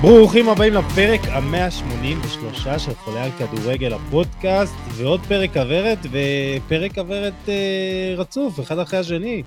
[0.00, 8.14] ברוכים הבאים לפרק ה-183 של חולה על כדורגל הפודקאסט, ועוד פרק כוורת, ופרק כוורת אה,
[8.16, 9.42] רצוף, אחד אחרי השני.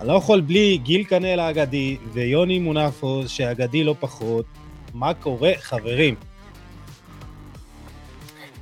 [0.00, 4.44] אני לא יכול בלי גיל קנאל האגדי ויוני מונפו, שאגדי לא פחות.
[4.94, 6.14] מה קורה, חברים?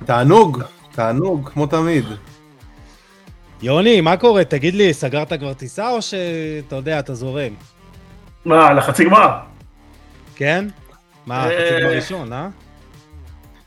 [0.05, 2.05] תענוג, תענוג, כמו תמיד.
[3.61, 4.43] יוני, מה קורה?
[4.43, 7.53] תגיד לי, סגרת כבר טיסה או שאתה יודע, אתה זורם?
[8.45, 9.29] מה, לחצי גמר?
[10.35, 10.67] כן?
[11.27, 12.49] מה, אה, חצי גמר ראשון, אה?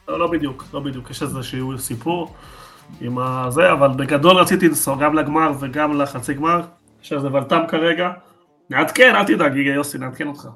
[0.08, 2.34] לא, לא בדיוק, לא בדיוק, יש איזשהו סיפור
[3.00, 6.60] עם הזה, אבל בגדול רציתי לנסוע גם לגמר וגם לחצי גמר,
[7.02, 8.10] יש איזה ולתם כרגע.
[8.70, 10.48] נעדכן, אל תדאג, יוסי, נעדכן אותך.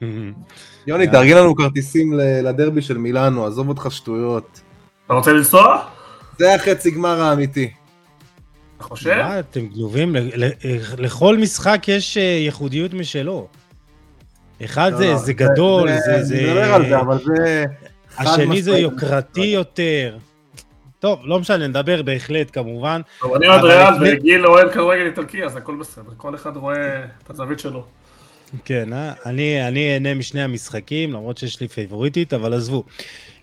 [0.86, 4.60] יוני, תארגן לנו כרטיסים ל- לדרבי של מילאנו, עזוב אותך שטויות.
[5.06, 5.84] אתה רוצה לנסוע?
[6.38, 7.72] זה החצי גמר האמיתי.
[8.76, 9.22] אתה חושב?
[9.22, 10.16] מה, אתם גנובים?
[10.16, 10.52] ל- ל-
[10.98, 13.48] לכל משחק יש אה, ייחודיות משלו.
[14.64, 16.14] אחד לא, זה, לא, זה גדול, זה...
[16.14, 17.64] אני זה- מדבר על זה, אבל זה...
[18.18, 18.78] השני זה.
[18.78, 20.16] יוקרתי יותר.
[20.98, 23.00] טוב, לא משנה, נדבר בהחלט כמובן.
[23.20, 27.30] טוב, אני אבל ריאל וגיל אוהד כדורגל איטלקי, אז הכל בסדר, כל אחד רואה את
[27.30, 27.84] הזווית שלו.
[28.64, 29.12] כן, אה?
[29.26, 32.84] אני, אני אהנה משני המשחקים, למרות שיש לי פייבוריטית, אבל עזבו.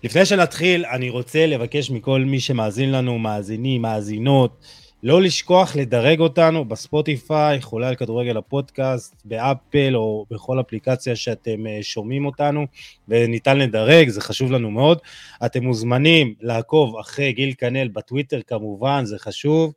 [0.04, 4.64] לפני שנתחיל, אני רוצה לבקש מכל מי שמאזין לנו, מאזינים, מאזינות,
[5.02, 11.78] לא לשכוח לדרג אותנו בספוטיפיי, חולה על כדורגל הפודקאסט, באפל או בכל אפליקציה שאתם אה,
[11.82, 12.66] שומעים אותנו,
[13.08, 14.98] וניתן לדרג, זה חשוב לנו מאוד.
[15.46, 19.72] אתם מוזמנים לעקוב אחרי גיל קנל בטוויטר כמובן, זה חשוב.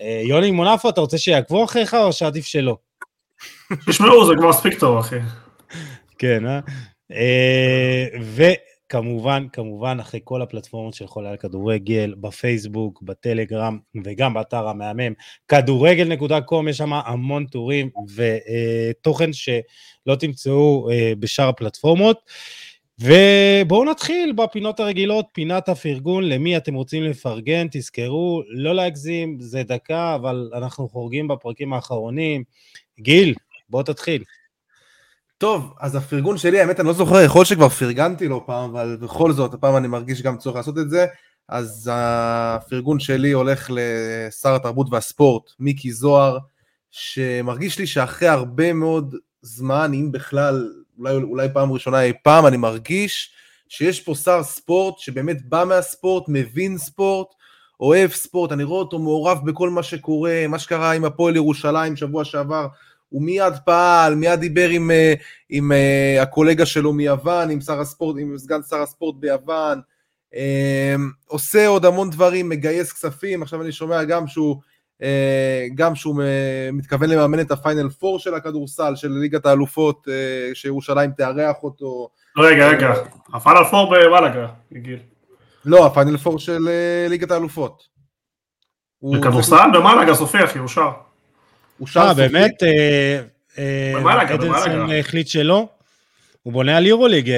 [0.00, 2.76] אה, יוני מונפו, אתה רוצה שיעקבו אחריך או שעדיף שלא?
[3.88, 5.18] תשמעו, זה כבר מספיק טוב, אחי.
[6.18, 6.60] כן, אה?
[8.94, 15.12] וכמובן, כמובן, אחרי כל הפלטפורמות של חולה על כדורגל, בפייסבוק, בטלגרם וגם באתר המהמם,
[15.48, 22.30] כדורגל.com, יש שם המון טורים ותוכן שלא תמצאו אה, בשאר הפלטפורמות.
[23.00, 30.14] ובואו נתחיל בפינות הרגילות, פינת הפרגון, למי אתם רוצים לפרגן, תזכרו, לא להגזים, זה דקה,
[30.14, 32.44] אבל אנחנו חורגים בפרקים האחרונים.
[33.00, 33.34] גיל,
[33.68, 34.22] בוא תתחיל.
[35.38, 38.96] טוב, אז הפרגון שלי, האמת, אני לא זוכר, יכול להיות שכבר פרגנתי לו פעם, אבל
[39.00, 41.06] בכל זאת, הפעם אני מרגיש גם צורך לעשות את זה.
[41.48, 46.38] אז הפרגון שלי הולך לשר התרבות והספורט, מיקי זוהר,
[46.90, 50.68] שמרגיש לי שאחרי הרבה מאוד זמן, אם בכלל,
[50.98, 53.30] אולי, אולי פעם ראשונה אי פעם, אני מרגיש
[53.68, 57.28] שיש פה שר ספורט שבאמת בא מהספורט, מבין ספורט,
[57.80, 62.24] אוהב ספורט, אני רואה אותו מעורב בכל מה שקורה, מה שקרה עם הפועל ירושלים שבוע
[62.24, 62.66] שעבר,
[63.14, 65.14] הוא מיד פעל, מיד דיבר עם, אה,
[65.50, 69.80] עם uh, הקולגה שלו מיוון, עם שר הספורט, עם סגן שר הספורט ביוון,
[70.32, 70.36] um,
[71.26, 74.56] עושה עוד המון דברים, מגייס כספים, עכשיו אני שומע גם שהוא,
[75.02, 75.04] uh,
[75.74, 76.22] גם שהוא
[76.72, 80.08] מתכוון לממן את הפיינל פור של הכדורסל, של ליגת האלופות,
[80.54, 82.08] שירושלים תארח אותו,
[82.38, 82.94] רגע, רגע,
[83.34, 84.98] הפעל פור בוואלאגה, גיל.
[85.64, 86.68] לא, הפיינל פור של
[87.08, 87.82] ליגת האלופות.
[89.02, 89.70] בכדורסל?
[89.74, 90.90] במאלאגה, סופי, אחי, אושר.
[91.78, 92.20] הוא שר אה, סופי.
[92.28, 92.62] באמת?
[92.62, 93.20] אה,
[93.58, 94.98] אה, אדלסון במלאגה.
[94.98, 95.68] החליט שלא?
[96.42, 97.36] הוא בונה על יורוליג, אה,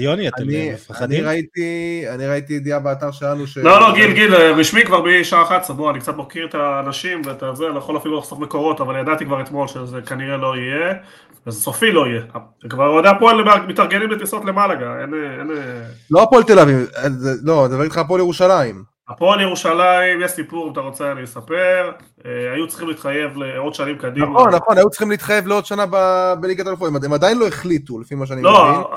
[0.00, 1.24] יוני, אתם אני, אה, אני מפחדים?
[1.24, 3.58] ראיתי, אני ראיתי ידיעה באתר שלנו ש...
[3.58, 7.42] לא, לא, גיל, גיל, רשמי כבר בשעה 11, בוא, אני קצת מכיר את האנשים ואת
[7.42, 10.94] הזה, אני יכול אפילו לחשוף מקורות, אבל ידעתי כבר אתמול שזה כנראה לא יהיה,
[11.46, 12.20] וזה סופי לא יהיה.
[12.70, 13.36] כבר אוהדי הפועל
[13.66, 15.14] מתארגנים לטיסות למאלגה, אין...
[15.40, 15.50] אין...
[16.10, 16.76] לא הפועל תל אביב,
[17.08, 18.95] זה- לא, אני מדבר איתך הפועל ירושלים.
[19.08, 21.92] הפועל ירושלים, יש סיפור, אם אתה רוצה אני אספר,
[22.26, 24.26] אה, היו צריכים להתחייב לעוד שנים קדימה.
[24.26, 25.84] נכון, נכון, היו צריכים להתחייב לעוד שנה
[26.40, 28.52] בליגת האלופות, הם- עדיין לא החליטו, לפי מה שאני מבין.
[28.52, 28.94] לא,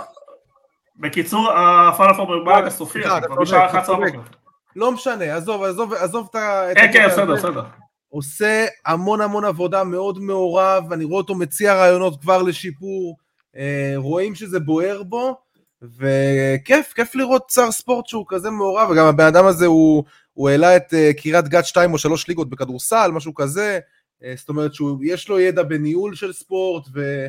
[1.00, 4.14] בקיצור, הפלאפור במאלגה סופי, סליחה, אחי, אתה כבר בשעה אתה 11 צודק.
[4.14, 4.30] בבוקר.
[4.76, 6.64] לא משנה, עזוב, עזוב, עזוב את ה...
[6.76, 7.08] כן, כן.
[7.08, 7.64] בסדר, בסדר.
[8.10, 13.18] עושה המון המון עבודה מאוד מעורב, אני רואה אותו מציע רעיונות כבר לשיפור,
[13.58, 15.38] אה, רואים שזה בוער בו,
[15.82, 20.04] וכיף, כיף לראות שר ספורט שהוא כזה מעורב, וגם הבן אדם הזה הוא,
[20.34, 23.80] הוא העלה את אה, קריית גת 2 או 3 ליגות בכדורסל, משהו כזה,
[24.24, 27.26] אה, זאת אומרת שיש לו ידע בניהול של ספורט, ו...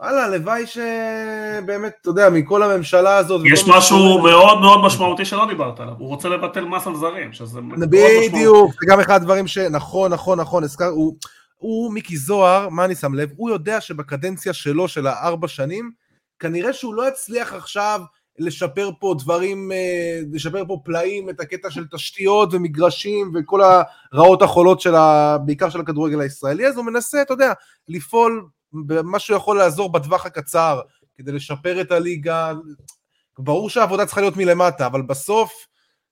[0.00, 3.42] וואלה, הלוואי שבאמת, אתה יודע, מכל הממשלה הזאת...
[3.52, 7.32] יש משהו שקורה- מאוד מאוד משמעותי שלא דיברת עליו, הוא רוצה לבטל מס על זרים,
[7.32, 8.28] שזה מאוד משמעותי.
[8.28, 9.58] בדיוק, זה גם אחד הדברים ש...
[9.58, 11.16] נכון, נכון, נכון, הזכר, הוא,
[11.56, 13.30] הוא, מיקי זוהר, מה אני שם לב?
[13.36, 15.90] הוא יודע שבקדנציה שלו, של הארבע שנים,
[16.40, 18.00] כנראה שהוא לא יצליח עכשיו
[18.38, 23.60] לשפר פה דברים, אה, לשפר פה פלאים, את הקטע של תשתיות ומגרשים וכל
[24.12, 25.38] הרעות החולות של ה...
[25.44, 27.52] בעיקר של הכדורגל הישראלי, אז הוא מנסה, אתה יודע,
[27.88, 30.80] לפעול במה שהוא יכול לעזור בטווח הקצר,
[31.16, 32.52] כדי לשפר את הליגה.
[33.38, 35.52] ברור שהעבודה צריכה להיות מלמטה, אבל בסוף,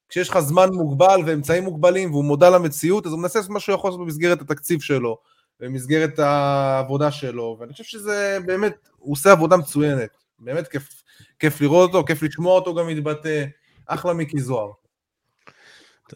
[0.08, 3.74] כשיש לך זמן מוגבל ואמצעים מוגבלים והוא מודע למציאות, אז הוא מנסה לעשות מה שהוא
[3.74, 5.18] יכול לעשות במסגרת התקציב שלו,
[5.60, 10.10] במסגרת העבודה שלו, ואני חושב שזה באמת, הוא עושה עבודה מצוינת.
[10.38, 11.02] באמת כיף,
[11.38, 13.44] כיף לראות אותו, כיף לשמוע אותו גם מתבטא,
[13.86, 14.70] אחלה מיקי זוהר.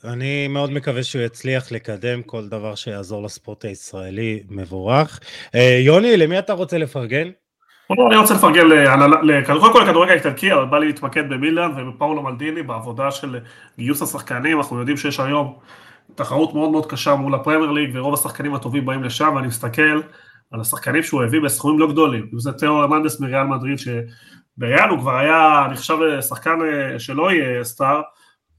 [0.05, 5.21] אני מאוד מקווה שהוא יצליח לקדם כל דבר שיעזור לספורט הישראלי, מבורך.
[5.55, 7.31] אה, יוני, למי אתה רוצה לפרגן?
[7.91, 8.69] אני רוצה לפרגן,
[9.47, 13.39] קודם כל לכדורגל האיטלקי, אבל בא לי להתמקד במילאן ובפאולו מלדיני בעבודה של
[13.79, 15.59] גיוס השחקנים, אנחנו יודעים שיש היום
[16.15, 20.01] תחרות מאוד מאוד קשה מול הפרמייר ליג ורוב השחקנים הטובים באים לשם ואני מסתכל
[20.51, 24.99] על השחקנים שהוא הביא בסכומים לא גדולים, אם זה תיאו אמנדס מריאל מדריד שבריאל הוא
[24.99, 25.97] כבר היה נחשב
[26.29, 28.01] שחקן אה, שלא יהיה סטאר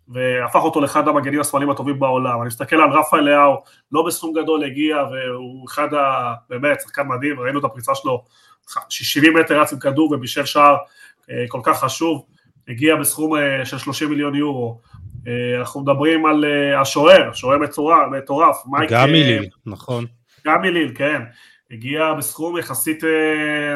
[0.08, 3.56] והפך אותו לאחד המגנים השמאליים הטובים בעולם, אני מסתכל על רפאל לאהו,
[3.92, 6.34] לא בסכום גדול הגיע והוא אחד ה...
[6.50, 8.24] באמת שחקן מדהים, ראינו את הפריצה שלו
[8.90, 10.76] 70 מטר רץ עם כדור ובישל שער
[11.30, 12.26] אה, כל כך חשוב,
[12.68, 14.82] הגיע בסכום אה, של 30 מיליון יורו.
[15.28, 16.46] אה, אנחנו מדברים על
[16.82, 17.58] השוער, שוער
[18.12, 18.92] מטורף, מייק...
[18.92, 20.06] גם מליל, נכון.
[20.48, 21.22] גם מליל, כן.
[21.72, 23.04] הגיע בסכום יחסית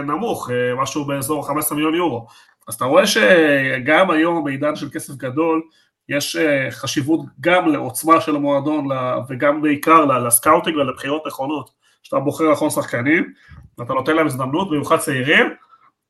[0.04, 2.28] נמוך, משהו באזור 15 מיליון יורו.
[2.68, 5.62] אז אתה רואה שגם היום בעידן של כסף גדול,
[6.10, 6.38] יש
[6.70, 8.88] חשיבות גם לעוצמה של המועדון
[9.30, 11.70] וגם בעיקר לסקאוטינג ולבחירות נכונות.
[12.08, 13.34] שאתה בוחר נכון שחקנים,
[13.78, 15.48] ואתה נותן להם הזדמנות, במיוחד צעירים,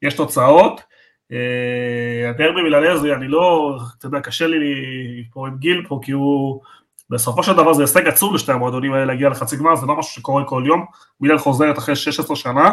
[0.02, 0.82] יש תוצאות.
[1.32, 4.58] אה, הדרבי מילנזי, אני לא, אתה יודע, קשה לי
[5.34, 6.62] פה עם גיל פה, כי הוא,
[7.10, 10.12] בסופו של דבר זה הישג עצום לשתי המועדונים האלה להגיע לחצי גמר, זה לא משהו
[10.14, 10.86] שקורה כל יום,
[11.22, 12.72] מילן חוזרת אחרי 16 שנה,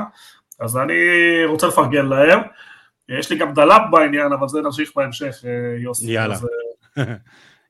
[0.60, 0.94] אז אני
[1.46, 2.40] רוצה לפרגן להם.
[3.08, 6.12] יש לי גם דלאפ בעניין, אבל זה נמשיך בהמשך, אה, יוסי.
[6.12, 6.34] יאללה.
[6.34, 6.46] אז,
[6.98, 7.04] אה,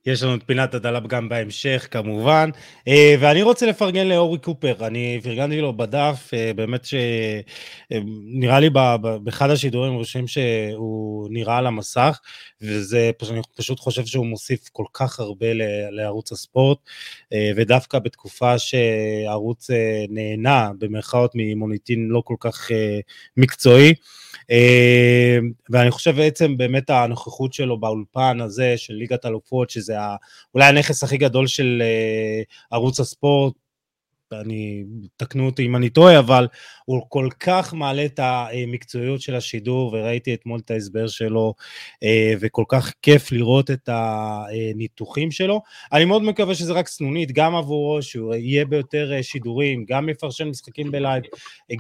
[0.07, 2.51] יש לנו את פינת הדלאפ גם בהמשך כמובן,
[2.89, 8.71] אה, ואני רוצה לפרגן לאורי קופר, אני פרגנתי לו בדף, אה, באמת שנראה אה, לי
[9.25, 12.21] באחד השידורים הראשונים שהוא נראה על המסך,
[12.61, 15.47] וזה, אני פשוט חושב שהוא מוסיף כל כך הרבה
[15.91, 16.79] לערוץ הספורט,
[17.57, 19.71] ודווקא בתקופה שערוץ
[20.09, 22.71] נהנה במרכאות ממוניטין לא כל כך
[23.37, 23.95] מקצועי,
[25.71, 29.95] ואני חושב בעצם באמת הנוכחות שלו באולפן הזה של ליגת אלופות, שזה
[30.55, 31.83] אולי הנכס הכי גדול של
[32.71, 33.55] ערוץ הספורט,
[34.41, 34.85] אני,
[35.17, 36.47] תקנו אותי אם אני טועה, אבל
[36.85, 41.55] הוא כל כך מעלה את המקצועיות של השידור, וראיתי אתמול את ההסבר שלו,
[42.03, 45.63] אה, וכל כך כיף לראות את הניתוחים שלו.
[45.93, 50.49] אני מאוד מקווה שזה רק סנונית, גם עבורו, שהוא יהיה ביותר אה, שידורים, גם יפרשן
[50.49, 51.23] משחקים בלייב,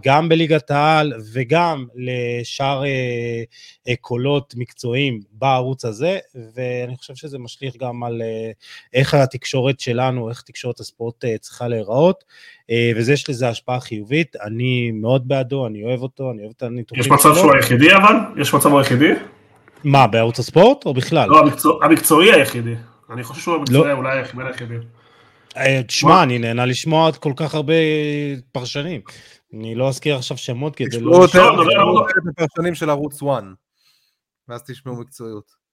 [0.04, 6.18] גם בליגת העל, וגם לשאר אה, קולות מקצועיים בערוץ הזה,
[6.54, 8.22] ואני חושב שזה משליך גם על
[8.92, 12.24] איך התקשורת שלנו, איך תקשורת הספורט צריכה להיראות.
[12.70, 16.62] אה, וזה יש לזה השפעה חיובית, אני מאוד בעדו, אני אוהב אותו, אני אוהב את
[16.62, 17.14] הניתוחים שלו.
[17.14, 18.14] יש מצב שהוא היחידי אבל?
[18.36, 19.12] יש מצב הוא היחידי?
[19.84, 21.28] מה, בערוץ הספורט או בכלל?
[21.28, 22.74] לא, המקצוע, המקצועי היחידי.
[23.10, 23.92] אני חושב שהוא המקצועי לא.
[23.92, 24.42] אולי היחידי.
[24.42, 24.74] היחידי.
[25.56, 27.74] אה, תשמע, אני נהנה לשמוע כל כך הרבה
[28.52, 29.00] פרשנים.
[29.54, 31.26] אני לא אזכיר עכשיו שמות כדי לא...
[31.26, 33.42] תשמעו את הפרשנים של ערוץ 1,
[34.48, 35.63] ואז תשמעו מקצועיות.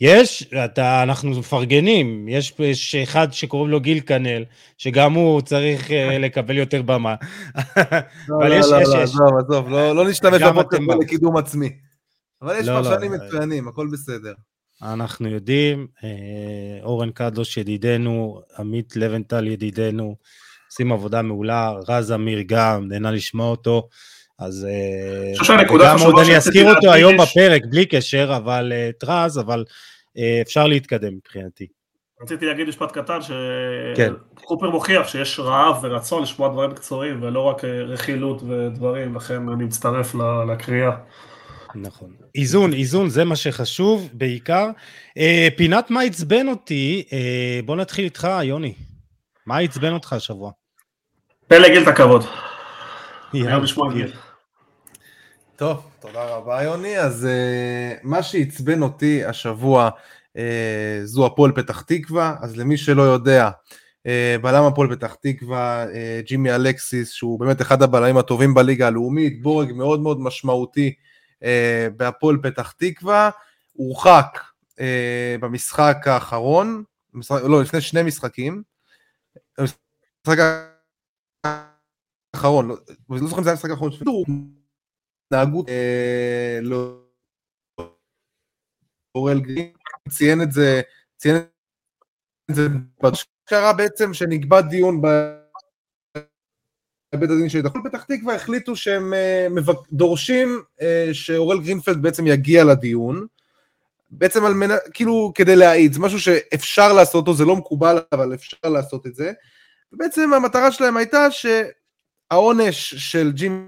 [0.00, 4.44] יש, אתה, אנחנו מפרגנים, יש, יש אחד שקוראים לו גיל קנל,
[4.78, 5.92] שגם הוא צריך uh,
[6.24, 7.14] לקבל יותר במה.
[8.28, 9.10] לא, לא, יש, לא, יש, לא, יש.
[9.10, 11.70] עזוב, עזוב, לא, לא נשתמש בפודקאסט לקידום עצמי.
[12.42, 14.32] אבל יש לא, פרשנים לא, מצוינים, הכל בסדר.
[14.82, 20.16] אנחנו יודעים, אה, אורן קדוש ידידנו, עמית לבנטל ידידנו,
[20.70, 23.88] עושים עבודה מעולה, רז אמיר גם, נהנה לשמוע אותו.
[24.46, 29.64] אז אה, גם עוד אני אזכיר אותו היום בפרק, בלי קשר, אבל אה, רז, אבל
[30.18, 31.66] אה, אפשר להתקדם מבחינתי.
[32.22, 34.72] רציתי להגיד משפט קטן, שקופר כן.
[34.72, 40.14] מוכיח שיש רעב ורצון לשמוע דברים מקצועיים, ולא רק רכילות ודברים, לכן אני מצטרף
[40.48, 40.90] לקריאה.
[41.74, 42.10] נכון.
[42.34, 44.70] איזון, איזון, זה מה שחשוב בעיקר.
[45.56, 47.04] פינת מה עצבן אותי,
[47.64, 48.74] בוא נתחיל איתך, יוני.
[49.46, 50.50] מה עצבן אותך השבוע?
[51.48, 52.24] תן לגיל את הכבוד.
[53.32, 54.12] היום לשמוע גיל.
[55.62, 56.98] טוב, תודה רבה יוני.
[56.98, 59.90] אז uh, מה שעצבן אותי השבוע
[60.36, 60.40] uh,
[61.04, 66.54] זו הפועל פתח תקווה, אז למי שלא יודע, uh, בלם הפועל פתח תקווה, uh, ג'ימי
[66.54, 70.94] אלקסיס, שהוא באמת אחד הבלמים הטובים בליגה הלאומית, בורג מאוד מאוד משמעותי
[71.40, 71.44] uh,
[71.96, 73.30] בהפועל פתח תקווה,
[73.72, 74.38] הורחק
[74.70, 74.80] uh,
[75.40, 78.62] במשחק האחרון, משחק, לא, לפני שני משחקים,
[79.58, 80.38] המשחק
[82.34, 82.76] האחרון, לא,
[83.10, 83.90] לא זוכר אם זה היה המשחק האחרון,
[85.32, 86.98] התנהגות אה, לא...
[89.14, 89.72] אורל גרין
[90.08, 90.80] ציין את זה,
[91.16, 91.36] ציין
[92.50, 92.66] את זה,
[93.44, 95.30] קרה בעצם שנקבע דיון בבית
[97.30, 99.46] הדין של דחול פתח תקווה החליטו שהם אה,
[99.92, 103.26] דורשים אה, שאורל גרינפלד בעצם יגיע לדיון.
[104.10, 108.34] בעצם על מנה, כאילו כדי להעיד, זה משהו שאפשר לעשות אותו, זה לא מקובל אבל
[108.34, 109.32] אפשר לעשות את זה.
[109.92, 113.66] ובעצם המטרה שלהם הייתה שהעונש של ג'ימי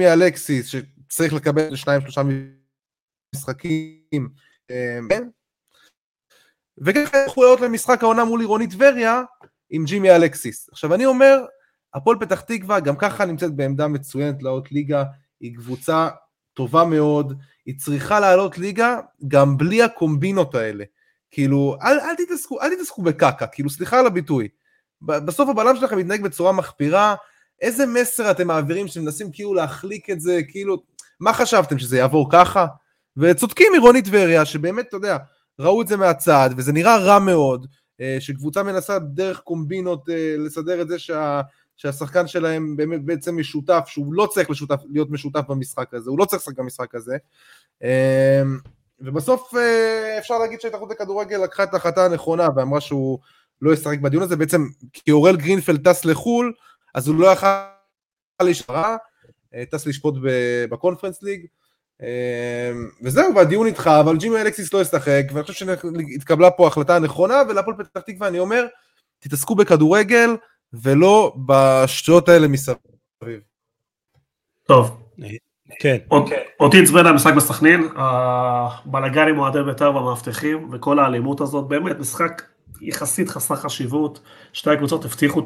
[0.00, 0.74] אלקסיס,
[1.12, 2.22] שצריך לקבל שניים שלושה
[3.34, 4.28] משחקים.
[4.70, 4.98] אה,
[6.78, 9.22] וככה יכלו לעלות למשחק העונה מול עירוני טבריה
[9.70, 10.68] עם ג'ימי אלקסיס.
[10.68, 11.44] עכשיו אני אומר,
[11.94, 15.04] הפועל פתח תקווה גם ככה נמצאת בעמדה מצוינת לעלות ליגה,
[15.40, 16.08] היא קבוצה
[16.54, 20.84] טובה מאוד, היא צריכה לעלות ליגה גם בלי הקומבינות האלה.
[21.30, 24.48] כאילו, אל, אל תתעסקו, אל תתעסקו בקקה, כאילו, סליחה על הביטוי.
[25.02, 27.14] בסוף הבלם שלכם מתנהג בצורה מחפירה,
[27.62, 30.82] איזה מסר אתם מעבירים שמנסים כאילו להחליק את זה, כאילו,
[31.22, 32.66] מה חשבתם, שזה יעבור ככה?
[33.16, 35.16] וצודקים עירוני טבריה, שבאמת, אתה יודע,
[35.58, 37.66] ראו את זה מהצד, וזה נראה רע מאוד,
[38.00, 41.40] אה, שקבוצה מנסה דרך קומבינות אה, לסדר את זה שה,
[41.76, 46.24] שהשחקן שלהם באמת בעצם משותף, שהוא לא צריך לשותף, להיות משותף במשחק הזה, הוא לא
[46.24, 47.16] צריך לשחק במשחק הזה.
[47.82, 48.42] אה,
[49.00, 49.54] ובסוף
[50.18, 53.18] אפשר להגיד שההתאחדות לכדורגל לקחה את ההחלטה הנכונה ואמרה שהוא
[53.62, 56.52] לא ישחק בדיון הזה, בעצם כי אורל גרינפלד טס לחו"ל,
[56.94, 57.46] אז הוא לא יכל
[58.42, 58.96] להישאר,
[59.70, 60.14] טס לשפוט
[60.70, 61.46] בקונפרנס ליג.
[62.02, 62.06] אמ,
[63.02, 67.76] וזהו, והדיון איתך, אבל ג'ימי אלקסיס לא ישחק, ואני חושב שהתקבלה פה החלטה הנכונה, ולהפועל
[67.76, 68.66] פתח תקווה אני אומר,
[69.18, 70.30] תתעסקו בכדורגל,
[70.72, 73.40] ולא בשטויות האלה מסביב.
[74.66, 75.02] טוב.
[75.80, 75.96] כן.
[76.60, 82.42] אותי עצבן המשחק בסכנין, הבלאגן עם אוהדי בית"ר והמאבטחים, וכל האלימות הזאת, באמת משחק
[82.82, 84.20] יחסית חסר חשיבות,
[84.52, 85.42] שתי הקבוצות הבטיחו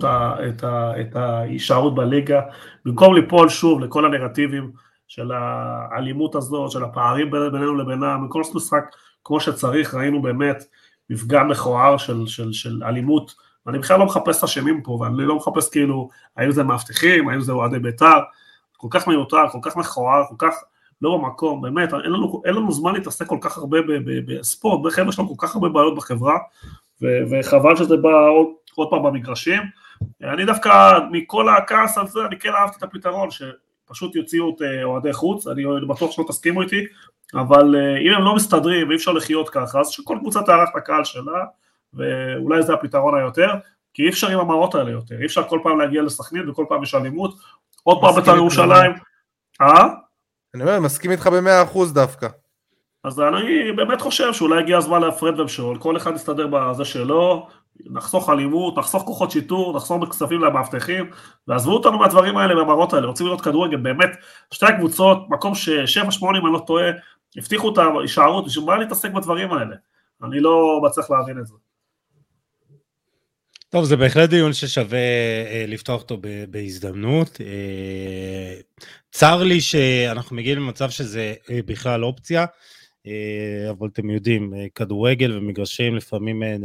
[1.00, 2.40] את ההישארות בליגה,
[2.84, 4.72] במקום ליפול שוב לכל הנרטיבים.
[5.08, 8.84] של האלימות הזאת, של הפערים בינינו לבינם, בכל משחק
[9.24, 10.64] כמו שצריך, ראינו באמת
[11.10, 13.34] מפגע מכוער של, של, של אלימות,
[13.66, 17.52] ואני בכלל לא מחפש אשמים פה, ואני לא מחפש כאילו, האם זה מאבטחים, האם זה
[17.52, 18.20] אוהדי בית"ר,
[18.76, 20.54] כל כך מיותר, כל כך מכוער, כל כך
[21.02, 23.78] לא במקום, באמת, אין לנו, אין לנו זמן להתעסק כל כך הרבה
[24.26, 26.38] בספורט, בחבר'ה שלנו כל כך הרבה בעיות בחברה,
[27.02, 29.62] ו- וחבל שזה בא עוד, עוד פעם במגרשים.
[30.22, 33.42] אני דווקא, מכל הכעס הזה, אני כן אהבתי את הפתרון, ש...
[33.86, 36.86] פשוט יוציאו את אה, אוהדי חוץ, אני בטוח שלא תסכימו איתי,
[37.34, 40.76] אבל אה, אם הם לא מסתדרים ואי אפשר לחיות ככה, אז שכל קבוצה תארח את
[40.76, 41.44] הקהל שלה,
[41.94, 43.50] ואולי זה הפתרון היותר,
[43.94, 46.82] כי אי אפשר עם המראות האלה יותר, אי אפשר כל פעם להגיע לסכנין וכל פעם
[46.82, 47.34] יש אלימות,
[47.82, 48.92] עוד פעם בית"ר ירושלים,
[49.60, 49.88] אה?
[50.54, 52.28] אני אומר, מסכים איתך במאה אחוז דווקא.
[53.06, 57.48] אז אני באמת חושב שאולי הגיע הזמן להפרד ומשול, כל אחד יסתדר בזה שלו,
[57.80, 61.10] נחסוך אלימות, נחסוך כוחות שיטור, נחסוך בכספים למאבטחים,
[61.48, 64.10] ועזבו אותנו מהדברים האלה, מהמראות האלה, רוצים לראות כדורגל, באמת,
[64.50, 66.84] שתי הקבוצות, מקום ששבע, שמונה, אם אני לא טועה,
[67.36, 69.76] הבטיחו את ההישארות, בשביל מה להתעסק בדברים האלה?
[70.24, 71.54] אני לא מצליח להבין את זה.
[73.68, 76.18] טוב, זה בהחלט דיון ששווה אה, לפתוח אותו
[76.50, 77.40] בהזדמנות.
[77.40, 78.60] אה,
[79.10, 82.46] צר לי שאנחנו מגיעים למצב שזה אה, בכלל אופציה, אה,
[83.70, 86.56] אבל אתם יודעים, אה, כדורגל ומגרשים לפעמים אה,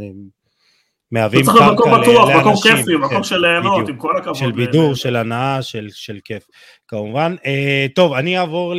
[1.10, 1.74] מהווים קרקע לאנשים.
[1.74, 4.34] מקום בטוח, מקום כיפי, מקום כן, של ליהנות, עם כל הכבוד.
[4.34, 6.46] של בידור, של הנאה, של, של כיף,
[6.88, 7.34] כמובן.
[7.46, 8.74] אה, טוב, אני אעבור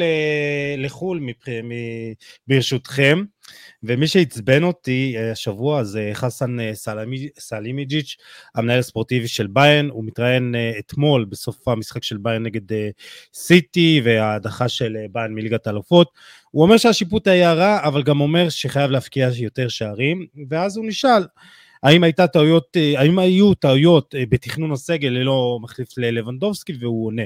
[0.78, 1.20] לחו"ל
[2.48, 3.24] ברשותכם,
[3.84, 6.72] ומי שעצבן אותי אה, השבוע זה חסן אה,
[7.40, 8.18] סלימיג'יץ',
[8.56, 12.62] המנהל הספורטיבי של ביין, הוא מתראיין אה, אתמול בסוף המשחק של ביין נגד
[13.34, 16.12] סיטי וההדחה של ביין מליגת האלופות.
[16.52, 21.24] הוא אומר שהשיפוט היה רע, אבל גם אומר שחייב להפקיע יותר שערים, ואז הוא נשאל,
[21.84, 27.24] האם הייתה טעויות, האם היו טעויות בתכנון הסגל ללא מחליף ללבנדובסקי, והוא עונה.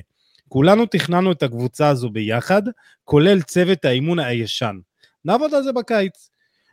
[0.50, 2.62] כולנו תכננו את הקבוצה הזו ביחד,
[3.04, 4.78] כולל צוות האימון הישן.
[5.26, 6.30] נעבוד על זה בקיץ.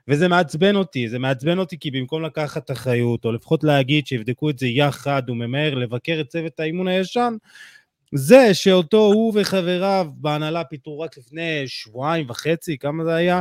[0.09, 4.59] וזה מעצבן אותי, זה מעצבן אותי כי במקום לקחת אחריות, או לפחות להגיד שיבדקו את
[4.59, 7.35] זה יחד, הוא ממהר לבקר את צוות האימון הישן,
[8.15, 13.41] זה שאותו הוא וחבריו בהנהלה פיתרו רק לפני שבועיים וחצי, כמה זה היה?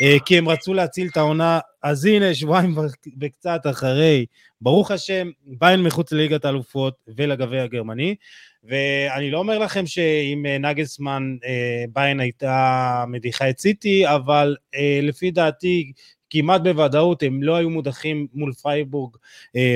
[0.00, 2.74] אה, כי הם רצו להציל את העונה, אז הנה שבועיים
[3.20, 4.26] וקצת אחרי,
[4.60, 8.14] ברוך השם, ביין מחוץ לליגת האלופות ולגביע הגרמני,
[8.64, 14.56] ואני לא אומר לכם שעם אה, נגלסמן אה, ביירן הייתה מדיחה את סיטי, אבל
[15.02, 15.92] לפי דעתי
[16.30, 19.16] כמעט בוודאות הם לא היו מודחים מול פרייבורג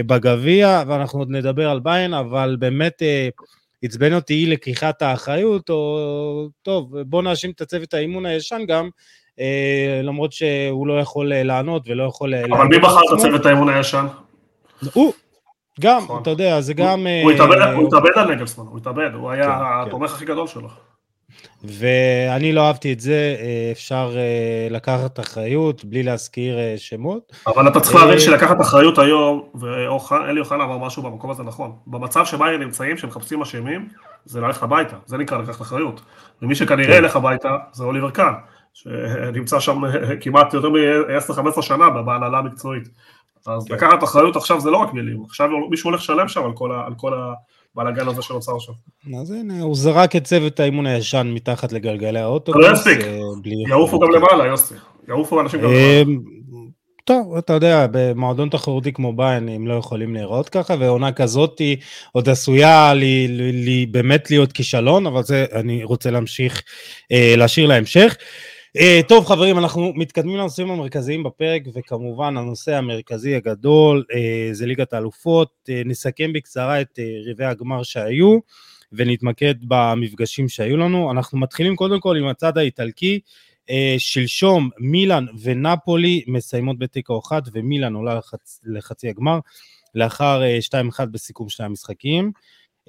[0.07, 3.03] בגביע, ואנחנו עוד נדבר על ביירן, אבל באמת
[3.83, 8.91] עצבן אותי אי לקיחת האחריות, או טוב, בוא נאשים את הצוות האימון הישן גם, אה,
[10.03, 12.35] למרות שהוא לא יכול אה, לענות ולא יכול...
[12.35, 14.07] אה, אבל מי בחר את הצוות האימון הישן?
[14.93, 15.13] הוא,
[15.81, 16.23] גם, נכון.
[16.23, 17.07] אתה יודע, זה גם...
[17.23, 19.89] הוא התאבד על נגלסמן, הוא התאבד, הוא היה כן, כן.
[19.89, 20.69] התומך הכי גדול שלו.
[21.65, 23.37] ואני לא אהבתי את זה,
[23.73, 24.17] אפשר
[24.71, 27.33] לקחת אחריות בלי להזכיר שמות.
[27.47, 32.25] אבל אתה צריך להבין שלקחת אחריות היום, ואלי אוחנה אמר משהו במקום הזה נכון, במצב
[32.25, 33.89] שבה הם נמצאים, שמחפשים אשמים,
[34.25, 36.01] זה ללכת הביתה, זה נקרא לקחת אחריות.
[36.43, 36.99] ומי שכנראה כן.
[36.99, 38.33] ילך הביתה זה אוליבר קאן.
[38.77, 39.81] שנמצא שם
[40.21, 42.89] כמעט יותר מ-10-15 שנה בהנהלה המקצועית.
[43.47, 43.75] אז כן.
[43.75, 46.87] לקחת אחריות עכשיו זה לא רק מילים, עכשיו מישהו הולך לשלם שם על כל, ה,
[46.87, 47.13] על כל
[47.75, 48.73] הבלאגן הזה שנוצר שם.
[49.21, 52.65] אז הנה, הוא זרק את צוות האימון הישן מתחת לגלגלי האוטובוס.
[52.65, 52.99] לא יספיק,
[53.69, 54.75] יעופו גם למעלה, יוסי.
[55.09, 56.21] יעופו אנשים גם למעלה.
[57.05, 61.61] טוב, אתה יודע, במועדון תחרותי כמו ביין הם לא יכולים להיראות ככה, ועונה כזאת
[62.13, 66.63] עוד עשויה לי, לי, לי באמת להיות כישלון, אבל זה אני רוצה להמשיך,
[67.13, 68.17] אה, להשאיר להמשך.
[68.21, 68.56] אה,
[69.09, 75.51] טוב חברים, אנחנו מתקדמים לנושאים המרכזיים בפרק, וכמובן הנושא המרכזי הגדול אה, זה ליגת האלופות.
[75.69, 78.39] אה, נסכם בקצרה את אה, רבעי הגמר שהיו,
[78.93, 81.11] ונתמקד במפגשים שהיו לנו.
[81.11, 83.21] אנחנו מתחילים קודם כל עם הצד האיטלקי.
[83.71, 88.61] אה, שלשום מילאן ונפולי מסיימות בתיקו אחת ומילאן עולה לחצ...
[88.65, 89.39] לחצי הגמר
[89.95, 92.33] לאחר 2-1 אה, בסיכום שני המשחקים.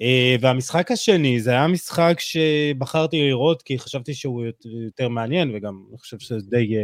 [0.00, 4.44] אה, והמשחק השני זה היה משחק שבחרתי לראות כי חשבתי שהוא
[4.84, 6.74] יותר מעניין וגם אני חושב שזה די...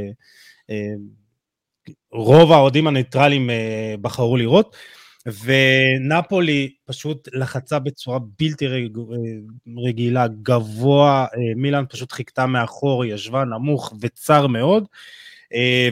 [2.12, 3.50] רוב האוהדים הניטרלים
[4.00, 4.76] בחרו לראות.
[5.26, 8.66] ונפולי פשוט לחצה בצורה בלתי
[9.86, 14.88] רגילה, גבוה, אה, מילאן פשוט חיכתה מאחור, ישבה נמוך וצר מאוד, אה,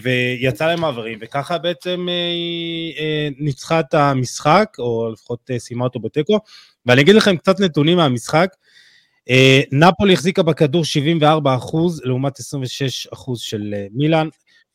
[0.02, 2.94] ויצא להם מעברים, וככה בעצם אה, היא
[3.38, 6.38] ניצחה את המשחק, או לפחות סיימה אותו בתיקו,
[6.86, 8.48] ואני אגיד לכם קצת נתונים מהמשחק,
[9.72, 11.56] נפולי החזיקה בכדור 74
[12.04, 14.28] לעומת 26 של מילאן,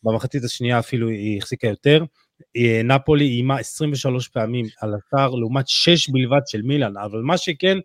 [0.04, 2.04] במחצית השנייה אפילו היא החזיקה יותר,
[2.58, 7.78] אה, נפולי איימה 23 פעמים על השער, לעומת 6 בלבד של מילאן, אבל מה שכן,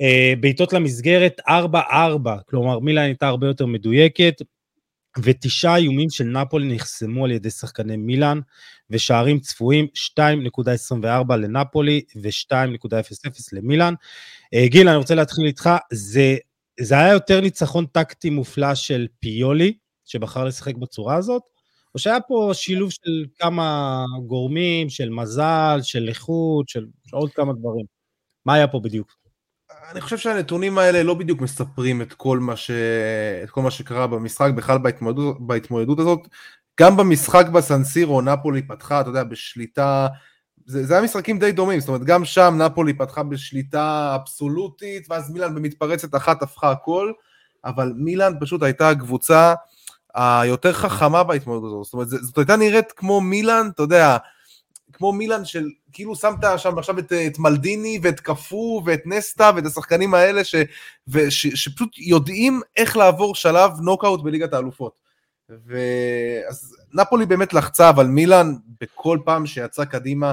[0.00, 4.42] אה, בעיטות למסגרת 4-4, כלומר מילאן הייתה הרבה יותר מדויקת,
[5.18, 8.40] ותשעה איומים של נפולי נחסמו על ידי שחקני מילאן,
[8.90, 9.86] ושערים צפויים
[10.20, 12.86] 2.24 לנפולי ו-2.00
[13.52, 13.94] למילאן.
[14.54, 16.36] אה, גיל, אני רוצה להתחיל איתך, זה,
[16.80, 19.72] זה היה יותר ניצחון טקטי מופלא של פיולי,
[20.04, 21.42] שבחר לשחק בצורה הזאת,
[21.94, 27.86] או שהיה פה שילוב של כמה גורמים, של מזל, של איכות, של עוד כמה דברים.
[28.46, 29.19] מה היה פה בדיוק?
[29.88, 32.70] אני חושב שהנתונים האלה לא בדיוק מספרים את כל מה, ש...
[33.44, 36.28] את כל מה שקרה במשחק, בכלל בהתמודדות, בהתמודדות הזאת.
[36.80, 40.08] גם במשחק בסנסירו, נפולי פתחה, אתה יודע, בשליטה,
[40.66, 45.30] זה, זה היה משחקים די דומים, זאת אומרת, גם שם נפולי פתחה בשליטה אבסולוטית, ואז
[45.30, 47.12] מילאן במתפרצת אחת הפכה הכל,
[47.64, 49.54] אבל מילאן פשוט הייתה קבוצה
[50.14, 51.84] היותר חכמה בהתמודדות הזאת.
[51.84, 54.16] זאת אומרת, זאת הייתה נראית כמו מילאן, אתה יודע,
[54.92, 59.66] כמו מילאן של, כאילו שמת שם עכשיו את, את מלדיני ואת קפו ואת נסטה ואת
[59.66, 60.54] השחקנים האלה ש,
[61.08, 64.92] וש, שפשוט יודעים איך לעבור שלב נוקאוט בליגת האלופות.
[65.66, 70.32] ואז נפולי באמת לחצה, אבל מילאן בכל פעם שיצא קדימה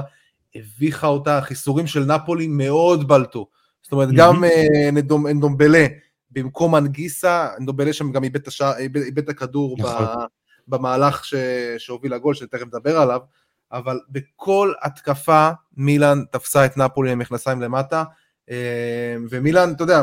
[0.54, 3.46] הביכה אותה, החיסורים של נפולי מאוד בלטו.
[3.82, 4.16] זאת אומרת, mm-hmm.
[4.16, 4.90] גם אה,
[5.34, 5.86] נדומבלה,
[6.30, 10.06] במקום אנגיסה, נדובלה שם גם איבד את הכדור נכון.
[10.68, 11.34] במהלך ש...
[11.78, 13.20] שהוביל לגול, שתכף נדבר עליו,
[13.72, 18.04] אבל בכל התקפה מילאן תפסה את נפולי עם מכנסיים למטה,
[18.50, 20.02] אה, ומילאן, אתה יודע,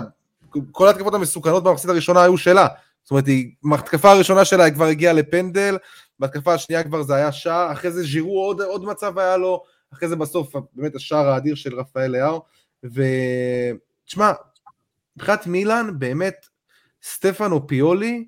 [0.72, 2.68] כל התקפות המסוכנות במחצית הראשונה היו שלה,
[3.04, 3.26] זאת אומרת,
[3.64, 5.78] בהתקפה הראשונה שלה היא כבר הגיעה לפנדל,
[6.20, 10.10] בהתקפה השנייה כבר זה היה שער, אחרי זה ז'ירו עוד, עוד מצב היה לו, אחרי
[10.10, 12.42] זה בסוף באמת השער האדיר של רפאל לאהו,
[12.84, 14.32] ותשמע,
[15.16, 16.46] מבחינת מילאן, באמת,
[17.04, 18.28] סטפנו פיולי,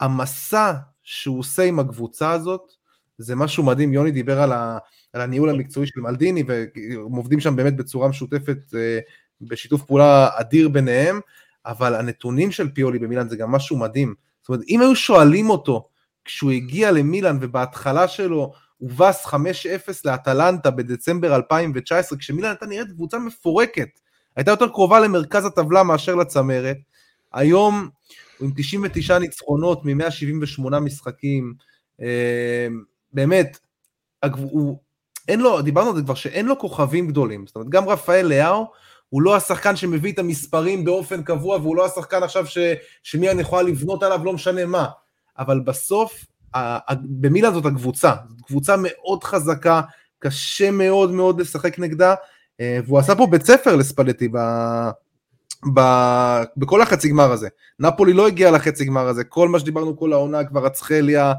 [0.00, 0.72] המסע
[1.02, 2.72] שהוא עושה עם הקבוצה הזאת,
[3.18, 4.78] זה משהו מדהים, יוני דיבר על, ה,
[5.12, 8.98] על הניהול המקצועי של מלדיני, והם עובדים שם באמת בצורה משותפת, אה,
[9.40, 11.20] בשיתוף פעולה אדיר ביניהם,
[11.66, 14.14] אבל הנתונים של פיולי במילאן זה גם משהו מדהים.
[14.42, 15.88] זאת אומרת, אם היו שואלים אותו,
[16.24, 19.34] כשהוא הגיע למילאן ובהתחלה שלו הובס 5-0
[20.04, 23.88] לאטלנטה בדצמבר 2019, כשמילאן הייתה נראית קבוצה מפורקת,
[24.36, 26.76] הייתה יותר קרובה למרכז הטבלה מאשר לצמרת.
[27.32, 27.88] היום
[28.38, 31.54] הוא עם 99 ניצחונות מ-178 משחקים,
[32.02, 32.68] אה,
[33.16, 33.58] באמת,
[34.36, 34.78] הוא,
[35.28, 38.66] אין לו, דיברנו על זה כבר, שאין לו כוכבים גדולים, זאת אומרת, גם רפאל לאהו,
[39.08, 42.58] הוא לא השחקן שמביא את המספרים באופן קבוע, והוא לא השחקן עכשיו ש,
[43.02, 44.86] שמי אני יכולה לבנות עליו, לא משנה מה,
[45.38, 46.24] אבל בסוף,
[47.02, 49.80] במילאן זאת הקבוצה, זאת קבוצה מאוד חזקה,
[50.18, 52.14] קשה מאוד מאוד לשחק נגדה,
[52.60, 54.38] אה, והוא עשה פה בית ספר לספלטי ב...
[55.74, 55.80] ב...
[56.56, 57.48] בכל החצי גמר הזה.
[57.80, 61.32] נפולי לא הגיע לחצי גמר הזה, כל מה שדיברנו כל העונה, כבר אצחליה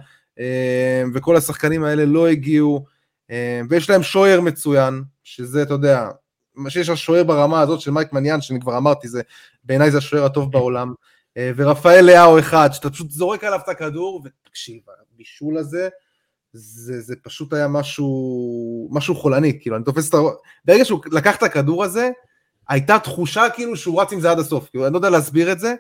[1.14, 2.86] וכל השחקנים האלה לא הגיעו,
[3.32, 6.10] אה, ויש להם שוער מצוין, שזה, אתה יודע,
[6.56, 9.22] מה שיש השוער ברמה הזאת של מייק מניאן, שאני כבר אמרתי, זה
[9.64, 10.94] בעיניי זה השוער הטוב בעולם,
[11.56, 14.80] ורפאל לאהו אחד, שאתה פשוט זורק עליו את הכדור, ותקשיב,
[15.14, 15.90] הבישול הזה,
[16.54, 20.18] זה, זה פשוט היה משהו, משהו חולני, כאילו, אני תופס את ה...
[20.66, 22.10] ברגע שהוא לקח את הכדור הזה,
[22.70, 25.60] הייתה תחושה כאילו שהוא רץ עם זה עד הסוף, כאילו, אני לא יודע להסביר את
[25.60, 25.76] זה,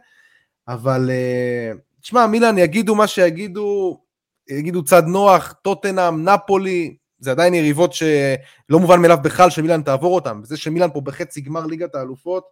[0.68, 4.00] אבל uh, תשמע, מילאן יגידו מה שיגידו,
[4.50, 10.42] יגידו צד נוח, טוטנאם, נפולי, זה עדיין יריבות שלא מובן מאליו בכלל שמילאן תעבור אותם.
[10.44, 12.44] זה שמילאן פה בחצי גמר ליגת האלופות,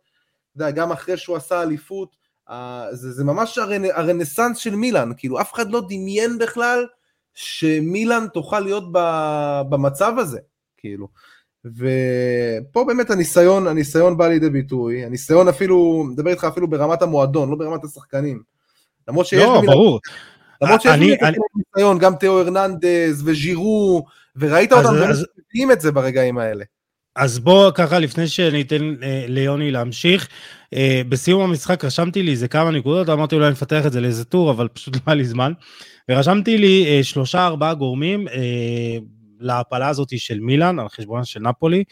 [0.55, 2.15] אתה יודע, גם אחרי שהוא עשה אליפות,
[2.91, 6.85] זה, זה ממש הרנ, הרנסאנס של מילאן, כאילו אף אחד לא דמיין בכלל
[7.33, 8.99] שמילאן תוכל להיות ב,
[9.69, 10.39] במצב הזה,
[10.77, 11.07] כאילו.
[11.65, 17.55] ופה באמת הניסיון, הניסיון בא לידי ביטוי, הניסיון אפילו, מדבר איתך אפילו ברמת המועדון, לא
[17.55, 18.41] ברמת השחקנים.
[19.07, 19.99] למרות שיש לא, ברור.
[20.61, 21.15] למרות שיש אני...
[21.75, 24.93] ניסיון, גם תאו הרננדז וג'ירו, וראית אותם.
[25.49, 26.63] מביאים את זה ברגעים האלה.
[27.15, 30.27] אז בוא ככה לפני שניתן אה, ליוני להמשיך,
[30.73, 34.51] אה, בסיום המשחק רשמתי לי איזה כמה נקודות, אמרתי אולי נפתח את זה לאיזה טור,
[34.51, 35.53] אבל פשוט לא היה לי זמן,
[36.09, 38.97] ורשמתי לי אה, שלושה ארבעה גורמים אה,
[39.39, 41.83] להפלה הזאת של מילאן על חשבונה של נפולי,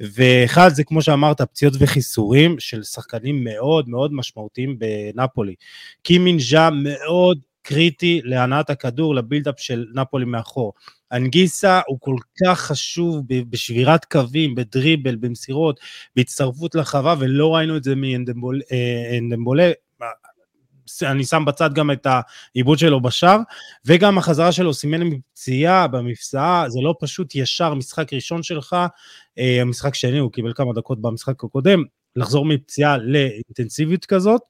[0.00, 5.54] ואחד זה כמו שאמרת פציעות וחיסורים של שחקנים מאוד מאוד משמעותיים בנפולי.
[6.02, 10.72] קימינג'ה מאוד קריטי להנעת הכדור, לבילדאפ של נפולי מאחור.
[11.12, 15.80] אנגיסה הוא כל כך חשוב בשבירת קווים, בדריבל, במסירות,
[16.16, 19.70] בהצטרפות לחווה, ולא ראינו את זה מאנדמבולה.
[21.02, 22.06] אני שם בצד גם את
[22.54, 23.38] העיבוד שלו בשער,
[23.86, 28.76] וגם החזרה שלו סימן מפציעה במפסעה, זה לא פשוט ישר משחק ראשון שלך,
[29.38, 31.82] אה, המשחק שני, הוא קיבל כמה דקות במשחק הקודם,
[32.16, 34.42] לחזור מפציעה לאינטנסיביות כזאת.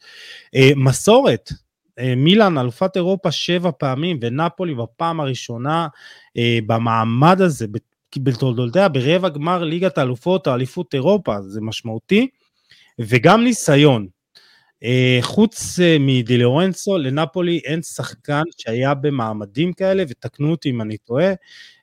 [0.54, 1.67] אה, מסורת, אה,
[2.16, 5.88] מילאן אלופת אירופה שבע פעמים ונפולי בפעם הראשונה
[6.66, 7.66] במעמד הזה
[8.16, 12.28] בתולדותיה ברבע גמר ליגת האלופות או אליפות אירופה זה משמעותי
[12.98, 14.06] וגם ניסיון
[14.84, 21.32] אה, חוץ אה, מדילורנצו, לנפולי אין שחקן שהיה במעמדים כאלה, ותקנו אותי אם אני טועה.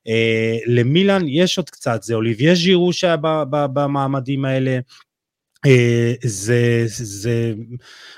[0.08, 3.16] אה, למילאן יש עוד קצת, זה אוליביה ז'ירו שהיה
[3.52, 4.80] במעמדים האלה.
[6.24, 7.54] זה, זה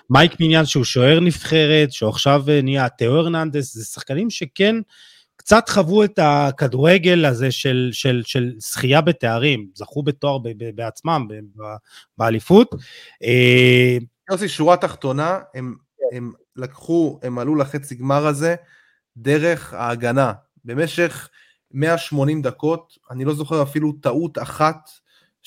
[0.09, 4.75] מייק מיניאן שהוא שוער נבחרת, שהוא עכשיו נהיה תיאו הרננדס, זה שחקנים שכן
[5.35, 10.37] קצת חוו את הכדורגל הזה של, של, של זכייה בתארים, זכו בתואר
[10.75, 11.27] בעצמם
[12.17, 12.75] באליפות.
[14.31, 16.17] יוסי, שורה תחתונה, הם, כן.
[16.17, 18.55] הם לקחו, הם עלו לחצי גמר הזה
[19.17, 20.33] דרך ההגנה.
[20.65, 21.29] במשך
[21.71, 24.89] 180 דקות, אני לא זוכר אפילו טעות אחת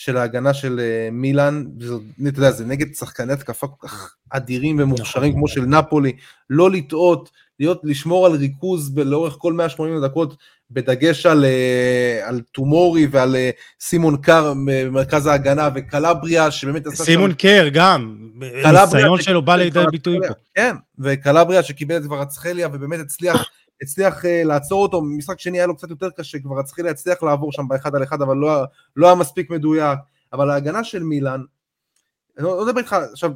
[0.00, 1.64] של ההגנה של אה, מילאן,
[2.28, 6.12] אתה יודע, זה נגד שחקני התקפה כל כך אדירים ומוכשרים כמו של נפולי,
[6.50, 10.36] לא לטעות, להיות, לשמור על ריכוז לאורך כל 180 דקות,
[10.70, 17.30] בדגש על, אה, על טומורי ועל אה, סימון קאר במרכז ההגנה, וקלבריה שבאמת עשה סימון
[17.30, 17.36] שם...
[17.36, 18.16] קר גם,
[18.64, 20.34] הניסיון שלו בא לידי ביטוי פה.
[20.54, 23.50] כן, וקלבריה שקיבל את ורצחליה ובאמת הצליח
[23.82, 27.52] הצליח uh, לעצור אותו, משחק שני היה לו קצת יותר קשה, כבר הצליח להצליח לעבור
[27.52, 28.62] שם באחד על אחד, אבל לא,
[28.96, 29.98] לא היה מספיק מדויק.
[30.32, 31.40] אבל ההגנה של מילאן,
[32.38, 33.30] אני לא מדבר איתך, עכשיו,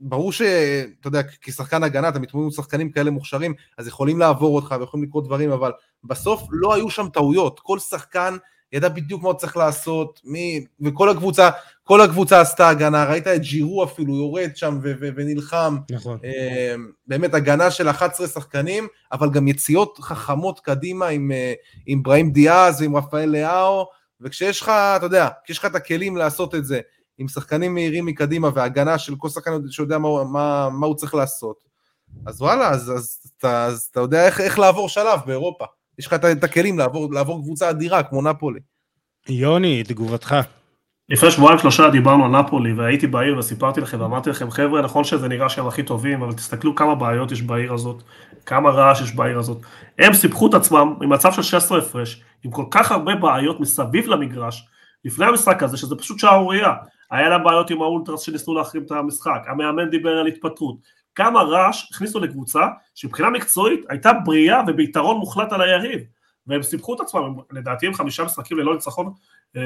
[0.00, 4.74] ברור שאתה יודע, כשחקן הגנה אתה מתמודד עם שחקנים כאלה מוכשרים, אז יכולים לעבור אותך
[4.80, 5.72] ויכולים לקרות דברים, אבל
[6.04, 8.36] בסוף לא היו שם טעויות, כל שחקן
[8.72, 11.50] ידע בדיוק מה הוא צריך לעשות, מי, וכל הקבוצה,
[11.84, 15.76] כל הקבוצה עשתה הגנה, ראית את ג'ירו אפילו יורד שם ו- ו- ונלחם.
[15.90, 16.18] נכון.
[16.24, 16.74] אה,
[17.06, 21.52] באמת הגנה של 11 שחקנים, אבל גם יציאות חכמות קדימה עם, אה,
[21.86, 23.86] עם בראים דיאז ועם רפאל לאהו,
[24.20, 26.80] וכשיש לך, אתה יודע, כשיש לך את הכלים לעשות את זה,
[27.18, 31.64] עם שחקנים מהירים מקדימה והגנה של כל שחקן שיודע מה, מה, מה הוא צריך לעשות,
[32.26, 35.64] אז וואלה, אז, אז, אז, אז אתה יודע איך, איך לעבור שלב באירופה.
[35.98, 38.60] יש לך את הכלים לעבור, לעבור קבוצה אדירה כמו נפולי.
[39.28, 40.36] יוני, תגובתך.
[41.08, 45.28] לפני שבועיים שלושה דיברנו על נפולי והייתי בעיר וסיפרתי לכם ואמרתי לכם חבר'ה נכון שזה
[45.28, 48.02] נראה שהם הכי טובים אבל תסתכלו כמה בעיות יש בעיר הזאת
[48.46, 49.58] כמה רעש יש בעיר הזאת
[49.98, 54.68] הם סיפחו את עצמם ממצב של 16 הפרש עם כל כך הרבה בעיות מסביב למגרש
[55.04, 56.72] לפני המשחק הזה שזה פשוט שערורייה
[57.10, 60.76] היה לה בעיות עם האולטרס שניסו להחרים את המשחק המאמן דיבר על התפטרות
[61.14, 66.00] כמה רעש הכניסו לקבוצה שמבחינה מקצועית הייתה בריאה וביתרון מוחלט על היריב.
[66.46, 69.12] והם סיפחו את עצמם, לדעתי הם חמישה משחקים ללא ניצחון,
[69.56, 69.62] אה,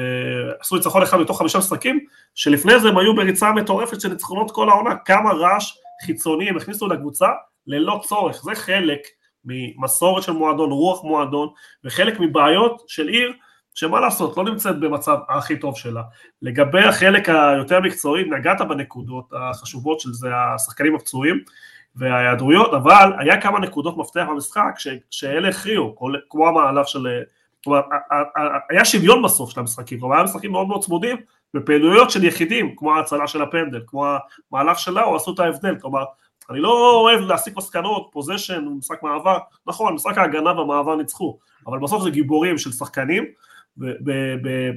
[0.59, 2.05] עשו ניצחון אחד מתוך חמישה משחקים,
[2.35, 6.87] שלפני זה הם היו בריצה מטורפת של ניצחונות כל העונה, כמה רעש חיצוני הם הכניסו
[6.87, 7.27] לקבוצה
[7.67, 8.99] ללא צורך, זה חלק
[9.45, 11.49] ממסורת של מועדון, רוח מועדון,
[11.83, 13.33] וחלק מבעיות של עיר
[13.77, 16.01] שמה לעשות, לא נמצאת במצב הכי טוב שלה.
[16.41, 21.39] לגבי החלק היותר מקצועי, נגעת בנקודות החשובות של זה השחקנים הפצועים
[21.95, 24.75] וההיעדרויות, אבל היה כמה נקודות מפתח במשחק
[25.11, 25.95] שאלה הכריעו,
[26.29, 27.07] כמו המהלך של...
[27.63, 27.81] כלומר,
[28.69, 31.17] היה שוויון בסוף של המשחקים, כלומר היה משחקים מאוד מאוד צמודים,
[31.53, 34.05] בפעילויות של יחידים, כמו ההצלה של הפנדל, כמו
[34.51, 36.03] המהלך שלה, או עשו את ההבדל, כלומר,
[36.49, 39.37] אני לא אוהב להסיק מסקנות, פוזיישן, משחק מעבר,
[39.67, 41.37] נכון, משחק ההגנה והמעבר ניצחו,
[41.67, 43.25] אבל בסוף זה גיבורים של שחקנים,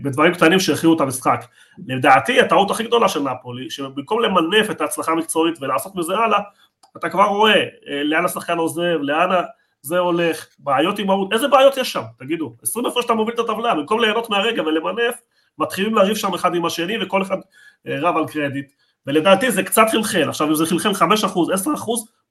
[0.03, 1.45] בדברים קטנים שהכריעו את המשחק.
[1.87, 6.39] לדעתי הטעות הכי גדולה של נפולי, שבמקום למנף את ההצלחה המקצועית ולעשות מזה הלאה,
[6.97, 9.29] אתה כבר רואה אה, לאן השחקן עוזב, לאן,
[9.83, 13.39] זה הולך, בעיות עם מהות, איזה בעיות יש שם, תגידו, 20 הפרש אתה מוביל את
[13.39, 15.15] הטבלה, במקום ליהנות מהרגע ולמנף,
[15.59, 17.37] מתחילים לריב שם אחד עם השני וכל אחד
[17.87, 18.73] אה, רב על קרדיט,
[19.07, 21.69] ולדעתי זה קצת חלחל, עכשיו אם זה חלחל 5%, 10%,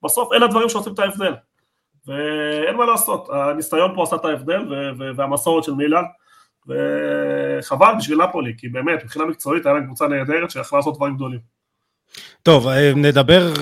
[0.02, 1.34] בסוף אלה הדברים שעושים את ההבדל,
[2.06, 6.02] ואין מה לעשות, הניסיון פה עשה את ההבדל והמסורת של מילאן,
[6.70, 11.40] וחבל בשביל נפולי, כי באמת, מבחינה מקצועית היה להם קבוצה נהדרת שיכולה לעשות דברים גדולים.
[12.42, 13.52] טוב, אה, נדבר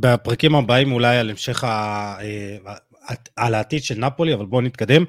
[0.00, 2.16] בפרקים הבאים אולי על המשך ה...
[2.20, 2.74] אה,
[3.36, 5.04] על העתיד של נפולי, אבל בואו נתקדם.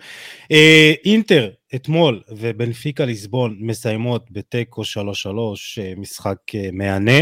[0.51, 4.85] אה, אינטר אתמול ובנפיקה ליסבון מסיימות בתיקו 3-3,
[5.97, 6.37] משחק
[6.73, 7.19] מהנה,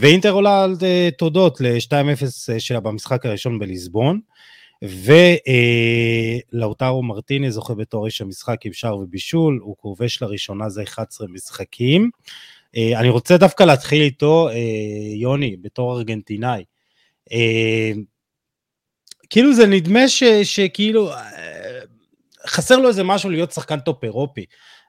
[0.00, 0.76] ואינטר עולה על
[1.18, 4.20] תודות ל-2-0 שלה במשחק הראשון בליסבון.
[6.52, 12.10] ולאוטרו מרטיני זוכה בתור איש המשחק עם שער ובישול, הוא כובש לראשונה זה 11 משחקים.
[12.76, 14.54] אה, אני רוצה דווקא להתחיל איתו, אה,
[15.14, 16.64] יוני, בתור ארגנטינאי.
[17.32, 17.92] אה,
[19.30, 21.10] כאילו זה נדמה ש, שכאילו
[22.46, 24.44] חסר לו איזה משהו להיות שחקן טופ אירופי.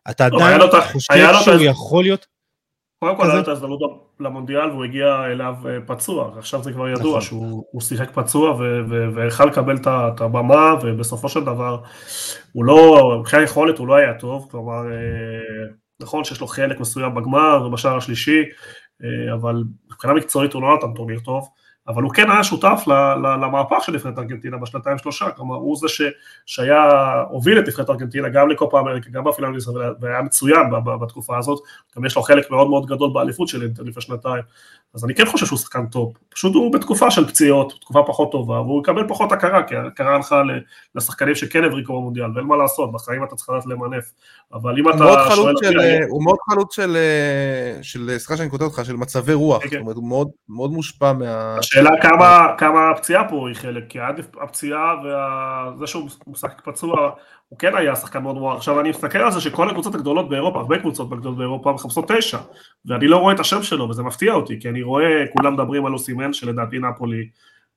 [0.10, 0.62] אתה עדיין
[0.94, 2.26] חושב שהוא יכול להיות...
[3.04, 3.80] קודם כל, היה לו את ההזדמנות
[4.20, 7.22] למונדיאל והוא הגיע אליו אה, פצוע, עכשיו זה כבר ידוע נכון.
[7.22, 8.58] שהוא שיחק פצוע
[9.16, 11.82] ויכל לקבל את הבמה ובסופו של דבר
[12.52, 15.68] הוא לא, מבחינת יכולת הוא לא היה טוב, כלומר אה,
[16.02, 18.44] נכון שיש לו חלק מסוים בגמר ובשער השלישי,
[19.04, 21.48] אה, אבל מבחינה מקצועית הוא לא נתן טורניר טוב.
[21.94, 22.84] אבל הוא כן היה שותף
[23.42, 26.02] למהפך של נבחרת ארגנטינה בשנתיים שלושה, כלומר הוא זה ש,
[26.46, 26.84] שהיה,
[27.30, 30.62] הוביל את נבחרת ארגנטינה גם לקופה אמריקה, גם בפינאליסימה, והיה מצוין
[31.02, 31.60] בתקופה הזאת,
[31.98, 34.44] גם יש לו חלק מאוד מאוד גדול באליפות של לפני שנתיים,
[34.96, 38.62] אז אני כן חושב שהוא שחקן טופ, פשוט הוא בתקופה של פציעות, תקופה פחות טובה,
[38.62, 40.42] והוא יקבל פחות הכרה, כי הכרה הלכה
[40.96, 44.12] לשחקנים שכן הבריקו במונדיאל, ואין מה לעשות, בחיים אתה צריך לדעת למנף,
[44.54, 44.98] אבל אם אתה
[45.36, 45.56] שואל...
[45.64, 46.04] של, אותי...
[46.10, 46.98] הוא מאוד חלוץ של,
[47.82, 49.76] של, סליחה שאני כותב אותך, של מצבי רוח, כן, כן.
[49.76, 51.56] זאת אומרת, הוא מאוד, מאוד מושפע מה...
[51.60, 57.12] השאלה כמה, כמה הפציעה פה היא חלק, כי עד הפציעה וזה שהוא משחק פצוע,
[57.52, 58.58] הוא כן היה שחקן מאוד מוערך.
[58.58, 62.38] עכשיו אני מסתכל על זה שכל הקבוצות הגדולות באירופה, הרבה קבוצות גדולות באירופה מחפשות תשע,
[62.86, 65.94] ואני לא רואה את השם שלו, וזה מפתיע אותי, כי אני רואה, כולם מדברים על
[65.94, 67.30] אוסימן, שלדעתי נפולי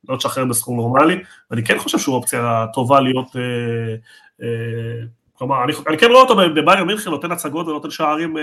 [0.09, 3.37] לא תשחרר בסכום נורמלי, ואני כן חושב שהוא אופציה טובה להיות...
[3.37, 3.95] אה,
[4.43, 5.07] אה,
[5.39, 8.43] כלומר, אני, אני כן רואה אותו בביירן מינכן, נותן הצגות ונותן שערים אה,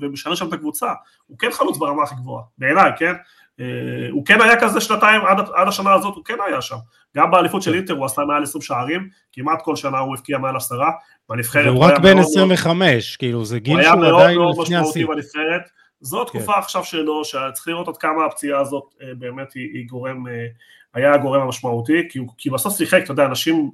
[0.00, 0.92] ומשנה שם את הקבוצה,
[1.26, 3.12] הוא כן חלוץ ברמה הכי גבוהה, בעיניי, כן?
[3.60, 3.66] אה,
[4.10, 6.76] הוא כן היה כזה שנתיים, עד, עד השנה הזאת הוא כן היה שם.
[7.16, 7.76] גם באליפות של כן.
[7.76, 10.90] אינטר הוא עשה מעל 20 שערים, כמעט כל שנה הוא הבקיע מעל עשרה,
[11.28, 15.06] בנבחרת הוא רק בן 25, כאילו זה גיל שהוא עדיין לפני השיא.
[15.06, 15.62] בנבחרת.
[16.00, 16.58] זו התקופה כן.
[16.58, 20.46] עכשיו שלו, שצריך לראות עד כמה הפציעה הזאת אה, באמת היא, היא גורם, אה,
[20.94, 23.70] היה הגורם המשמעותי, כי, כי בסוף שיחק, אתה יודע, אנשים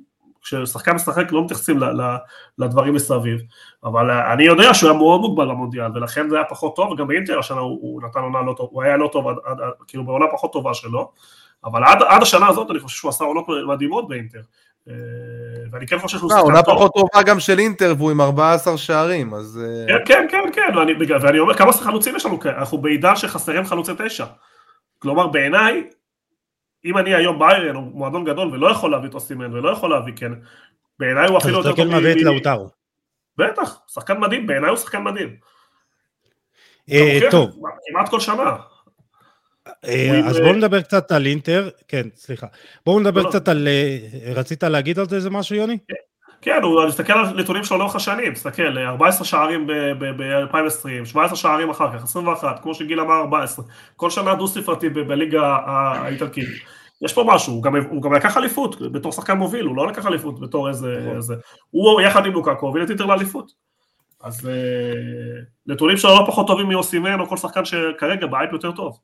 [0.49, 1.81] כששחקן משחק לא מתייחסים
[2.59, 3.41] לדברים מסביב,
[3.85, 7.39] אבל אני יודע שהוא היה מאוד מוגבל במונדיאל, ולכן זה היה פחות טוב, וגם באינטר
[7.39, 9.59] השנה הוא, הוא נתן עונה לא טוב, הוא היה לא טוב, עד, עד,
[9.89, 11.11] כאילו בעונה פחות טובה שלו,
[11.65, 14.41] אבל עד, עד השנה הזאת אני חושב שהוא עשה עונות מדהימות באינטר.
[14.89, 14.95] אה,
[15.71, 16.57] ואני כן חושב שהוא לא, שחקן טוב.
[16.57, 19.61] עונה פחות טובה גם של אינטר והוא עם 14 שערים, אז...
[19.89, 23.65] אה, כן, כן, כן, כן, ואני, ואני אומר, כמה חלוצים יש לנו, אנחנו בעידן שחסרים
[23.65, 24.25] חלוצי תשע.
[24.99, 25.85] כלומר, בעיניי,
[26.85, 30.13] אם אני היום ביירן הוא מועדון גדול ולא יכול להביא את אוסימן ולא יכול להביא
[30.17, 30.33] כן,
[30.99, 31.87] בעיניי הוא אפילו יותר טוב.
[31.87, 32.69] מביא את לאוטרו.
[33.39, 35.37] בטח, שחקן מדהים, בעיניי הוא שחקן מדהים.
[36.93, 37.61] אה, טוב.
[37.91, 38.57] כמעט כל שנה.
[39.85, 42.47] אה, אז בואו נדבר קצת על אינטר, כן, סליחה.
[42.87, 43.31] בואו נדבר לא, לא.
[43.31, 43.99] קצת על, אה,
[44.35, 45.79] רצית להגיד על זה איזה משהו, יוני?
[46.43, 46.61] כן.
[46.63, 52.03] הוא מסתכל על נתונים שלו לאורך השנים, תסתכל, 14 שערים ב-2020, 17 שערים אחר כך,
[52.03, 53.65] 21, כמו שגיל אמר 14,
[53.97, 56.49] כל שנה דו ספרתי בליגה האיטלקית.
[57.03, 60.07] יש פה משהו, הוא גם, הוא גם לקח אליפות בתור שחקן מוביל, הוא לא לקח
[60.07, 60.99] אליפות בתור איזה...
[61.01, 61.17] נכון.
[61.17, 61.35] איזה
[61.71, 63.53] הוא יחד עם לוקאקו הוביל את אינטר לאליפות.
[64.21, 64.53] אז אה,
[65.67, 68.99] נתונים שלו לא פחות טובים מאוסימן או כל שחקן שכרגע באייפ יותר טוב.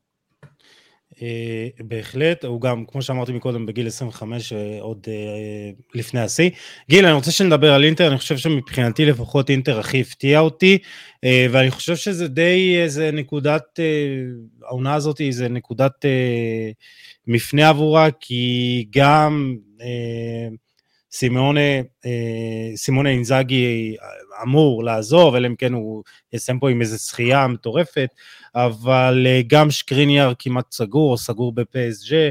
[1.24, 6.50] אה, בהחלט, הוא גם, כמו שאמרתי מקודם, בגיל 25, אה, עוד אה, לפני השיא.
[6.90, 10.78] גיל, אני רוצה שנדבר על אינטר, אני חושב שמבחינתי לפחות אינטר הכי הפתיע אותי,
[11.50, 13.80] ואני חושב שזה די איזה נקודת,
[14.62, 16.04] העונה הזאת היא איזה נקודת
[17.26, 19.56] מפנה עבורה, כי גם
[22.76, 23.96] סימונה, אינזאגי
[24.42, 28.08] אמור לעזוב, אלא אם כן הוא יסיים פה עם איזה שחייה מטורפת,
[28.54, 32.30] אבל אה, גם שקריניאר כמעט סגור, סגור בפסג',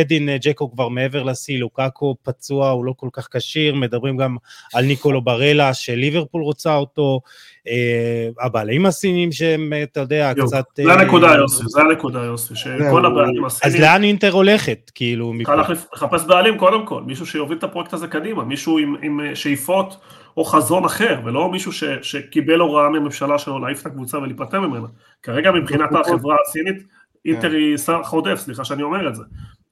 [0.00, 4.36] אדין אה, ג'קו כבר מעבר לשיא, לוקאקו פצוע, הוא לא כל כך כשיר, מדברים גם
[4.74, 7.20] על ניקולו ברלה שליברפול רוצה אותו,
[7.68, 10.64] אה, הבעלים הסינים שהם, אתה יודע, יו, קצת...
[10.76, 13.76] זה הנקודה יוסי, זה הנקודה יוסי, שכל הבעלים הסינים...
[13.76, 15.32] אז לאן אינטר הולכת, כאילו?
[15.44, 19.96] צריך לחפש בעלים קודם כל, מישהו שיוביל את הפרויקט הזה קדימה, מישהו עם, עם שאיפות
[20.36, 24.86] או חזון אחר, ולא מישהו ש, שקיבל הוראה מממשלה שלו להעיף את הקבוצה ולהיפטר ממנה.
[25.22, 26.76] כרגע מבחינת החברה הסינית,
[27.24, 29.22] אינטר היא שר חודף, סליחה שאני אומר את זה.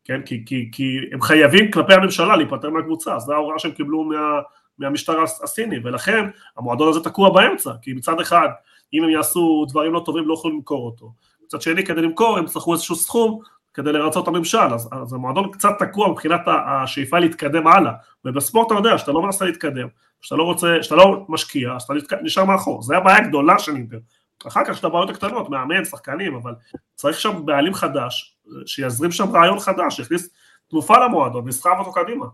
[0.04, 0.22] כן?
[0.22, 4.40] כי, כי, כי הם חייבים כלפי הממשלה להיפטר מהקבוצה, זו ההוראה שהם קיבלו מה,
[4.78, 6.24] מהמשטר הסיני, ולכן
[6.56, 8.48] המועדון הזה תקוע באמצע, כי מצד אחד,
[8.94, 11.12] אם הם יעשו דברים לא טובים, לא יכולים למכור אותו.
[11.44, 13.40] מצד שני, כדי למכור, הם יצטרכו איזשהו סכום
[13.74, 17.92] כדי לרצות את הממשל, אז, אז המועדון קצת תקוע מבחינת השאיפה להתקדם הלאה,
[18.24, 19.86] ובספורט אתה יודע שאתה לא מנסה להתקדם,
[20.20, 23.98] שאתה לא רוצה, שאתה לא משקיע, אז אתה נשאר מאחור, זו הבעיה הגדולה של אינטר.
[24.46, 26.54] אחר כך יש את הבעיות הקטנות, מאמן, שחקנים, אבל
[26.94, 30.28] צריך שם בעלים חדש, שיזרים שם רעיון חדש, שיכניס
[30.70, 32.26] תרופה למועדון, ויסחב אותו קדימה.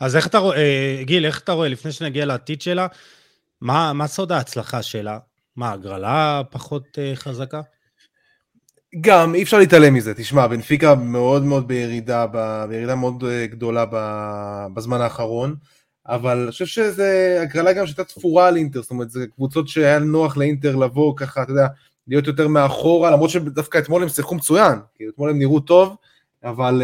[0.00, 2.86] אז איך אתה רואה, אה, גיל, איך אתה רואה, לפני שנגיע לעתיד שלה,
[3.60, 5.18] מה, מה סוד ההצלחה שלה?
[5.56, 7.60] מה, הגרלה פחות uh, חזקה?
[9.00, 10.14] גם, אי אפשר להתעלם מזה.
[10.14, 12.26] תשמע, בנפיקה מאוד מאוד בירידה,
[12.68, 13.84] בירידה מאוד אה, גדולה
[14.74, 15.54] בזמן האחרון,
[16.06, 19.98] אבל אני חושב שזה הגרלה גם שהייתה תפורה על אינטר, זאת אומרת, זה קבוצות שהיה
[19.98, 21.66] נוח לאינטר לבוא ככה, אתה יודע,
[22.08, 25.96] להיות יותר מאחורה, למרות שדווקא אתמול הם שיחקו מצוין, כי אתמול הם נראו טוב,
[26.44, 26.82] אבל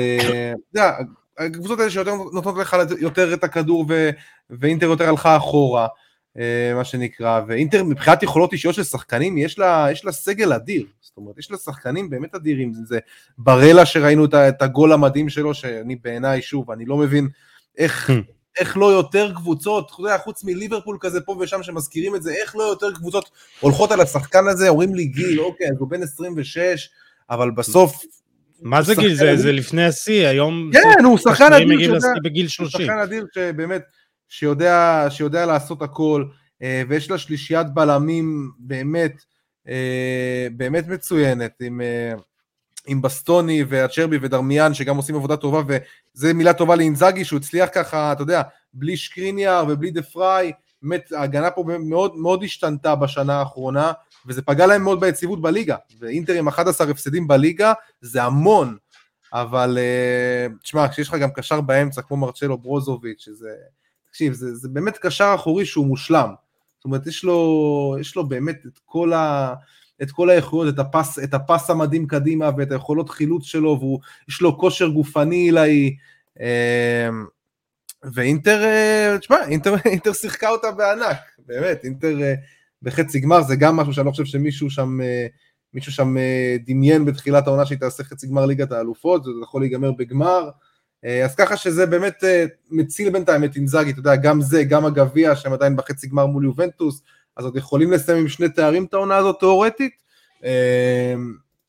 [0.53, 0.93] אתה יודע,
[1.39, 4.11] הקבוצות האלה שיותר נותנות לך יותר את הכדור ו,
[4.51, 5.89] ואינטר יותר הלכה אחורה, אה,
[6.75, 11.17] מה שנקרא, ואינטר מבחינת יכולות אישיות של שחקנים, יש לה, יש לה סגל אדיר, זאת
[11.17, 12.99] אומרת, יש לה שחקנים באמת אדירים, זה
[13.39, 17.29] ברלה שראינו את הגול המדהים שלו, שאני בעיניי, שוב, אני לא מבין
[17.79, 18.13] איך, hmm.
[18.59, 22.57] איך לא יותר קבוצות, אתה יודע, חוץ מליברפול כזה פה ושם שמזכירים את זה, איך
[22.57, 26.89] לא יותר קבוצות הולכות על השחקן הזה, אומרים לי גיל, אוקיי, אז הוא בן 26,
[27.31, 28.03] אבל בסוף
[28.63, 29.15] מה זה גיל?
[29.15, 30.71] זה, זה לפני השיא, היום...
[30.73, 32.81] כן, הוא שחקן אדיר, בגיל 30.
[32.81, 33.83] הוא שחקן אדיר שבאמת,
[34.29, 36.25] שיודע, שיודע לעשות הכל,
[36.63, 39.25] אה, ויש לה שלישיית בלמים באמת,
[39.69, 42.13] אה, באמת מצוינת, עם, אה,
[42.87, 48.13] עם בסטוני והצ'רבי ודרמיאן, שגם עושים עבודה טובה, וזה מילה טובה לאינזאגי, שהוא הצליח ככה,
[48.13, 48.43] אתה יודע,
[48.75, 53.93] בלי שקריניאר ובלי דה פריי, באמת ההגנה פה מאוד, מאוד השתנתה בשנה האחרונה,
[54.27, 58.77] וזה פגע להם מאוד ביציבות בליגה, ואינטר עם 11 הפסדים בליגה זה המון,
[59.33, 59.79] אבל
[60.63, 63.49] תשמע, כשיש לך גם קשר באמצע כמו מרצ'לו ברוזוביץ', שזה,
[64.17, 66.29] תקשיב, זה, זה באמת קשר אחורי שהוא מושלם,
[66.77, 69.55] זאת אומרת, יש לו, יש לו באמת את כל ה...
[70.03, 74.59] את כל האיכויות, את הפס, את הפס המדהים קדימה ואת היכולות חילוץ שלו, ויש לו
[74.59, 75.97] כושר גופני עילאי,
[76.41, 77.09] אה,
[78.13, 82.19] ואינטר, אה, תשמע, אינטר, אינטר שיחקה אותה בענק, באמת, אינטר
[82.83, 85.27] בחצי גמר, זה גם משהו שאני לא חושב שמישהו שם, אה,
[85.75, 89.93] מישהו שם אה, דמיין בתחילת העונה שהיא תעשה חצי גמר ליגת האלופות, זה יכול להיגמר
[89.93, 90.51] בגמר, אה,
[91.25, 92.25] אז ככה שזה באמת
[92.71, 96.45] מציל בינתיים את אינזאגי, אתה יודע, גם זה, גם הגביע, שהם עדיין בחצי גמר מול
[96.45, 97.03] יובנטוס,
[97.37, 100.03] אז עוד יכולים לסיים עם שני תארים את העונה הזאת תאורטית,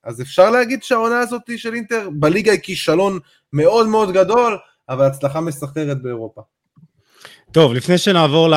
[0.04, 3.20] אז אפשר להגיד שהעונה הזאת של אינטר בליגה היא כישלון
[3.54, 4.58] מאוד מאוד גדול,
[4.90, 6.42] אבל הצלחה מסחררת באירופה.
[7.52, 8.50] טוב, לפני שנעבור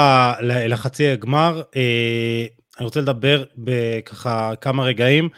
[0.43, 2.47] לחצי הגמר, אה,
[2.79, 5.29] אני רוצה לדבר בככה כמה רגעים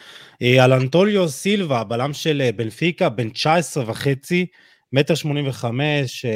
[0.42, 4.46] אה, על אנטוליו סילבה, בלם של אה, בנפיקה, בן 19 וחצי,
[4.92, 6.26] מטר 85,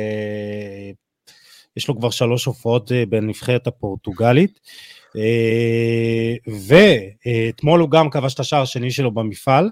[1.76, 4.60] יש לו כבר שלוש הופעות בנבחרת הפורטוגלית,
[6.46, 9.70] ואתמול הוא גם כבש את השער השני שלו במפעל,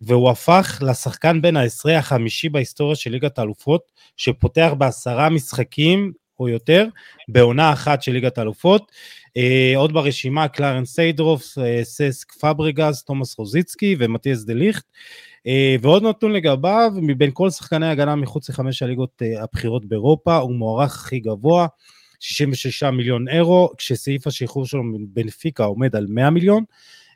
[0.00, 6.86] והוא הפך לשחקן בן העשרה החמישי בהיסטוריה של ליגת האלופות, שפותח בעשרה משחקים או יותר,
[7.28, 8.92] בעונה אחת של ליגת האלופות.
[9.36, 14.84] אה, עוד ברשימה קלרנס סיידרוף, אה, ססק פברגז, תומאס רוזיצקי ומתיאס דה ליכט.
[15.46, 20.54] אה, ועוד נתון לגביו, מבין כל שחקני הגנה מחוץ לחמש הליגות אה, הבכירות באירופה, הוא
[20.54, 21.66] מוערך הכי גבוה,
[22.20, 26.64] 66 מיליון אירו, כשסעיף השחרור שלו בנפיקה עומד על 100 מיליון.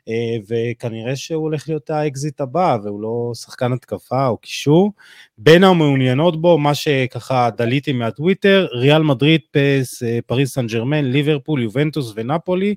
[0.07, 4.91] אה, וכנראה שהוא הולך להיות האקזיט הבא, והוא לא שחקן התקפה או קישור.
[5.37, 12.13] בין המעוניינות בו, מה שככה דליתי מהטוויטר, ריאל מדריד, פס, פריס סן ג'רמן, ליברפול, יובנטוס
[12.15, 12.75] ונפולי.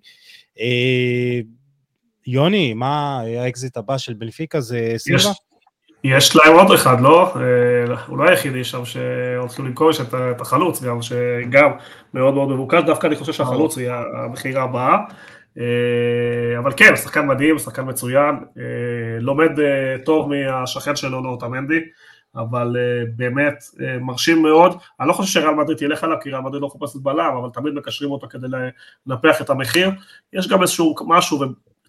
[2.27, 5.33] יוני, מה האקזיט הבא של בנפיקה זה סילבה?
[6.05, 7.35] יש להם עוד אחד, לא?
[8.07, 11.71] הוא לא היחידי שם שהולכים למכור, יש את החלוץ גם, שגם
[12.15, 14.97] מאוד מאוד מבוקש, דווקא אני חושב שהחלוץ היא המכירה הבאה.
[15.59, 21.81] אה, אבל כן, שחקן מדהים, שחקן מצוין, אה, לומד אה, טוב מהשכן שלו, נורטמנדי,
[22.37, 22.77] אבל
[23.17, 23.65] באמת
[24.01, 24.77] מרשים מאוד.
[25.01, 27.75] אני לא חושב שריאל מדריד ילך עליו, כי ריאל מדריד לא חופשת בלם, אבל תמיד
[27.75, 28.47] מקשרים אותו כדי
[29.07, 29.91] לנפח את המחיר.
[30.33, 31.39] יש גם איזשהו משהו,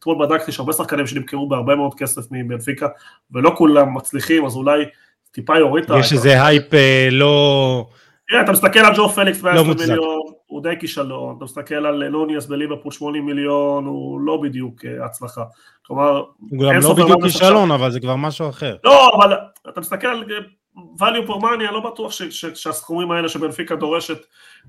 [0.07, 2.87] ואתמול בדקתי שהרבה שחקנים שנמכרו בהרבה מאוד כסף מבנפיקה,
[3.31, 4.85] ולא כולם מצליחים, אז אולי
[5.31, 5.99] טיפה יוריד את ה...
[5.99, 6.73] יש איזה הייפ
[7.11, 7.85] לא...
[8.27, 12.07] תראה, אתה מסתכל על ז'ואאו פליקס 120 לא מיליון, הוא די כישלון, אתה מסתכל על
[12.07, 15.43] נונייס בליברפול 80 מיליון, הוא לא בדיוק אה, הצלחה.
[15.85, 18.75] כלומר, הוא גם לא בדיוק כישלון, אבל זה כבר משהו אחר.
[18.83, 19.33] לא, אבל
[19.69, 20.37] אתה מסתכל על אה,
[20.77, 24.17] value for money, אני לא בטוח ש, ש, שהסכומים האלה שבנפיקה דורשת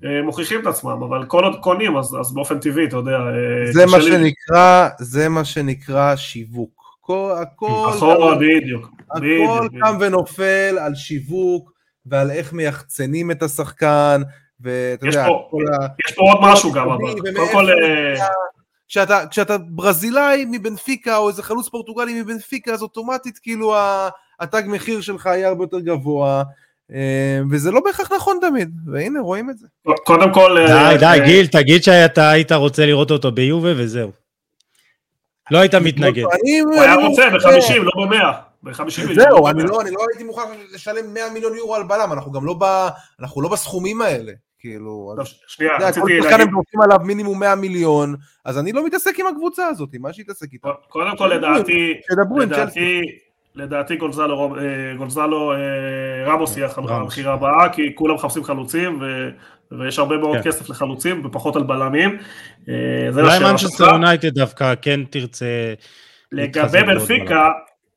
[0.05, 3.19] אה, מוכיחים את עצמם, אבל כל עוד קונים, אז, אז באופן טבעי, אתה יודע...
[3.73, 6.87] זה מה שנקרא, זה מה שנקרא שיווק.
[7.03, 8.91] הכל, הכל, בדיוק.
[9.11, 11.73] הכל בדיוק, קם ונופל על שיווק
[12.07, 14.23] ועל איך מייחצנים את השחקן,
[14.61, 15.87] ואתה יודע, פה- כל ה...
[16.09, 18.27] יש פה עוד משהו גם, אבל קודם כל, אה.
[19.31, 23.75] כשאתה, ברזילאי מבנפיקה או איזה חלוץ פורטוגלי מבנפיקה אז אוטומטית כאילו
[24.41, 26.43] התג מחיר שלך יהיה הרבה יותר גבוה
[26.93, 29.67] אה, וזה לא בהכרח נכון תמיד והנה רואים את זה.
[30.05, 30.57] קודם כל...
[30.67, 34.11] די, אה, די, אה, גיל, תגיד שאתה היית רוצה לראות אותו ביובה וזהו.
[35.51, 36.23] לא היית מתנגד.
[36.43, 38.33] אני, הוא היה רוצה רוצה- ב-50, לא ב-100.
[38.63, 39.15] ב-50 מיליון.
[39.15, 39.69] זהו, לא אני ב-100.
[39.71, 40.43] לא, אני לא הייתי מוכן
[40.75, 42.89] לשלם 100 מיליון יורו על בלם, אנחנו גם לא, ב,
[43.21, 46.81] אנחנו לא בסכומים האלה, כאילו, לא, שנייה, אתה יודע, כל רציתי שחקן להגיד, הם דורשים
[46.81, 48.15] עליו מינימום 100 מיליון,
[48.45, 50.69] אז אני לא מתעסק עם הקבוצה הזאת, מה שיתעסק איתה.
[50.89, 51.95] קודם כל לדעתי.
[52.41, 53.01] לדעתי,
[53.57, 54.63] לדעתי גונזלו, אה,
[54.97, 55.59] גונזלו אה,
[56.27, 56.69] רמוס יהיה.
[56.77, 59.29] המכירה הבאה, כי כולם מחפשים חלוצים, ו-
[59.79, 60.43] ויש הרבה מאוד כן.
[60.43, 62.19] כסף לחלוצים, ופחות על בלמים.
[62.69, 62.75] אה,
[63.15, 63.85] אולי מנצ'סטר.
[63.85, 65.75] יונייטד דווקא כן תרצה...
[66.33, 67.49] לגבי בנפיקה,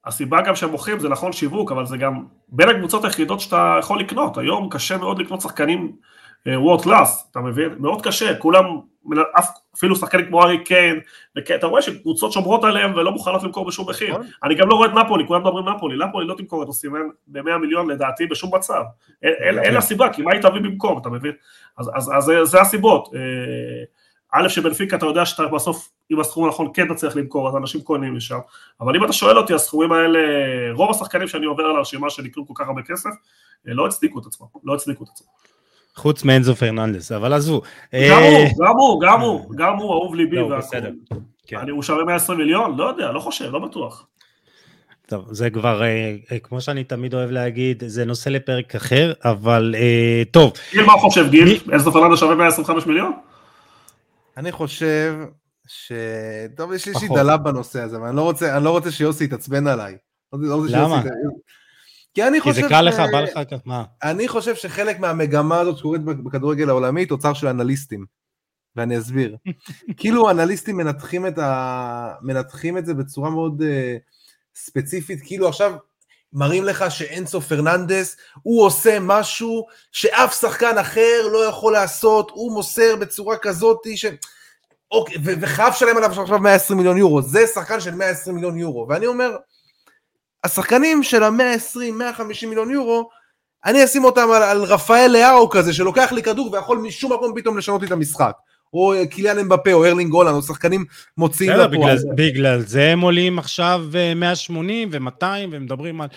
[0.05, 3.99] הסיבה גם שהם מוכרים זה נכון שיווק, אבל זה גם בין הקבוצות היחידות שאתה יכול
[3.99, 4.38] לקנות.
[4.38, 5.91] היום קשה מאוד לקנות שחקנים
[6.47, 7.70] world class, אתה מבין?
[7.80, 8.66] מאוד קשה, כולם,
[9.74, 11.00] אפילו שחקנים כמו הארי קיין,
[11.56, 14.10] אתה רואה שקבוצות שומרות עליהם ולא מוכנות למכור בשום מחיר.
[14.12, 14.26] נכון.
[14.43, 17.58] אני גם לא רואה את נפולי, כולם מדברים נפולי, נפולי לא תמכור את אוסימן ב-100
[17.58, 18.84] מיליון לדעתי בשום מצב.
[19.24, 21.32] אין- לה סיבה, כי מה היא תביא במקום, אתה מבין?
[21.78, 21.89] אז-
[22.43, 23.10] זה- הסיבות.
[23.16, 23.20] אה,
[24.34, 28.16] א', שבנפיקה אתה יודע שאתה בסוף, עם הסכום הנכון כן תצליח למכור, אז אנשים קונים
[28.16, 28.39] משם.
[28.82, 30.20] אבל אם אתה שואל אותי, הסכומים האלה,
[30.74, 33.10] רוב השחקנים שאני עובר על הרשימה שנקנו כל כך הרבה כסף,
[33.68, 35.28] אה, לא הצדיקו את עצמם, לא הצדיקו את עצמם.
[36.00, 37.62] חוץ מאנזו פרננדס, אבל עזבו.
[37.93, 40.78] גם אה, הוא, גם הוא, גם הוא, גם הוא אהוב ליבי לא, והכל.
[41.47, 41.58] כן.
[41.58, 42.78] אני- הוא שווה 120 מיליון?
[42.78, 44.06] לא יודע, לא חושב, לא בטוח.
[45.06, 49.76] טוב, זה כבר, אה, אה, כמו שאני תמיד אוהב להגיד, זה נושא לפרק אחר, אבל
[49.78, 51.60] אה, טוב, גיל, מה חושב, גיל?
[51.72, 53.12] אינסטו פרננדו שווה 125 מיליון?
[54.38, 55.16] אני חושב
[55.68, 55.91] ש...
[56.58, 57.16] טוב, יש לי איזושהי.
[57.16, 59.97] דלה בנושא הזה, אבל אני לא רוצה, אני לא רוצה שיוסי יתעצבן עליי.
[60.34, 61.02] לא למה?
[62.14, 62.62] כי אני כי חושב...
[62.62, 63.84] זה קל לך, בא לך ככה, מה?
[64.03, 68.05] אני חושב שחלק מהמגמה הזאת שקורית בכדורגל העולמי, תוצר של אנליסטים.
[68.76, 69.36] ואני אסביר.
[69.97, 72.14] כאילו אנליסטים מנתחים את, ה...
[72.22, 73.66] מנתחים את זה בצורה מאוד uh,
[74.55, 75.74] ספציפית, כאילו עכשיו
[76.34, 82.95] מראים לך שאנסו פרננדס, הוא עושה משהו שאף שחקן אחר לא יכול לעשות, הוא מוסר
[82.95, 84.05] בצורה כזאת ש...
[84.91, 89.05] אוקיי, וחייב לשלם עליו עכשיו 120 מיליון יורו, זה שחקן של 120 מיליון יורו, ואני
[89.05, 89.38] אומר,
[90.44, 93.10] השחקנים של ה-120, 150 מיליון יורו,
[93.66, 97.58] אני אשים אותם על, על רפאל לאאו כזה, שלוקח לי כדור ויכול משום מקום פתאום
[97.58, 98.32] לשנות לי את המשחק.
[98.74, 100.86] או אה, קיליאן אמבפה, או ארלינג הולנד, או שחקנים
[101.18, 101.98] מוציאים לפועל.
[101.98, 106.08] בגלל- בגלל זה הם עולים עכשיו אה, 180 ו-200 ומדברים על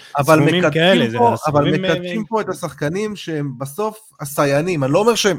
[0.44, 4.84] סכומים כאלה, פה, אבל אה, מקדשים פה את השחקנים שהם בסוף הסייענים.
[4.84, 5.38] אני לא אומר שהם,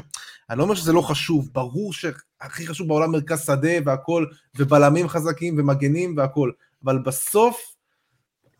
[0.50, 4.24] אני לא אומר שזה לא חשוב, ברור שהכי חשוב בעולם מרכז שדה והכל,
[4.56, 6.50] ובלמים חזקים ומגנים והכל,
[6.84, 7.60] אבל בסוף,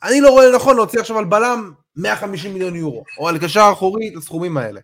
[0.05, 4.09] אני לא רואה נכון להוציא עכשיו על בלם 150 מיליון יורו, או על קשר אחורי
[4.12, 4.80] את הסכומים האלה.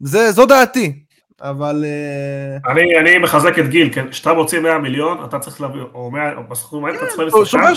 [0.00, 0.92] זה, זו דעתי,
[1.40, 1.84] אבל...
[1.84, 6.10] אה, אני, אני מחזק את גיל, כן, כשאתה מוציא 100 מיליון, אתה צריך להביא, או
[6.10, 7.74] 100, או בסכום האלה, אתה צריך להביא שחקן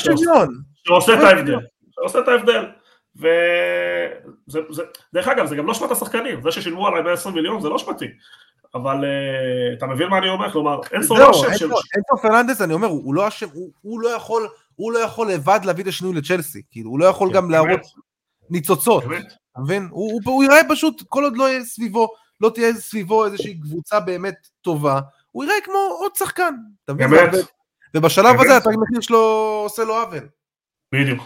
[0.87, 1.57] שעושה- את ההבדל.
[1.95, 2.65] שעושה את ההבדל.
[3.15, 4.81] וזה, זה,
[5.13, 8.05] דרך אגב, זה גם לא אשמת השחקנים, זה ששילמו עליי 120 מיליון זה לא אשמתי.
[8.75, 10.51] אבל אה, אתה מבין מה אני אומר?
[10.51, 11.47] כלומר, אין סוף לא אשם של...
[11.47, 11.65] אינסו
[11.95, 14.47] אינסו פרננדס, אני אומר, הוא לא אשם, הוא- הוא לא יכול,
[14.81, 17.79] הוא לא יכול לבד להביא את השינוי לצ'לסי, כאילו, הוא לא יכול כן, גם להראות
[18.49, 19.03] ניצוצות.
[19.03, 19.87] אתה מבין?
[19.91, 22.07] הוא, הוא, הוא ייראה פשוט, כל עוד לא יהיה סביבו,
[22.41, 24.99] לא תהיה סביבו איזושהי קבוצה באמת טובה,
[25.31, 26.53] הוא ייראה כמו עוד שחקן,
[26.85, 27.07] אתה מבין?
[27.93, 28.39] ובשלב באמת.
[28.45, 29.17] הזה התג מחיר שלו
[29.63, 30.27] עושה לו עוול.
[30.93, 31.23] בדיוק.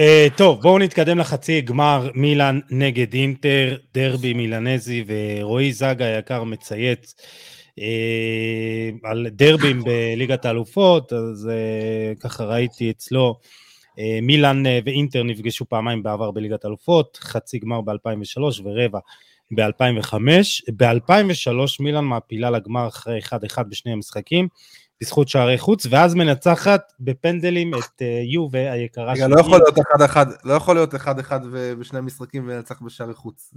[0.00, 7.14] אה, טוב, בואו נתקדם לחצי גמר מילאן נגד אינטר, דרבי מילנזי, ורועי זגה היקר מצייץ
[9.02, 13.38] על דרבים בליגת האלופות, אז אה, ככה ראיתי אצלו,
[13.98, 18.98] אה, מילאן אה, ואינטר נפגשו פעמיים בעבר בליגת האלופות, חצי גמר ב-2003 ורבע
[19.50, 20.14] ב-2005.
[20.76, 21.50] ב-2003
[21.80, 24.48] מילאן מעפילה לגמר אחרי 1-1 בשני המשחקים.
[25.00, 30.02] בזכות שערי חוץ, ואז מנצחת בפנדלים את אה, יובה היקרה רגע, לא יכול להיות אחד
[30.04, 31.40] אחד, לא יכול להיות אחד אחד
[31.78, 33.54] בשני המשחקים ולנצח בשערי חוץ.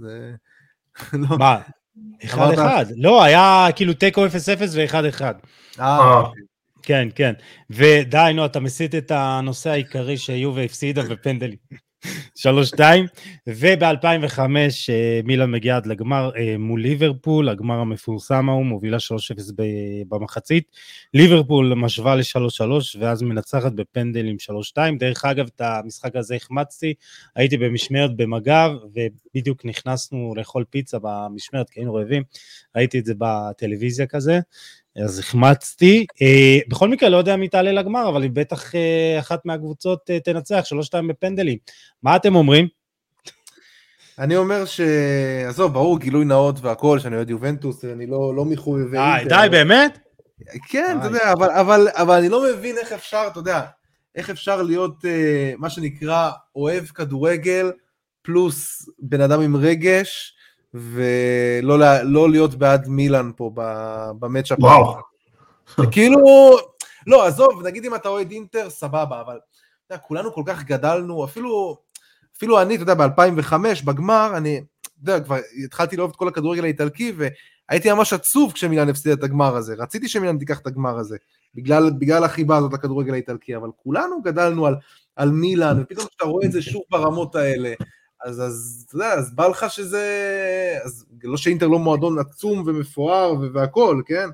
[1.12, 1.38] לא.
[1.38, 1.58] מה?
[2.24, 2.84] אחד אמרת- אחד.
[2.96, 4.30] לא, היה כאילו תיקו 0-0
[4.72, 5.34] ואחד אחד.
[5.80, 6.42] אה, אוקיי.
[6.82, 7.32] כן, כן.
[7.70, 11.56] ודי, נו, אתה מסיט את הנושא העיקרי שיובה הפסידה בפנדלים.
[12.38, 12.80] 3-2,
[13.46, 14.40] וב-2005
[15.24, 19.62] מילאן מגיעה עד לגמר אה, מול ליברפול, הגמר המפורסם ההוא, מובילה 3-0 ב-
[20.08, 20.70] במחצית.
[21.14, 22.62] ליברפול משווה ל-3-3,
[23.00, 24.36] ואז מנצחת בפנדלים
[24.74, 24.78] 3-2.
[24.98, 26.94] דרך אגב, את המשחק הזה החמצתי,
[27.36, 32.22] הייתי במשמרת במג"ב, ובדיוק נכנסנו לאכול פיצה במשמרת, כי היינו רעבים,
[32.76, 34.40] ראיתי את זה בטלוויזיה כזה.
[35.04, 36.06] אז החמצתי.
[36.22, 40.20] אה, בכל מקרה, לא יודע מי תעלה לגמר, אבל היא בטח אה, אחת מהקבוצות אה,
[40.20, 41.58] תנצח, שלוש שתיים בפנדלים.
[42.02, 42.68] מה אתם אומרים?
[44.18, 44.80] אני אומר ש...
[45.48, 49.24] עזוב, ברור, גילוי נאות והכל, שאני אוהד יובנטוס, אני לא, לא מחויבי אה.
[49.28, 49.98] די, באמת?
[50.68, 51.06] כן, אתה.
[51.06, 53.62] יודע, אבל, אבל, אבל אני לא מבין איך אפשר, אתה יודע,
[54.14, 57.70] איך אפשר להיות אה, מה שנקרא אוהב כדורגל,
[58.22, 60.34] פלוס בן אדם עם רגש,
[60.74, 63.50] ולא לא להיות בעד מילאן פה
[64.18, 64.58] במצ'אפ.
[64.60, 64.96] וואו.
[65.92, 66.18] כאילו,
[67.06, 69.38] לא, עזוב, נגיד אם אתה אוהד אינטר, סבבה, אבל
[69.86, 71.76] אתה יודע, כולנו כל כך גדלנו, אפילו,
[72.36, 73.52] אפילו אני, אתה יודע, ב-2005,
[73.84, 78.88] בגמר, אני, אתה יודע, כבר התחלתי לאהוב את כל הכדורגל האיטלקי, והייתי ממש עצוב כשמילאן
[78.88, 79.74] הפסידה את הגמר הזה.
[79.78, 81.16] רציתי שמילאן תיקח את הגמר הזה,
[81.54, 84.74] בגלל, בגלל החיבה הזאת לכדורגל האיטלקי, אבל כולנו גדלנו על,
[85.16, 87.72] על מילאן, ופתאום כשאתה רואה את זה שוב ברמות האלה,
[88.24, 90.04] אז, אז אתה יודע, אז בא לך שזה,
[90.84, 94.28] אז לא שאינטר לא מועדון עצום ומפואר ו- והכל, כן?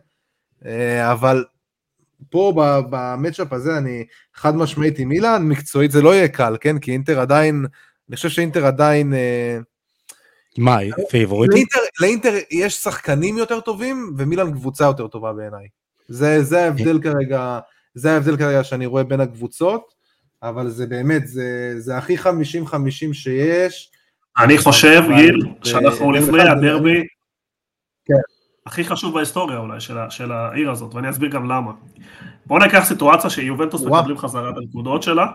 [0.66, 1.44] אה, אבל
[2.30, 2.52] פה
[2.90, 4.04] במצ'אפ הזה אני
[4.34, 6.78] חד משמעית עם אילן, מקצועית זה לא יהיה קל, כן?
[6.78, 7.66] כי אינטר עדיין,
[8.08, 9.58] אני חושב שאינטר עדיין, אה,
[10.58, 11.54] מה, היא פייבוריטית?
[11.54, 15.68] לאינטר, לאינטר יש שחקנים יותר טובים ומילן קבוצה יותר טובה בעיניי.
[16.08, 17.58] זה, זה ההבדל כרגע,
[17.94, 19.93] זה ההבדל כרגע שאני רואה בין הקבוצות,
[20.48, 22.24] אבל זה באמת, זה, זה הכי 50-50
[23.12, 23.90] שיש.
[24.38, 27.06] אני חושב, גיל, שאנחנו לפני הדרבי
[28.04, 28.14] כן.
[28.66, 31.72] הכי חשוב בהיסטוריה אולי של של העיר הזאת, ואני אסביר גם למה.
[32.46, 33.82] בוא ניקח סיטואציה שיובנטוס.
[33.82, 35.26] מקבלים חזרה את הנקודות שלה,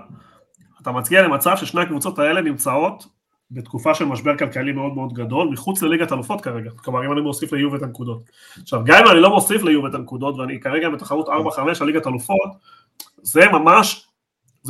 [0.82, 3.08] אתה מגיע למצב ששני הקבוצות האלה נמצאות
[3.52, 7.54] בתקופה של משבר כלכלי מאוד מאוד גדול, מחוץ לליגת אלופות כרגע, כלומר אם אני מוסיף
[7.54, 8.22] ליובה את הנקודות.
[8.62, 11.32] עכשיו, גם אם אני לא מוסיף ליובה את הנקודות, ואני כרגע בתחרות 4-5
[11.82, 12.52] על ליגת אלופות,
[13.22, 14.09] זה ממש,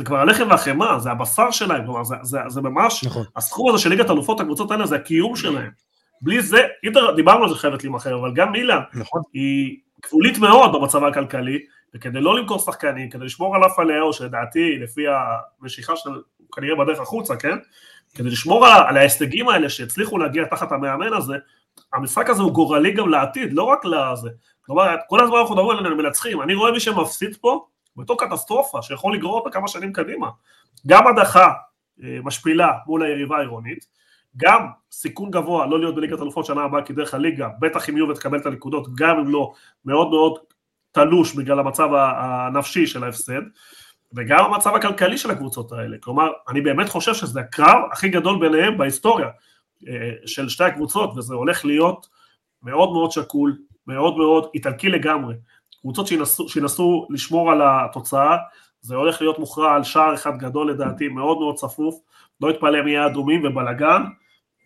[0.00, 3.24] זה כבר הלחם והחמאה, זה הבשר שלהם, כלומר זה, זה, זה ממש נכון.
[3.36, 5.70] הסכום הזה של ליגת אלופות, הקבוצות האלה זה הקיום שלהם.
[6.22, 9.22] בלי זה, אינטר, דיברנו על זה חייבת להימכר, אבל גם מילאן נכון.
[9.32, 11.58] היא כפולית מאוד במצבה הכלכלי,
[11.94, 15.02] וכדי לא למכור שחקנים, כדי לשמור על הפלאו, שלדעתי, לפי
[15.60, 16.10] המשיכה של,
[16.52, 17.56] כנראה בדרך החוצה, כן?
[18.14, 21.34] כדי לשמור על, על ההישגים האלה שהצליחו להגיע תחת המאמן הזה,
[21.92, 24.28] המשחק הזה הוא גורלי גם לעתיד, לא רק לזה.
[24.66, 27.66] כלומר, כל הזמן אנחנו מדברים על מנצחים, אני רואה מי שמפסיד פה
[28.00, 30.28] בתור קטסטרופה, שיכול לגרור אותה כמה שנים קדימה.
[30.86, 31.52] גם הדחה
[32.02, 33.86] אה, משפילה מול היריבה העירונית,
[34.36, 38.14] גם סיכון גבוה לא להיות בליגת אלופות שנה הבאה כי דרך הליגה, בטח אם יובל
[38.14, 39.52] תקבל את הנקודות, גם אם לא,
[39.84, 40.38] מאוד מאוד
[40.92, 43.42] תלוש בגלל המצב הנפשי של ההפסד,
[44.12, 45.96] וגם המצב הכלכלי של הקבוצות האלה.
[46.00, 49.28] כלומר, אני באמת חושב שזה הקרב הכי גדול ביניהם בהיסטוריה
[49.88, 52.08] אה, של שתי הקבוצות, וזה הולך להיות
[52.62, 55.34] מאוד מאוד שקול, מאוד מאוד איטלקי לגמרי.
[55.80, 56.06] קבוצות
[56.48, 58.36] שינסו, לשמור על התוצאה,
[58.80, 61.94] זה הולך להיות מוכרע על שער אחד גדול לדעתי, מאוד מאוד צפוף,
[62.40, 64.02] לא יתפלא אם יהיה אדומים ובלאגן,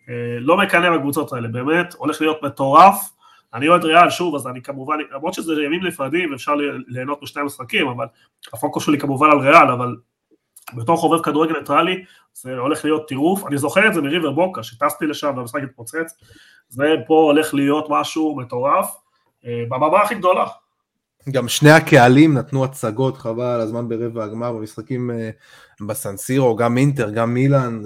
[0.09, 3.11] אה, לא מקנא בקבוצות האלה, באמת, הולך להיות מטורף.
[3.53, 6.55] אני אוהד ריאל, שוב, אז אני כמובן, למרות שזה ימים נפרדים, אפשר
[6.87, 8.05] ליהנות משני המשחקים, אבל
[8.53, 9.95] הפוקוס שלי כמובן על ריאל, אבל
[10.73, 12.03] בתור חובב כדורגל ניטרלי,
[12.33, 13.47] זה הולך להיות טירוף.
[13.47, 16.17] אני זוכר את זה מריבר בוקה, שטסתי לשם והמשחק התפוצץ,
[16.67, 18.95] זה פה הולך להיות משהו מטורף,
[19.45, 20.45] אה, בבמה הכי גדולה.
[21.31, 25.29] גם שני הקהלים נתנו הצגות חבל על הזמן ברבע הגמר במשחקים אה,
[25.81, 27.81] בסנסירו, גם אינטר, גם מילאן.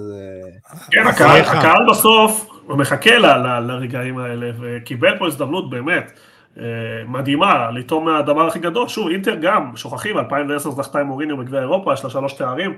[0.91, 3.25] כן, הקהל, בסוף מחכה ל,
[3.59, 6.19] לרגעים האלה, וקיבל פה הזדמנות באמת
[6.57, 6.63] אה,
[7.07, 8.87] מדהימה לטעום מהדבר הכי גדול.
[8.87, 12.77] שוב, אינטר גם, שוכחים, 2010 זכתה עם מוריניו בגביע אירופה, יש לה שלוש תארים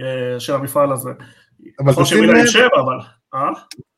[0.00, 1.10] אה, של המפעל הזה.
[1.80, 2.44] אבל תשים לב.
[3.34, 3.50] אה?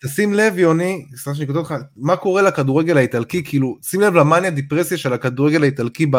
[0.05, 4.51] תשים לב, יוני, סליחה שאני קוטע אותך, מה קורה לכדורגל האיטלקי, כאילו, שים לב למאניה
[4.51, 6.16] דיפרסיה של הכדורגל האיטלקי ב,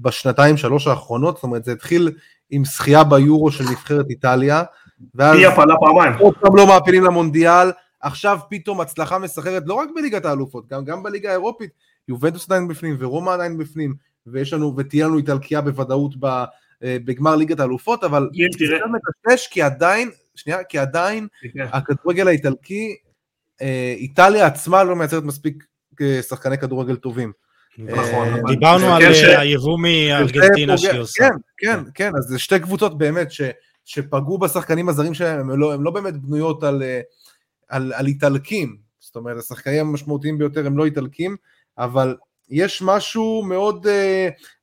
[0.00, 2.10] בשנתיים שלוש האחרונות, זאת אומרת, זה התחיל
[2.50, 4.62] עם זכייה ביורו של נבחרת איטליה,
[5.14, 6.12] ואז היא הפעלה פעמיים.
[6.18, 7.70] עוד פעם לא מעפילים למונדיאל,
[8.00, 11.70] עכשיו פתאום הצלחה מסחררת, לא רק בליגת האלופות, גם, גם בליגה האירופית,
[12.08, 13.94] יובנטוס עדיין בפנים, ורומא עדיין בפנים,
[14.26, 16.26] ויש לנו, ותהיה לנו איטלקיה בוודאות ב,
[16.84, 18.86] אה, בגמר ליגת האלופות, אבל זה תראה, קצת
[19.26, 21.66] מטשטש, כי עדיין, שנייה, כי עדיין כן.
[21.72, 22.96] הכדורגל האיטלקי,
[23.62, 25.64] אה, איטליה עצמה לא מייצרת מספיק
[26.00, 27.32] אה, שחקני כדורגל טובים.
[27.78, 31.28] נכון, אה, אבל דיברנו על כן היבוא מארגנטינה שהיא עושה.
[31.28, 33.42] כן, כן, כן, אז זה שתי קבוצות באמת ש,
[33.84, 36.82] שפגעו בשחקנים הזרים שלהם, הם לא, הם לא באמת בנויות על,
[37.68, 41.36] על, על איטלקים, זאת אומרת, השחקנים המשמעותיים ביותר הם לא איטלקים,
[41.78, 42.16] אבל
[42.48, 43.86] יש משהו מאוד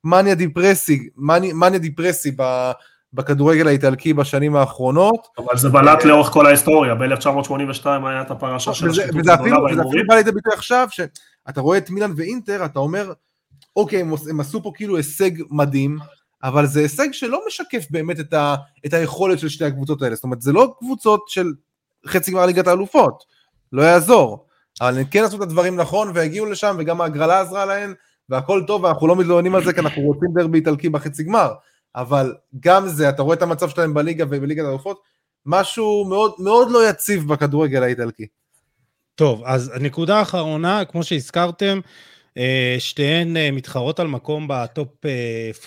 [0.03, 2.71] מניה דיפרסי, מניה, מניה דיפרסי ב,
[3.15, 8.89] בכדורגל האיטלקי בשנים האחרונות, אבל זה בלט לאורך כל ההיסטוריה, ב-1982 היה את הפרשה של
[8.89, 10.07] וזה, השחיתות וזה, אפילו, הגדולה וזה אפילו בהימורים.
[10.07, 13.13] בא לידי ביטוי עכשיו, שאתה רואה את מילאן ואינטר, אתה אומר,
[13.75, 15.99] אוקיי, הם, עשו פה כאילו הישג מדהים,
[16.43, 18.55] אבל זה הישג שלא משקף באמת את, ה,
[18.85, 21.47] את היכולת של שתי הקבוצות האלה, זאת אומרת, זה לא קבוצות של
[22.07, 23.23] חצי גמר ליגת האלופות,
[23.71, 24.45] לא יעזור,
[24.81, 27.93] אבל הם כן עשו את הדברים נכון והגיעו לשם, וגם ההגרלה עזרה להן,
[28.29, 31.51] והכל טוב, ואנחנו לא מתלוננים על זה, כי אנחנו רוצים דרבי איטלקי בחצי גמר,
[31.95, 35.01] אבל גם זה, אתה רואה את המצב שלהם בליגה ובליגת האלופות,
[35.45, 38.27] משהו מאוד, מאוד לא יציב בכדורגל האיטלקי.
[39.15, 41.79] טוב, אז הנקודה האחרונה, כמו שהזכרתם,
[42.79, 45.05] שתיהן אה, מתחרות על מקום בטופ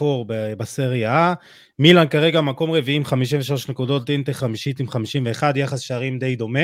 [0.03, 1.35] 4 אה, בסריה
[1.79, 6.61] מילאן כרגע מקום רביעי עם 53 נקודות, אינטר חמישית עם 51, יחס שערים די דומה,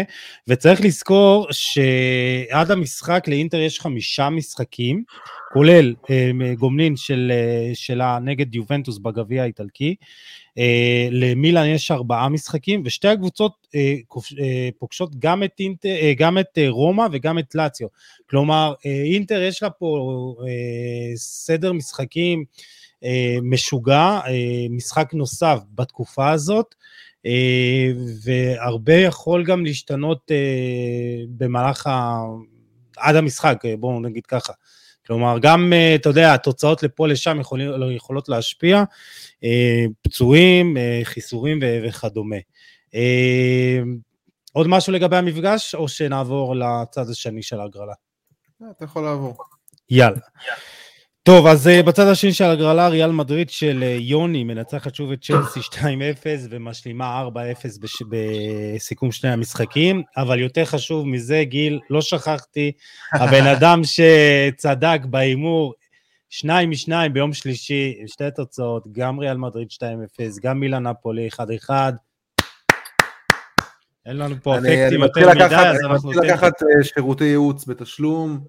[0.48, 5.02] וצריך לזכור שעד המשחק לאינטר יש חמישה משחקים,
[5.52, 5.94] כולל
[6.58, 7.32] גומלין של,
[7.74, 9.94] שלה נגד יובנטוס בגביע האיטלקי,
[10.58, 14.36] Uh, למילאן יש ארבעה משחקים, ושתי הקבוצות uh, uh,
[14.78, 17.88] פוגשות גם את, אינטר, uh, גם את uh, רומא וגם את לאציו.
[18.30, 20.44] כלומר, uh, אינטר יש לה פה uh,
[21.16, 22.44] סדר משחקים
[23.00, 23.06] uh,
[23.42, 24.28] משוגע, uh,
[24.70, 26.74] משחק נוסף בתקופה הזאת,
[27.26, 27.28] uh,
[28.24, 32.18] והרבה יכול גם להשתנות uh, במהלך ה...
[32.96, 34.52] עד המשחק, בואו נגיד ככה.
[35.06, 38.84] כלומר, גם, אה, אתה יודע, התוצאות לפה לשם יכולים, יכולות להשפיע,
[39.44, 42.36] אה, פצועים, אה, חיסורים וכדומה.
[44.52, 47.94] עוד משהו לגבי המפגש, או שנעבור לצד השני של ההגרלה?
[48.70, 49.36] אתה יכול לעבור.
[49.90, 50.20] יאללה.
[51.26, 55.22] טוב, אז uh, בצד השני של הגרלה, ריאל מדריד של uh, יוני מנצחת שוב את
[55.22, 55.74] צ'לסי 2-0
[56.50, 57.34] ומשלימה 4-0
[57.80, 58.02] בש...
[58.08, 62.72] בסיכום שני המשחקים, אבל יותר חשוב מזה, גיל, לא שכחתי,
[63.12, 65.74] הבן אדם שצדק בהימור,
[66.30, 69.80] שניים משניים ביום שלישי, שתי תוצאות, גם ריאל מדריד 2-0,
[70.42, 71.28] גם מילה נפולי
[71.68, 71.70] 1-1.
[74.06, 76.10] אין לנו פה אפקטים יותר מדי, אז אנחנו...
[76.10, 78.40] אני מתחיל לקחת אה, שירותי ייעוץ בתשלום,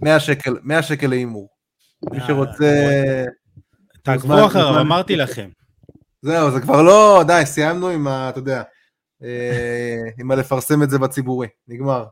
[0.00, 1.57] 100 שקל, 100 שקל להימור.
[2.12, 3.24] מי שרוצה...
[4.02, 5.48] תעקבו אחריו, אמרתי לכם.
[6.22, 8.28] זהו, זה כבר לא, די, סיימנו עם ה...
[8.28, 8.62] אתה יודע,
[9.22, 12.04] אה, עם הלפרסם את זה בציבורי, נגמר.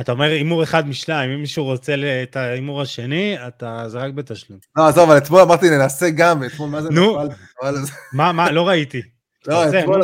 [0.00, 4.58] אתה אומר הימור אחד משניים, אם מישהו רוצה את ההימור השני, אתה, זה רק בתשלום.
[4.76, 7.28] לא, עזוב, אבל אתמול אמרתי ננסה גם, אתמול מה זה נפל?
[8.12, 9.02] מה, מה, לא ראיתי.
[9.46, 10.02] לא, אתמול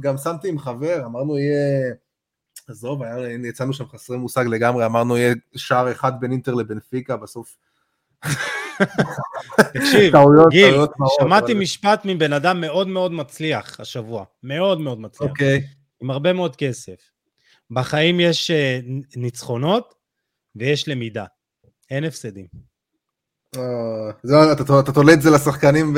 [0.00, 1.94] גם שמתי עם חבר, אמרנו יהיה...
[2.68, 3.02] עזוב,
[3.44, 7.56] יצאנו שם חסרי מושג לגמרי, אמרנו יהיה שער אחד בין אינטר לבנפיקה, בסוף
[9.74, 10.14] תקשיב,
[10.50, 10.74] גיל,
[11.20, 15.62] שמעתי משפט מבן אדם מאוד מאוד מצליח השבוע, מאוד מאוד מצליח, אוקיי.
[16.00, 17.10] עם הרבה מאוד כסף.
[17.70, 18.78] בחיים יש אה,
[19.16, 19.94] ניצחונות
[20.56, 21.24] ויש למידה,
[21.90, 22.46] אין הפסדים.
[23.56, 24.52] אה,
[24.82, 25.96] אתה תולה את זה לשחקנים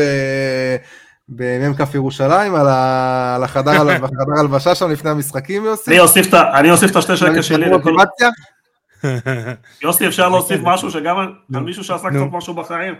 [1.28, 3.72] במ"כ ירושלים, על החדר
[4.38, 5.90] הלבשה שם לפני המשחקים, יוסי?
[6.58, 7.66] אני אוסיף את השתי שקל שלי.
[9.82, 11.18] יוסי, אפשר להוסיף משהו שגם
[11.54, 12.94] על מישהו שעשה קצת משהו בחיים?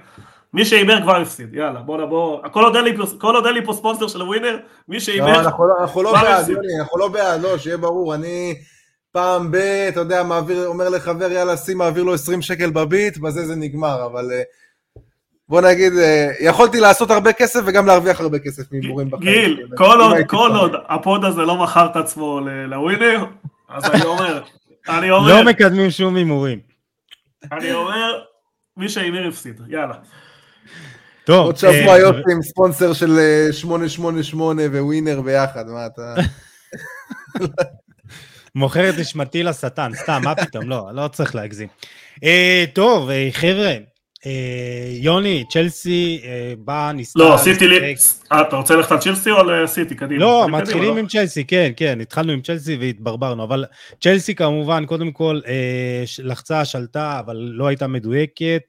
[0.55, 2.65] מי שהימר כבר הפסיד, יאללה, בוא נבוא, כל
[3.35, 5.41] עוד אין לי פה ספונסר של ווינר, מי שהימר לא,
[5.81, 8.55] אנחנו לא בעד, אנחנו לא בעד, לא, שיהיה ברור, אני
[9.13, 9.57] פעם ב,
[9.89, 14.07] אתה יודע, מעביר, אומר לחבר, יאללה, שים, מעביר לו 20 שקל בביט, בזה זה נגמר,
[14.07, 14.43] אבל אה,
[15.49, 19.33] בוא נגיד, אה, יכולתי לעשות הרבה כסף וגם להרוויח הרבה כסף מהימורים בחיים.
[19.33, 19.69] גיל,
[20.27, 23.25] כל עוד ה pod הזה לא מכר את עצמו לווינר,
[23.69, 24.43] אז אני אומר,
[24.89, 25.29] אני אומר...
[25.29, 26.61] לא מקדמים שום הימורים.
[27.53, 28.23] אני אומר,
[28.77, 29.95] מי שהימר הפסיד, יאללה.
[31.25, 31.47] טוב.
[31.47, 33.19] עוד שבוע אה, יוצא עם ספונסר של
[33.53, 36.15] 888 אה, וווינר ביחד, מה אתה...
[38.55, 41.69] מוכר את נשמתי לשטן, סתם, מה פתאום, לא, לא צריך להגזים.
[42.25, 43.79] אה, טוב, חבר'ה, אה,
[45.01, 47.19] יוני, צ'לסי אה, באה, ניסתה...
[47.19, 47.95] לא, סיטי לי...
[48.33, 49.95] אה, אתה רוצה ללכת על צ'לסי או לסיטי?
[49.95, 50.21] קדימה.
[50.21, 53.65] לא, מתחילים עם צ'לסי, כן, כן, התחלנו עם צ'לסי והתברברנו, אבל
[54.01, 55.41] צ'לסי כמובן, קודם כל,
[56.19, 58.63] לחצה, שלטה, אבל לא הייתה מדויקת,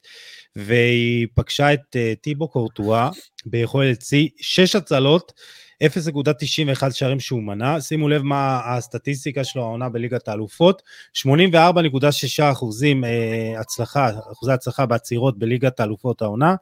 [0.56, 3.10] והיא פגשה את טיבו קורטואה
[3.46, 5.34] ביכולת שיא, שש הצלות,
[5.82, 10.82] 0.91 שערים שהוא מנה, שימו לב מה הסטטיסטיקה שלו העונה בליגת האלופות,
[11.28, 16.56] 84.6 אחוזים אה, הצלחה, אחוזי הצלחה בעצירות בליגת האלופות העונה,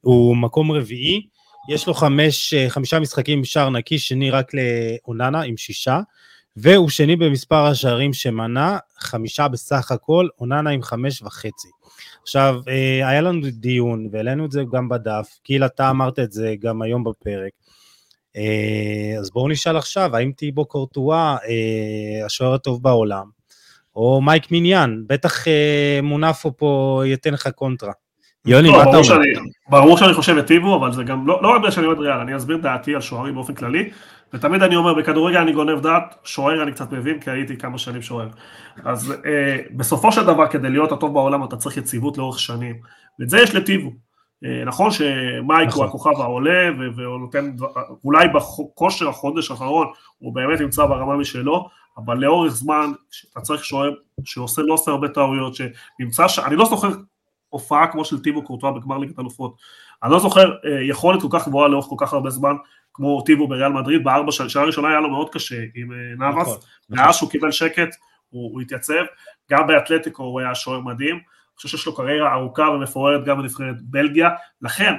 [0.00, 1.26] הוא מקום רביעי,
[1.68, 6.00] יש לו חמש, אה, חמישה משחקים שער נקי, שני רק לאוננה עם שישה,
[6.56, 11.68] והוא שני במספר השערים שמנה, חמישה בסך הכל, אוננה עם חמש וחצי.
[12.22, 16.54] עכשיו, אה, היה לנו דיון, והעלינו את זה גם בדף, גיל, אתה אמרת את זה
[16.60, 17.52] גם היום בפרק.
[18.36, 23.24] אה, אז בואו נשאל עכשיו, האם טיבו קורטואה אה, השוער הטוב בעולם,
[23.96, 27.92] או מייק מיניאן, בטח אה, מונפו פה ייתן לך קונטרה.
[28.46, 29.24] יוני, לא, מה אתה אומר?
[29.68, 32.18] ברור שאני חושב את טיבו, אבל זה גם, לא, לא רק בגלל שאני אוהד ריאל,
[32.20, 33.90] אני אסביר דעתי על שוערים באופן כללי,
[34.34, 38.02] ותמיד אני אומר, בכדורגל אני גונב דעת, שוער אני קצת מבין, כי הייתי כמה שנים
[38.02, 38.28] שוער.
[38.84, 42.76] אז אה, בסופו של דבר, כדי להיות הטוב בעולם, אתה צריך יציבות לאורך שנים,
[43.20, 43.90] ואת זה יש לטיבו.
[44.44, 45.82] אה, נכון שמייק נכון.
[45.82, 47.52] הוא הכוכב העולה והוא נותן,
[48.04, 49.86] אולי בכושר החודש האחרון
[50.18, 52.92] הוא באמת נמצא ברמה משלו, אבל לאורך זמן
[53.32, 53.90] אתה צריך שוער
[54.24, 56.38] שעושה לא עושה הרבה טעויות, שנמצא ש...
[56.38, 56.88] אני לא זוכר
[57.48, 59.56] הופעה כמו של טיבו קורטואה בגמר ליגת אלופות.
[60.02, 62.54] אני לא זוכר אה, יכולת כל כך גבוהה לאורך כל כך הרבה זמן,
[62.94, 66.42] כמו טיבו בריאל מדריד, בארבע שנה, שנה ראשונה היה לו מאוד קשה עם אה, נאבס,
[66.42, 66.56] נכון,
[66.90, 67.04] נכון.
[67.04, 67.88] מאז שהוא קיבל שקט
[68.30, 69.04] הוא, הוא התייצב,
[69.50, 71.20] גם באתלטיקו הוא היה שוער מדהים,
[71.56, 74.30] חושב שיש לו קריירה ארוכה ומפוארת גם בנבחרת בלגיה,
[74.62, 74.94] לכן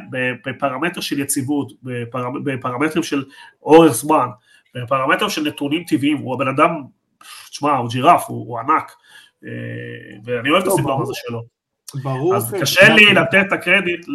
[0.46, 3.24] בפרמטר של יציבות, בפרמ, בפרמטרים של
[3.62, 4.28] אורך זמן,
[4.76, 6.84] בפרמטרים של נתונים טבעיים, הוא הבן אדם,
[7.50, 8.92] תשמע, הוא ג'ירף, הוא, הוא ענק,
[9.46, 9.50] אה,
[10.24, 11.44] ואני אוהב את לא, הסגנון הזה שלו.
[12.04, 12.36] ברור.
[12.36, 14.06] אז קשה לי לתת את הקרדיט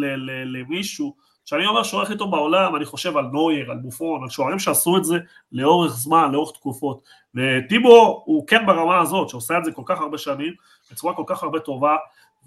[0.45, 1.15] למישהו,
[1.45, 4.97] כשאני אומר שוער הכי טוב בעולם, אני חושב על נויר, על בופון, על שוערים שעשו
[4.97, 5.17] את זה
[5.51, 7.03] לאורך זמן, לאורך תקופות.
[7.35, 10.53] וטיבו הוא כן ברמה הזאת, שעושה את זה כל כך הרבה שנים,
[10.91, 11.95] בצורה כל כך הרבה טובה,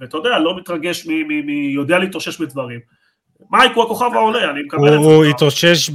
[0.01, 1.11] ואתה יודע, לא מתרגש מ...
[1.11, 2.81] מ, מ יודע להתאושש מדברים.
[3.51, 5.09] מייק הוא הכוכב העולה, אני מקבל את זה.
[5.09, 5.91] הוא התאושש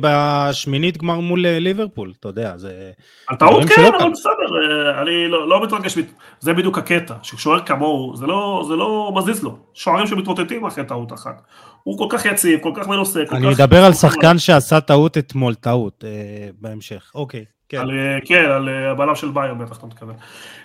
[0.00, 2.90] בשמינית גמר מול אה, ליברפול, אתה יודע, זה...
[3.28, 5.98] על טעות כן, אבל בסדר, אה, אני לא, לא מתרגש,
[6.40, 11.42] זה בדיוק הקטע, ששוער כמוהו, זה לא, לא מזיז לו, שוערים שמתמוטטים אחרי טעות אחת.
[11.82, 15.54] הוא כל כך יציב, כל כך מנוסה, כל אני אדבר על שחקן שעשה טעות אתמול,
[15.54, 17.44] טעות, אה, בהמשך, אוקיי.
[17.68, 17.82] כן,
[18.24, 20.14] כן, על הבעלם של בייר בטח אתה מתכוון.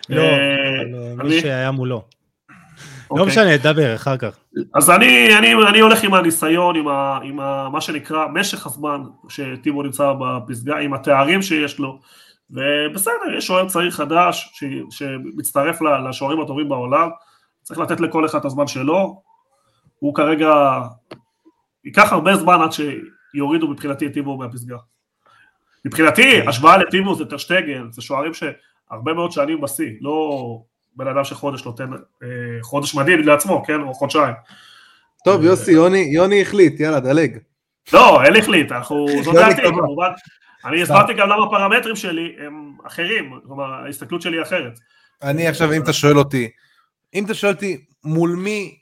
[0.09, 0.23] לא,
[1.23, 2.03] מי שהיה מולו.
[3.15, 3.27] לא אוקיי.
[3.27, 4.37] משנה, דבר אחר כך.
[4.75, 9.01] אז אני, אני, אני הולך עם הניסיון, עם, ה, עם ה, מה שנקרא משך הזמן
[9.29, 11.99] שטימו נמצא בפסגה, עם התארים שיש לו,
[12.49, 17.09] ובסדר, יש שוער צעיר חדש ש, שמצטרף לשוערים הטובים בעולם,
[17.61, 19.21] צריך לתת לכל אחד את הזמן שלו,
[19.99, 20.81] הוא כרגע,
[21.85, 24.77] ייקח הרבה זמן עד שיורידו מבחינתי את טימו מהפסגה.
[25.85, 26.47] מבחינתי, אוקיי.
[26.47, 30.59] השוואה לטימו זה טרשטגל, זה שוערים שהרבה מאוד שנים בשיא, לא
[30.95, 32.27] בן אדם שחודש נותן, אה,
[32.61, 34.33] חודש מדהים לעצמו, כן, או חודשיים.
[35.25, 37.37] טוב, יוסי, יוני, יוני החליט, יאללה, דלג.
[37.93, 40.11] לא, אין החליט, אנחנו, זאת דעתי, כמובן.
[40.65, 44.79] אני הסברתי גם למה הפרמטרים שלי הם אחרים, כלומר, ההסתכלות שלי אחרת.
[45.21, 46.49] אני עכשיו, אם אתה שואל אותי,
[47.13, 48.77] אם אתה שואל אותי, מול מי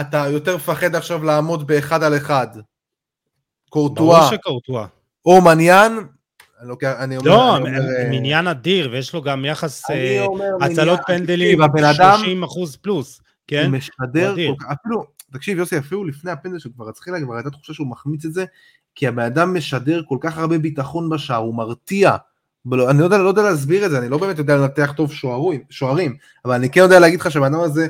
[0.00, 2.46] אתה יותר מפחד עכשיו לעמוד באחד על אחד?
[3.70, 4.18] קורטואה.
[4.20, 4.86] ברור שקורטואה.
[5.26, 5.92] או מניין,
[6.60, 7.30] אני לוקח, אני אומר...
[7.30, 10.26] לא, אני אומר, אה, מניין אדיר, ויש לו גם יחס אה,
[10.60, 11.58] הצלות פנדלים
[11.94, 13.64] 30 אחוז פלוס, כן?
[13.64, 14.34] הוא משדר,
[14.72, 18.32] אפילו, תקשיב יוסי, אפילו לפני הפנדל שהוא כבר התחיל, כבר הייתה תחושה שהוא מחמיץ את
[18.32, 18.44] זה,
[18.94, 22.16] כי הבן אדם משדר כל כך הרבה ביטחון בשער, הוא מרתיע.
[22.72, 25.60] אני לא יודע, לא יודע להסביר את זה, אני לא באמת יודע לנתח טוב שוערים,
[25.70, 27.88] שוערים, אבל אני כן יודע להגיד לך שהבן אדם הזה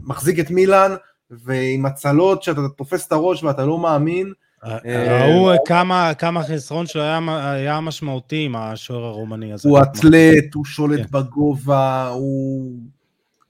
[0.00, 0.94] מחזיק את מילאן,
[1.30, 4.32] ועם הצלות שאתה תופס את הראש ואתה לא מאמין, אה,
[4.64, 9.68] ראו כמה, כמה חסרון שלו היה, משמעותי עם השוער הרומני הזה.
[9.68, 11.06] הוא אתלט, הוא שולט כן.
[11.10, 12.72] בגובה, הוא...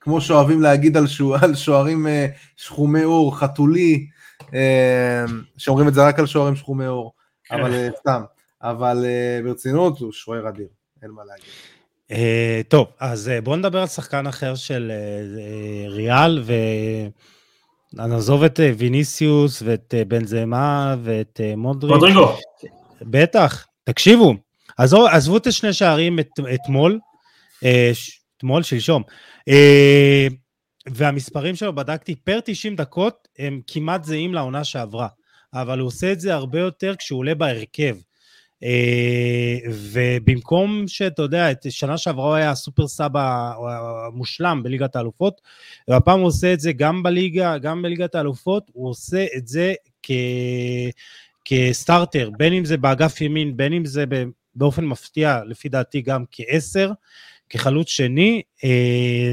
[0.01, 4.07] כמו שאוהבים להגיד על, שוע, על שוערים אה, שחומי אור, חתולי,
[4.55, 5.25] אה,
[5.57, 7.13] שאומרים את זה רק על שוערים שחומי אור,
[7.45, 7.61] כן.
[7.61, 8.23] אבל סתם.
[8.63, 9.05] אבל
[9.45, 10.67] ברצינות הוא שוער אדיר,
[11.03, 12.65] אין מה להגיד.
[12.69, 14.93] טוב, אז בואו נדבר על שחקן אחר של
[15.89, 16.53] ריאל, ו...
[17.93, 21.93] נעזוב את אה, ויניסיוס ואת אה, בנזמה ואת אה, מודריק.
[21.93, 22.37] רודריגו.
[23.03, 24.35] בטח, תקשיבו,
[24.79, 26.99] עזוב, עזבו את השני שערים את, אתמול,
[28.37, 29.03] אתמול, שלשום,
[30.89, 35.09] והמספרים שלו, בדקתי, פר 90 דקות הם כמעט זהים לעונה שעברה,
[35.55, 37.97] אבל הוא עושה את זה הרבה יותר כשהוא עולה בהרכב.
[38.63, 45.41] אה, ובמקום שאתה יודע, את שנה שעברה הוא היה הסופר סאב המושלם בליגת האלופות,
[45.89, 50.11] והפעם הוא עושה את זה גם בליגה, גם בליגת האלופות, הוא עושה את זה כ...
[51.45, 54.05] כסטארטר, בין אם זה באגף ימין, בין אם זה
[54.55, 56.91] באופן מפתיע, לפי דעתי גם כעשר,
[57.49, 59.33] כחלוץ שני, אה,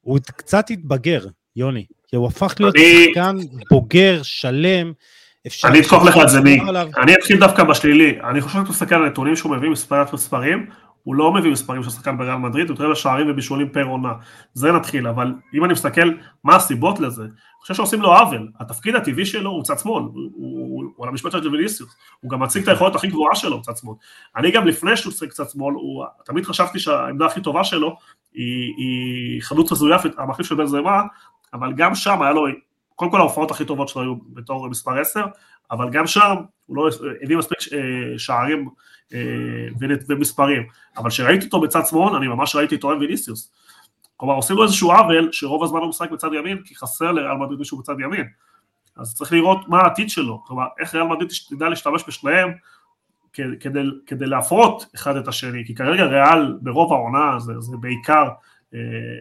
[0.00, 1.26] הוא קצת התבגר,
[1.56, 3.06] יוני, כי הוא הפך להיות אני...
[3.06, 3.36] שחקן
[3.70, 4.92] בוגר, שלם,
[5.64, 6.60] אני אתקוף לך את זה מי,
[7.02, 10.66] אני אתחיל דווקא בשלילי, אני חושב שאתה מסתכל על הנתונים שהוא מביא מספרת מספרים,
[11.02, 14.12] הוא לא מביא מספרים של שחקן בריאל מדריד, הוא יותר לשערים ובישולים פר עונה,
[14.54, 16.10] זה נתחיל, אבל אם אני מסתכל
[16.44, 17.30] מה הסיבות לזה, אני
[17.60, 21.96] חושב שעושים לו עוול, התפקיד הטבעי שלו הוא צד שמאל, הוא, על המשפט של ג'וויליסיוס,
[22.20, 23.94] הוא גם מציג את היכולת הכי גבוהה שלו צד שמאל,
[24.36, 25.74] אני גם לפני שהוא שיחק צד שמאל,
[26.24, 27.96] תמיד חשבתי שהעמדה הכי טובה שלו
[28.34, 31.02] היא, היא חלוץ מזויף, המחליף של בן זמה,
[31.54, 32.46] אבל גם שם היה לו
[33.00, 35.24] קודם כל ההופעות הכי טובות שלו היו בתור מספר 10,
[35.70, 36.34] אבל גם שם
[36.66, 36.88] הוא לא
[37.22, 38.68] הביא מספיק אה, שערים
[39.14, 39.18] אה,
[40.08, 40.62] ומספרים,
[40.96, 43.52] אבל כשראיתי אותו בצד שמאל, אני ממש ראיתי אותו עם ויניסיוס.
[44.16, 47.58] כלומר עושים לו איזשהו עוול שרוב הזמן הוא משחק בצד ימין, כי חסר לריאל מדריד
[47.58, 48.26] מישהו בצד ימין.
[48.96, 52.52] אז צריך לראות מה העתיד שלו, כלומר איך ריאל מדריד תדע להשתמש בשניהם
[53.32, 58.28] כדי, כדי להפרות אחד את השני, כי כרגע ריאל ברוב העונה זה, זה בעיקר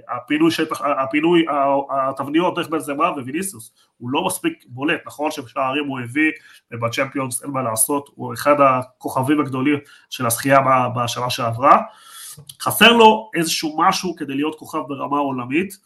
[0.09, 1.45] הפינוי שטח, הפינוי,
[1.89, 6.31] התבניות דרך בן זמה וויניסיוס, הוא לא מספיק בולט, נכון שבשערים הוא הביא,
[6.71, 9.79] ובצ'מפיונס אין מה לעשות, הוא אחד הכוכבים הגדולים
[10.09, 10.59] של הזכייה
[10.95, 11.81] בשנה שעברה,
[12.61, 15.77] חסר לו איזשהו משהו כדי להיות כוכב ברמה עולמית,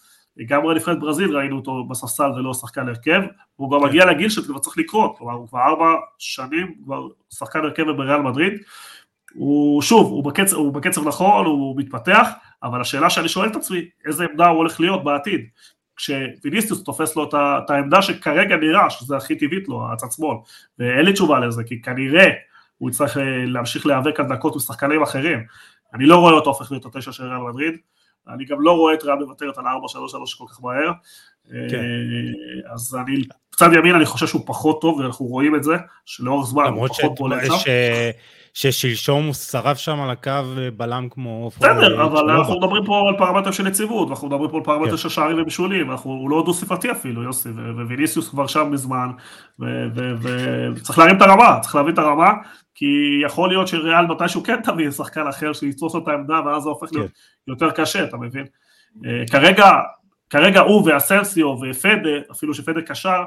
[0.45, 3.21] גם בנבחרת ברזיל ראינו אותו בספסל ולא שחקן הרכב,
[3.55, 7.59] הוא גם מגיע לגיל שזה כבר צריך לקרות, כלומר הוא כבר ארבע שנים, כבר שחקן
[7.59, 8.53] הרכב בריאל מדריד,
[9.33, 12.29] הוא שוב, הוא בקצב, הוא בקצב נכון, הוא מתפתח,
[12.63, 15.41] אבל השאלה שאני שואל את עצמי, איזה עמדה הוא הולך להיות בעתיד?
[15.95, 20.37] כשוויניסטיוס תופס לו את העמדה שכרגע נראה שזה הכי טבעית לו, הצד שמאל,
[20.79, 22.29] ואין לי תשובה לזה, כי כנראה
[22.77, 25.43] הוא יצטרך אה, להמשיך להיאבק על דקות עם שחקנים אחרים.
[25.93, 27.75] אני לא רואה אותו הופך להיות התשע של ריאל מדריד,
[28.27, 29.67] אני גם לא רואה את ריאל מוותרת על 4-3-3
[30.37, 30.91] כל כך מהר,
[31.49, 31.79] כן.
[31.79, 35.73] אה, אז אני, קצת ימין אני חושב שהוא פחות טוב, ואנחנו רואים את זה,
[36.05, 37.71] שלאורך זמן הוא פחות בולט שם.
[38.53, 41.49] ששלשום הוא שרף שם על הקו אה, בלם כמו...
[41.57, 44.97] בסדר, אבל אנחנו מדברים פה על פרמטר של יציבות, ואנחנו מדברים פה על פרמטר כן.
[44.97, 47.49] של שערים ובישולים, הוא לא דו-ספרתי אפילו, יוסי,
[47.87, 49.09] וויניסיוס כבר שם מזמן,
[50.75, 52.31] וצריך להרים את הרמה, צריך להבין את הרמה,
[52.75, 52.85] כי
[53.25, 57.11] יכול להיות שריאל מתישהו כן תביא שחקן אחר שיתפוס את העמדה, ואז זה הופך להיות
[57.11, 57.51] כן.
[57.51, 58.45] יותר קשה, אתה מבין?
[59.05, 59.71] אה, כרגע,
[60.29, 63.23] כרגע הוא ואסנסיו ופדה, אפילו שפדה קשר,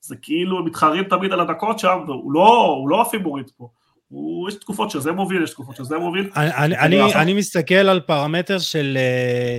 [0.00, 3.68] זה כאילו הם מתחרים תמיד על הדקות שם, והוא לא, לא הפיבוריט פה.
[4.10, 6.30] הוא, יש תקופות שזה מוביל, יש תקופות שזה מוביל.
[6.36, 9.58] אני, אני, אני מסתכל על פרמטר של אה,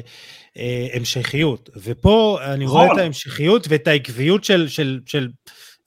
[0.58, 5.28] אה, המשכיות, ופה אני רואה את ההמשכיות ואת העקביות של, של, של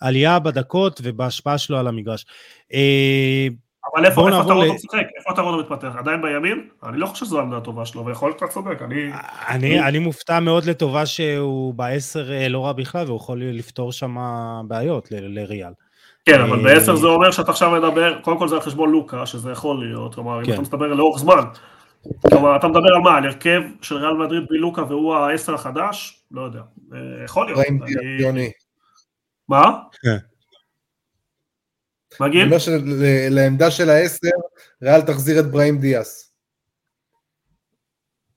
[0.01, 2.27] עלייה בדקות ובהשפעה שלו על המגרש.
[2.75, 3.49] אה,
[3.95, 5.07] אבל איפה, איפה אתה רואה אותו משחק?
[5.19, 5.97] איפה אתה רואה אותו מתפתח?
[5.99, 6.69] עדיין בימין?
[6.83, 8.83] אני לא חושב שזו העמדה הטובה שלו, ויכול להיות שאתה צודק.
[8.83, 9.11] אני...
[9.49, 14.17] אני, אני מופתע מאוד לטובה שהוא בעשר אה, לא רע בכלל, והוא יכול לפתור שם
[14.69, 15.73] בעיות לריאל.
[16.25, 19.27] כן, אבל אה, בעשר זה אומר שאתה עכשיו מדבר, קודם כל זה על חשבון לוקה,
[19.27, 20.53] שזה יכול להיות, כלומר, אם כן.
[20.53, 21.43] אתה מדבר לאורך זמן,
[22.31, 26.22] כלומר, אתה מדבר על מה, על הרכב של ריאל מדריד בלי לוקה והוא העשר החדש?
[26.31, 26.61] לא יודע,
[26.93, 27.59] אה, יכול להיות.
[29.49, 29.70] מה?
[30.03, 30.16] כן.
[32.20, 32.41] מה גיל?
[32.41, 34.29] אני אומר שלעמדה של העשר,
[34.83, 36.34] ריאל תחזיר את בראים דיאס.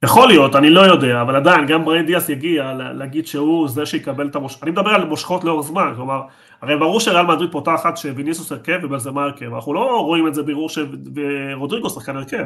[0.03, 4.27] יכול להיות, אני לא יודע, אבל עדיין, גם בראים דיאס יגיע להגיד שהוא זה שיקבל
[4.27, 6.21] את המושכות, אני מדבר על מושכות לאורך זמן, כלומר,
[6.61, 10.69] הרי ברור שריאל מדריד פותחת שוויניסוס הרכב ובנזמה הרכב, אנחנו לא רואים את זה ברור
[10.69, 12.45] שרודריגו שחקן הרכב,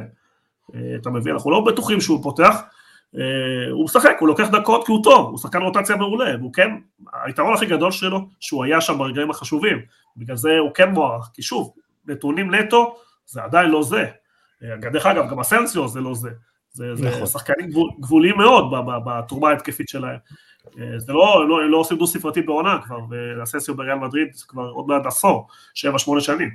[0.75, 2.61] אה, אתה מבין, אנחנו לא בטוחים שהוא פותח,
[3.17, 6.69] אה, הוא משחק, הוא לוקח דקות כי הוא טוב, הוא שחקן רוטציה מעולה, והוא כן,
[7.25, 9.77] היתרון הכי גדול שלו, שהוא היה שם ברגעים החשובים,
[10.17, 11.73] בגלל זה הוא כן מוערך, כי שוב,
[12.07, 12.95] נתונים נטו,
[13.25, 14.05] זה עדיין לא זה,
[14.63, 16.29] אה, דרך אגב, גם הסנסיו זה לא זה,
[16.73, 17.25] זה, נכון.
[17.25, 18.71] זה שחקנים גבול, גבוליים מאוד
[19.05, 20.17] בתרומה ההתקפית שלהם.
[20.79, 24.87] אה, זה לא, לא, לא עושים דו ספרתי בעונה כבר, והסנסיו בריאל מדריד כבר עוד
[24.87, 26.49] מעט עשור, שבע, שמונה שנים.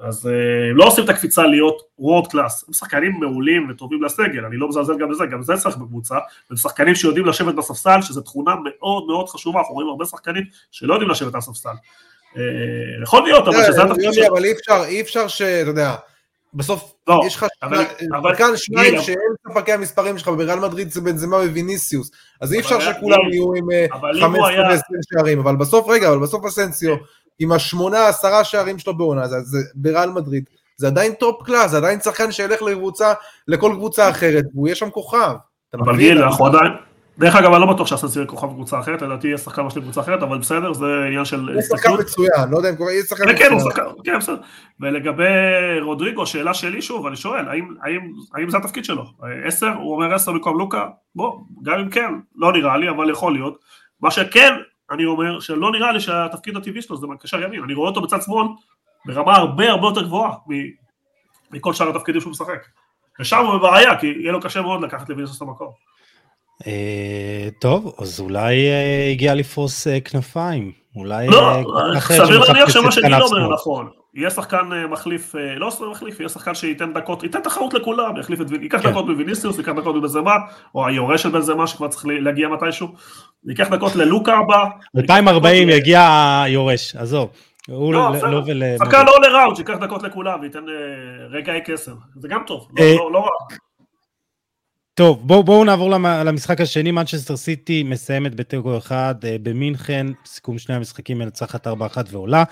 [0.00, 0.26] אז
[0.70, 4.68] הם לא עושים את הקפיצה להיות וורד קלאס, הם שחקנים מעולים וטובים לסגל, אני לא
[4.68, 6.18] מזלזל גם בזה, גם זה צריך בקבוצה,
[6.50, 10.94] הם שחקנים שיודעים לשבת בספסל, שזו תכונה מאוד מאוד חשובה, אנחנו רואים הרבה שחקנים שלא
[10.94, 11.68] יודעים לשבת על הספסל.
[12.36, 12.42] אה,
[13.02, 14.26] יכול להיות, אבל שזה התפקיד שלו.
[14.26, 15.94] אבל אי אפשר, אי אפשר שאתה יודע,
[16.54, 19.16] בסוף לא, יש לך שחקן שניים שהם
[19.48, 23.66] ספקי המספרים שלך, בריאל מדריד זה בנזמה וויניסיוס, אז אי אפשר שכולם יהיו עם
[24.20, 26.94] 15 אה, ו-20 שערים, אבל בסוף, רגע, אבל בסוף אסנסיו,
[27.38, 30.44] עם השמונה, עשרה שערים שלו בעונה, זה בריאל מדריד,
[30.76, 33.12] זה עדיין top class, זה עדיין שחקן שילך לקבוצה,
[33.48, 35.34] לכל קבוצה אחרת, והוא יהיה שם כוכב.
[35.74, 36.72] אבל גיל, אנחנו עדיין,
[37.20, 40.22] דרך אגב, אני לא בטוח שאסנסיו כוכב קבוצה אחרת, לדעתי יהיה שחקן משלים קבוצה אחרת,
[40.22, 41.48] אבל בסדר, זה עניין של.
[41.54, 43.38] הוא שחקן מצוין, לא יודע אם קורה, יהיה שחקן מצוין.
[43.38, 44.36] כן, הוא שחקן, כן, בסדר.
[44.80, 45.24] ולגבי
[45.80, 47.48] רודריגו, שאלה שלי שוב, אני שואל,
[48.34, 49.04] האם זה התפקיד שלו?
[49.44, 50.86] עשר, הוא אומר עשר במקום לוקה?
[51.14, 53.58] בוא, גם אם כן, לא נראה לי, אבל יכול להיות.
[54.00, 54.54] מה שכן,
[54.90, 58.22] אני אומר שלא נראה לי שהתפקיד הטבעי שלו זה מקשר ימין, אני רואה אותו בצד
[58.22, 58.46] שמאל
[59.06, 60.32] ברמה הרבה הרבה יותר גבוהה
[61.50, 62.66] מכל שאר התפקידים שהוא משחק.
[63.20, 65.89] ושם הוא בבעיה, כי יהיה לו קשה מאוד לקחת לוויניסוס את המקום.
[66.66, 71.28] אה, טוב, אז אולי אה, הגיע לפרוס אה, כנפיים, אולי...
[71.28, 71.62] לא,
[72.00, 73.88] סביר להניח שמה שגיל אומר נכון.
[74.14, 78.82] יהיה שחקן מחליף, לא מחליף, יהיה שחקן שייתן דקות, ייתן תחרות לכולם, יחליף את, ייקח
[78.82, 78.90] כן.
[78.90, 80.34] דקות מוויניסיוס, ייקח דקות מבנזמה,
[80.74, 82.88] או היורש של בנזמה שכבר צריך להגיע מתישהו,
[83.46, 84.64] ייקח דקות ללוקה הבא.
[84.94, 86.08] 240 יגיע
[86.44, 87.30] היורש, עזוב.
[87.68, 88.62] הוא לא, לא, לא ול...
[88.78, 90.64] שחקן לא לראונד, שיקח דקות לכולם וייתן
[91.30, 92.68] רגעי קסם, זה גם טוב,
[93.12, 93.56] לא רע.
[95.00, 95.90] טוב, בואו בוא נעבור
[96.24, 101.70] למשחק השני, מנצ'סטר סיטי מסיימת בתיקו אחד אה, במינכן, סיכום שני המשחקים מנצחת 4-1
[102.10, 102.44] ועולה.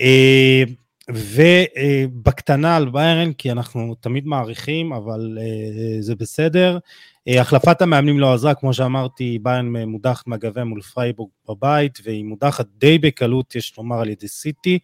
[0.00, 0.62] אה,
[1.08, 6.78] ובקטנה על ביירן, כי אנחנו תמיד מעריכים, אבל אה, זה בסדר.
[7.26, 12.98] החלפת המאמנים לא עזרה, כמו שאמרתי, ביירן מודחת מהגביע מול פרייבורג בבית, והיא מודחת די
[12.98, 14.78] בקלות, יש לומר, על ידי סיטי.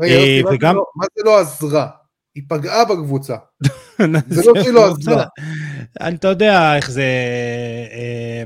[0.00, 0.76] רגע, וגם...
[0.76, 1.86] לא, מה זה לא עזרה?
[2.38, 3.36] היא פגעה בקבוצה.
[4.28, 5.24] זה לא שהיא לא עזרה.
[6.08, 7.04] אתה יודע איך זה...
[7.92, 8.44] אה,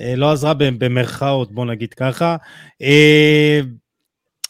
[0.00, 2.36] אה, לא עזרה במרכאות, בוא נגיד ככה.
[2.82, 3.60] אה,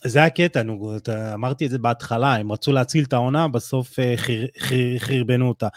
[0.05, 0.96] זה הקטע, נו,
[1.34, 3.98] אמרתי את זה בהתחלה, הם רצו להציל את העונה, בסוף
[4.98, 5.68] חרבנו אותה.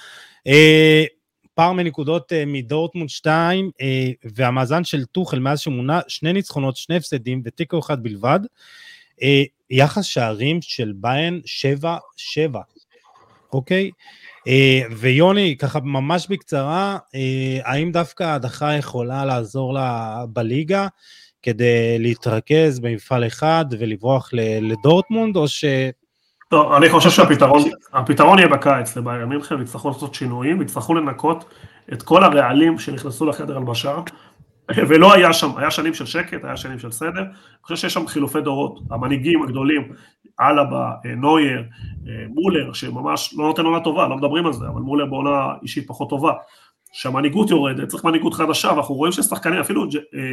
[1.56, 7.80] הפער מנקודות מדורטמונד 2, אה, והמאזן של טוחל מאז שמונה, שני ניצחונות, שני הפסדים ותיקו
[7.80, 8.40] אחד בלבד.
[9.70, 11.42] יחס שערים של ביין
[12.54, 12.58] 7-7,
[13.54, 13.92] אוקיי?
[14.48, 20.88] אה, ויוני, ככה ממש בקצרה, אה, האם דווקא ההדחה יכולה לעזור לה בליגה
[21.44, 24.30] כדי להתרכז במפעל אחד ולברוח
[24.62, 25.66] לדורטמונד, או ש...
[26.50, 27.64] טוב, אני חושב שהפתרון
[27.94, 31.46] הפתרון יהיה בקיץ לביירן מינכן, יצטרכו לעשות שינויים, יצטרכו לנקות
[31.94, 33.98] את כל הרעלים שנכנסו לחדר הלבשה,
[34.72, 38.08] ולא היה שם, היה שנים של שקט, היה שנים של סדר, אני חושב שיש שם
[38.08, 39.92] חילופי דורות, המנהיגים הגדולים,
[40.42, 41.64] אלבה, אה, נוייר,
[42.08, 45.88] אה, מולר, שממש לא נותן עונה טובה, לא מדברים על זה, אבל מולר בעונה אישית
[45.88, 46.34] פחות טובה,
[46.92, 49.90] שהמנהיגות יורדת, צריך מנהיגות חדשה, ואנחנו רואים ששחקנים אפילו אה,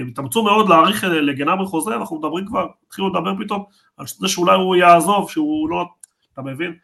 [0.08, 3.64] התאמצו מאוד להאריך לגנברי חוזה, אנחנו מדברים כבר, התחילו לדבר פתאום
[3.96, 5.84] על זה שאולי הוא יעזוב, שהוא לא,
[6.32, 6.74] אתה מבין?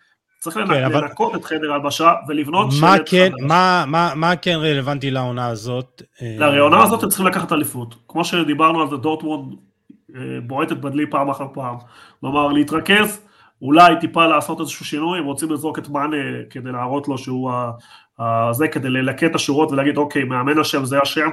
[0.41, 3.45] צריך כן, לנק- אבל- לנקות את חדר ההלבשה ולבנות מה שלט כן, חדש.
[3.49, 6.03] מה, מה, מה כן רלוונטי לעונה הזאת?
[6.22, 7.95] אה, הרי העונה הזאת הם צריכים לקחת אליפות.
[8.09, 9.55] כמו שדיברנו על זה, דורטמונד
[10.16, 11.76] אה, בועטת בדלי פעם אחר פעם.
[12.20, 13.20] כלומר, להתרכז,
[13.62, 16.16] אולי טיפה לעשות איזשהו שינוי, הם רוצים לזרוק את מאנה
[16.51, 17.70] כדי להראות לו שהוא ה-
[18.22, 21.28] ה- זה, כדי ללקט את השורות ולהגיד, אוקיי, מאמן השם זה השם.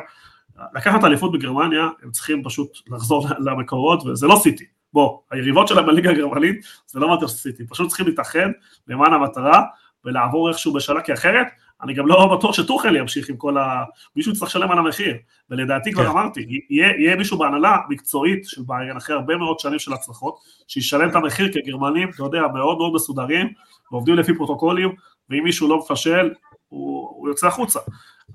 [0.75, 4.65] לקחת אליפות בגרמניה, הם צריכים פשוט לחזור למקורות, וזה לא סיטי.
[4.95, 8.49] בוא, היריבות שלהם בליגה הגרמנית זה לא מטר סיטי, פשוט צריכים להתאחד
[8.87, 9.61] למען המטרה
[10.05, 11.47] ולעבור איכשהו בשנה, כי אחרת
[11.81, 13.83] אני גם לא בטוח שטוחל ימשיך עם כל ה...
[14.15, 15.15] מישהו יצטרך לשלם על המחיר,
[15.49, 16.09] ולדעתי כבר כן.
[16.09, 20.37] אמרתי, יהיה, יהיה מישהו בהנהלה מקצועית של ביירן אחרי הרבה מאוד שנים של הצלחות,
[20.67, 23.47] שישלם את המחיר כי הגרמנים, אתה יודע, מאוד מאוד מסודרים,
[23.91, 24.95] ועובדים לפי פרוטוקולים,
[25.29, 26.29] ואם מישהו לא מפשל,
[26.67, 27.79] הוא, הוא יוצא החוצה.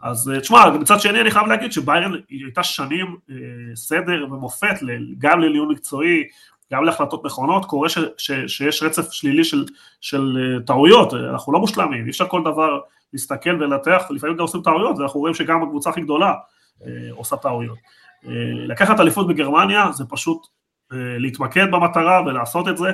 [0.03, 3.37] אז אה, תשמע, מצד שני אני חייב להגיד שביירן הייתה שנים אה,
[3.75, 4.75] סדר ומופת
[5.19, 6.25] גם לניהול מקצועי,
[6.73, 9.65] גם להחלטות נכונות, קורה ש, ש, שיש רצף שלילי של,
[10.01, 12.81] של אה, טעויות, אנחנו לא מושלמים, אי אפשר כל דבר
[13.13, 16.35] להסתכל ולנתח, לפעמים גם עושים טעויות, ואנחנו רואים שגם הקבוצה הכי גדולה
[16.87, 17.79] אה, עושה טעויות.
[18.27, 18.33] אה,
[18.67, 20.47] לקחת אליפות בגרמניה זה פשוט
[20.93, 22.89] אה, להתמקד במטרה ולעשות את זה,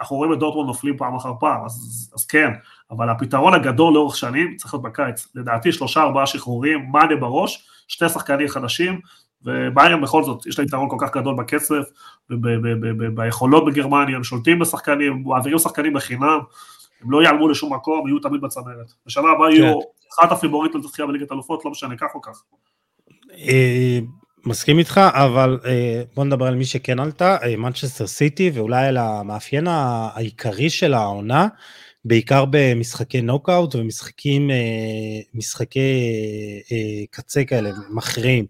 [0.00, 2.50] אנחנו רואים את דורטמונד נופלים פעם אחר פעם, אז, אז כן,
[2.90, 8.08] אבל הפתרון הגדול לאורך שנים צריך להיות בקיץ, לדעתי שלושה ארבעה שחרורים, מאנה בראש, שתי
[8.08, 9.00] שחקנים חדשים,
[9.44, 11.82] וביירן בכל זאת, יש לה יתרון כל כך גדול בקצב,
[12.30, 16.38] וביכולות בגרמניה, הם שולטים בשחקנים, מעבירים שחקנים בחינם,
[17.02, 18.92] הם לא ייעלמו לשום מקום, יהיו תמיד בצמרת.
[19.06, 19.80] בשנה הבאה יהיו
[20.18, 22.42] אחת הפיבוריטות לזכייה בליגת אלופות, לא משנה כך או כך.
[23.38, 23.98] אה,
[24.46, 29.66] מסכים איתך, אבל אה, בוא נדבר על מי שכן עלתה, מנצ'סטר סיטי, ואולי על המאפיין
[29.66, 31.48] העיקרי של העונה,
[32.04, 34.56] בעיקר במשחקי נוקאוט ומשחקים, אה,
[35.34, 36.02] משחקי
[36.72, 38.46] אה, קצה כאלה, מכריעים.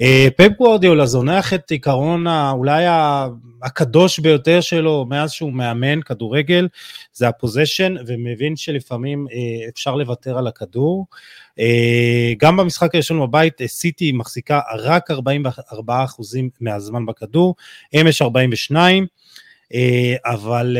[0.00, 2.84] אה, פפ גוורדיולה זונח את עיקרון אולי
[3.62, 6.68] הקדוש ביותר שלו מאז שהוא מאמן כדורגל,
[7.12, 11.06] זה הפוזיישן, ומבין שלפעמים אה, אפשר לוותר על הכדור.
[11.58, 15.14] אה, גם במשחק הראשון בבית, סיטי מחזיקה רק 44%
[16.60, 17.54] מהזמן בכדור,
[18.00, 19.06] אמש 42,
[19.74, 20.76] אה, אבל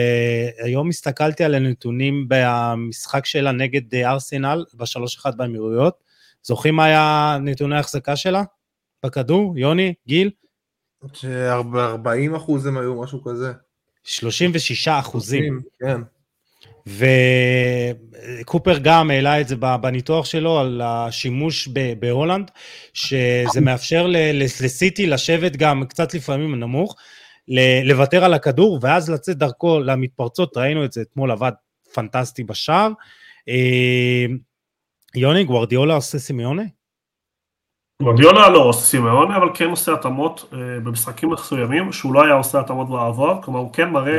[0.62, 5.94] היום הסתכלתי על הנתונים במשחק שלה נגד ארסנל ב-3-1 באמירויות.
[6.42, 8.42] זוכרים מה היה נתוני ההחזקה שלה
[9.06, 9.58] בכדור?
[9.58, 10.30] יוני, גיל?
[11.12, 13.52] ש-40 אחוז הם היו, משהו כזה.
[14.04, 15.60] 36 אחוזים.
[15.80, 16.00] כן.
[18.40, 21.68] וקופר גם העלה את זה בניתוח שלו על השימוש
[21.98, 22.50] בהולנד,
[22.92, 26.96] שזה מאפשר לסיטי לשבת גם קצת לפעמים נמוך,
[27.84, 31.52] לוותר על הכדור ואז לצאת דרכו למתפרצות, ראינו את זה אתמול עבד
[31.94, 32.90] פנטסטי בשער.
[33.48, 34.26] אה,
[35.14, 36.77] יוני, גוורדיולה עושה סימיוני?
[38.02, 42.60] גורדיולה לא עושה סימאוני, אבל כן עושה התאמות אה, במשחקים מסוימים, שהוא לא היה עושה
[42.60, 44.18] התאמות בעבר, כלומר הוא כן מראה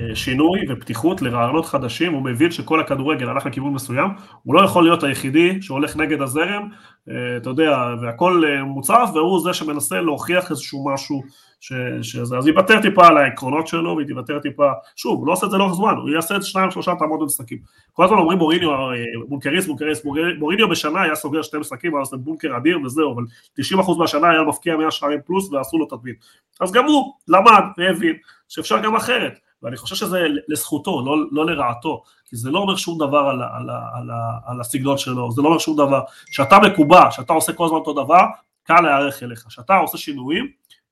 [0.00, 4.10] אה, שינוי ופתיחות לרעיונות חדשים, הוא מבין שכל הכדורגל הלך לכיוון מסוים,
[4.42, 6.68] הוא לא יכול להיות היחידי שהולך נגד הזרם,
[7.10, 11.22] אה, אתה יודע, והכל מוצף, והוא זה שמנסה להוכיח איזשהו משהו
[11.66, 15.50] ש, שזה, אז יוותר טיפה על העקרונות שלו, ויוותר טיפה, שוב, הוא לא עושה את
[15.50, 17.58] זה לאורך זמן, הוא יעשה את שניים שלושה התאמות במשחקים.
[17.92, 18.96] כל הזמן אומרים מוריניו, אה,
[19.28, 23.22] בונקריסט, בונקריסט, בונקריסט, מוריניו בשנה היה סוגר שתי משחקים, היה עושה בונקר אדיר וזהו, אבל
[23.60, 26.16] 90% מהשנה היה מפקיע 100 שערים פלוס ועשו לו תדמית.
[26.60, 28.16] אז גם הוא למד והבין
[28.48, 32.98] שאפשר גם אחרת, ואני חושב שזה לזכותו, לא, לא לרעתו, כי זה לא אומר שום
[32.98, 36.00] דבר על, על, על, ה- על הסגנון שלו, זה לא אומר שום דבר.
[36.30, 38.22] כשאתה מקובע, כשאתה עושה כל הזמן אותו דבר,
[38.64, 39.44] קל להיערך אליך.
[39.48, 40.46] כשאתה עושה שינויים,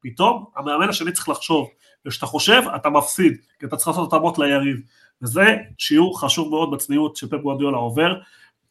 [0.05, 1.69] פתאום המאמן השני צריך לחשוב,
[2.07, 4.77] וכשאתה חושב, אתה מפסיד, כי אתה צריך לעשות התאמות ליריב.
[5.23, 8.15] וזה שיעור חשוב מאוד בצניעות שפפ גוארדיולה עובר.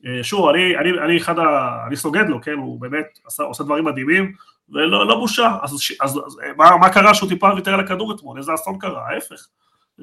[0.06, 1.44] אה, שוב, אני, אני, אני אחד ה...
[1.88, 4.34] אני סוגד לו, כן, הוא באמת עשה, עושה דברים מדהימים,
[4.70, 5.58] ולא לא בושה.
[5.62, 8.38] אז, אז, אז מה, מה קרה שהוא טיפה ויתר על הכדור אתמול?
[8.38, 9.10] איזה אסון קרה?
[9.10, 9.48] ההפך.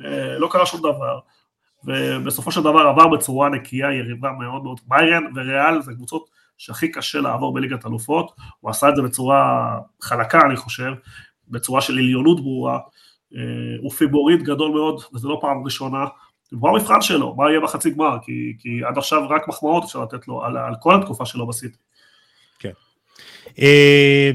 [0.05, 1.19] אה, לא קרה שום דבר.
[1.85, 4.81] ובסופו של דבר עבר בצורה נקייה, יריבה מאוד מאוד.
[4.87, 9.71] ביירן וריאל זה קבוצות שהכי קשה לעבור בליגת אלופות, הוא עשה את זה בצורה
[10.03, 10.93] חלקה אני חושב,
[11.49, 12.79] בצורה של עליונות ברורה,
[13.37, 13.41] אה,
[13.83, 16.05] הוא פיבוריט גדול מאוד, וזה לא פעם ראשונה,
[16.53, 20.29] ומה המבחן שלו, מה יהיה בחצי גמר, כי, כי עד עכשיו רק מחמאות אפשר לתת
[20.29, 21.77] לו על, על כל התקופה שלו בסיטי.
[22.59, 22.73] כן.
[23.59, 24.31] אה,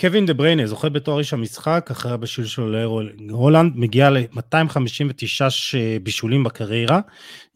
[0.00, 7.00] קווין דה בריינה זוכה בתואר איש המשחק אחרי הבישול שלו להולנד, מגיע ל-259 בישולים בקריירה,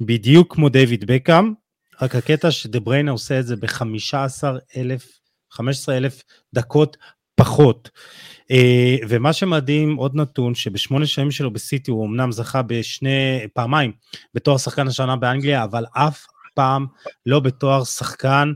[0.00, 1.63] בדיוק כמו דיוויד בקאם,
[2.02, 4.44] רק הקטע שדה בריינה עושה את זה ב-15
[4.76, 5.18] אלף,
[5.50, 6.22] 15 אלף
[6.54, 6.96] דקות
[7.34, 7.90] פחות.
[8.52, 13.92] Uh, ומה שמדהים, עוד נתון, שבשמונה שנים שלו בסיטי הוא אמנם זכה בשני, פעמיים,
[14.34, 16.86] בתואר שחקן השנה באנגליה, אבל אף פעם
[17.26, 18.52] לא בתואר שחקן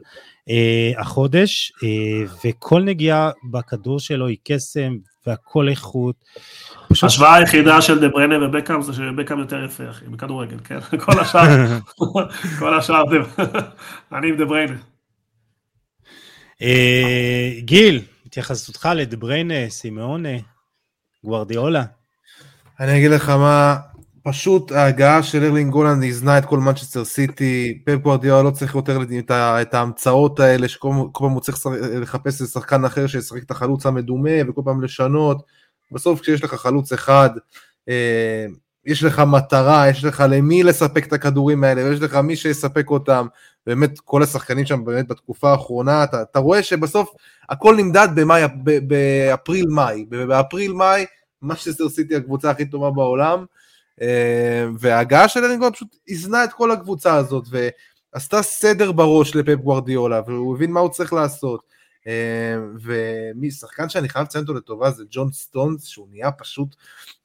[0.49, 4.97] uh, החודש, uh, וכל נגיעה בכדור שלו היא קסם,
[5.29, 6.16] והכל איכות.
[6.89, 7.05] פשוט...
[7.05, 10.79] השוואה היחידה של דה ברנה ובקאם זה שבקאם יותר יפה, אחי, בכדורגל, כן?
[11.05, 11.66] כל השאר,
[12.59, 13.03] כל השאר,
[14.12, 14.76] אני עם דה בריינה.
[17.59, 20.29] גיל, התייחסותך לדה בריינה, סימאונה,
[21.24, 21.85] גוורדיאולה.
[22.81, 23.76] אני אגיד לך מה,
[24.29, 29.03] פשוט ההגעה של ארלינג הולנד איזנה את כל מנצ'סטר סיטי, פפ גוורדיאולה לא צריך יותר
[29.03, 31.59] את, את ההמצאות האלה שכל פעם הוא צריך
[32.01, 35.43] לחפש איזה שחקן אחר שישחק את החלוץ המדומה וכל פעם לשנות,
[35.93, 37.31] בסוף כשיש לך חלוץ אחד,
[37.89, 38.47] אה,
[38.87, 43.26] יש לך מטרה, יש לך למי לספק את הכדורים האלה, ויש לך מי שיספק אותם,
[43.66, 47.11] באמת כל השחקנים שם באמת בתקופה האחרונה, אתה, אתה רואה שבסוף
[47.49, 48.43] הכל נמדד במאי,
[48.87, 51.07] באפריל-מאי, באפריל-מאי,
[51.43, 53.45] משסטר סיטי הקבוצה הכי טובה בעולם,
[54.79, 57.45] וההגעה של אלינגון פשוט איזנה את כל הקבוצה הזאת,
[58.15, 61.79] ועשתה סדר בראש לפפ גוורדיולה, והוא הבין מה הוא צריך לעשות.
[62.07, 62.57] אה,
[63.43, 66.77] ושחקן שאני חייב לציין אותו לטובה זה ג'ון סטונס, שהוא נהיה פשוט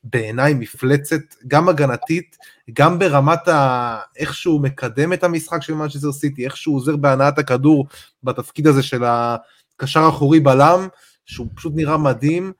[0.03, 2.37] בעיניי מפלצת, גם הגנתית,
[2.73, 3.99] גם ברמת ה...
[4.17, 7.87] איך שהוא מקדם את המשחק של מנצ'סטר סיטי, איך שהוא עוזר בהנעת הכדור
[8.23, 10.87] בתפקיד הזה של הקשר אחורי בלם,
[11.25, 12.53] שהוא פשוט נראה מדהים.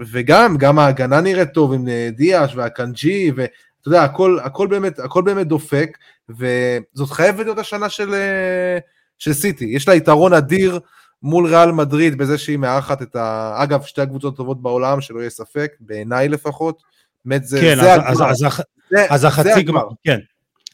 [0.00, 3.48] אה, וגם, גם ההגנה נראית טוב עם דיאש והקנג'י, ואתה
[3.86, 8.78] יודע, הכל, הכל, באמת, הכל באמת דופק, וזאת חייבת להיות השנה של, אה,
[9.18, 9.64] של סיטי.
[9.64, 10.80] יש לה יתרון אדיר
[11.22, 13.54] מול ריאל מדריד בזה שהיא מארחת את ה...
[13.56, 16.82] אגב, שתי הקבוצות הטובות בעולם, שלא יהיה ספק, בעיניי לפחות.
[17.24, 18.30] באמת, זה, כן, זה אז, הגמר.
[18.30, 20.18] אז, אז, זה, אז החצי גמר, כן.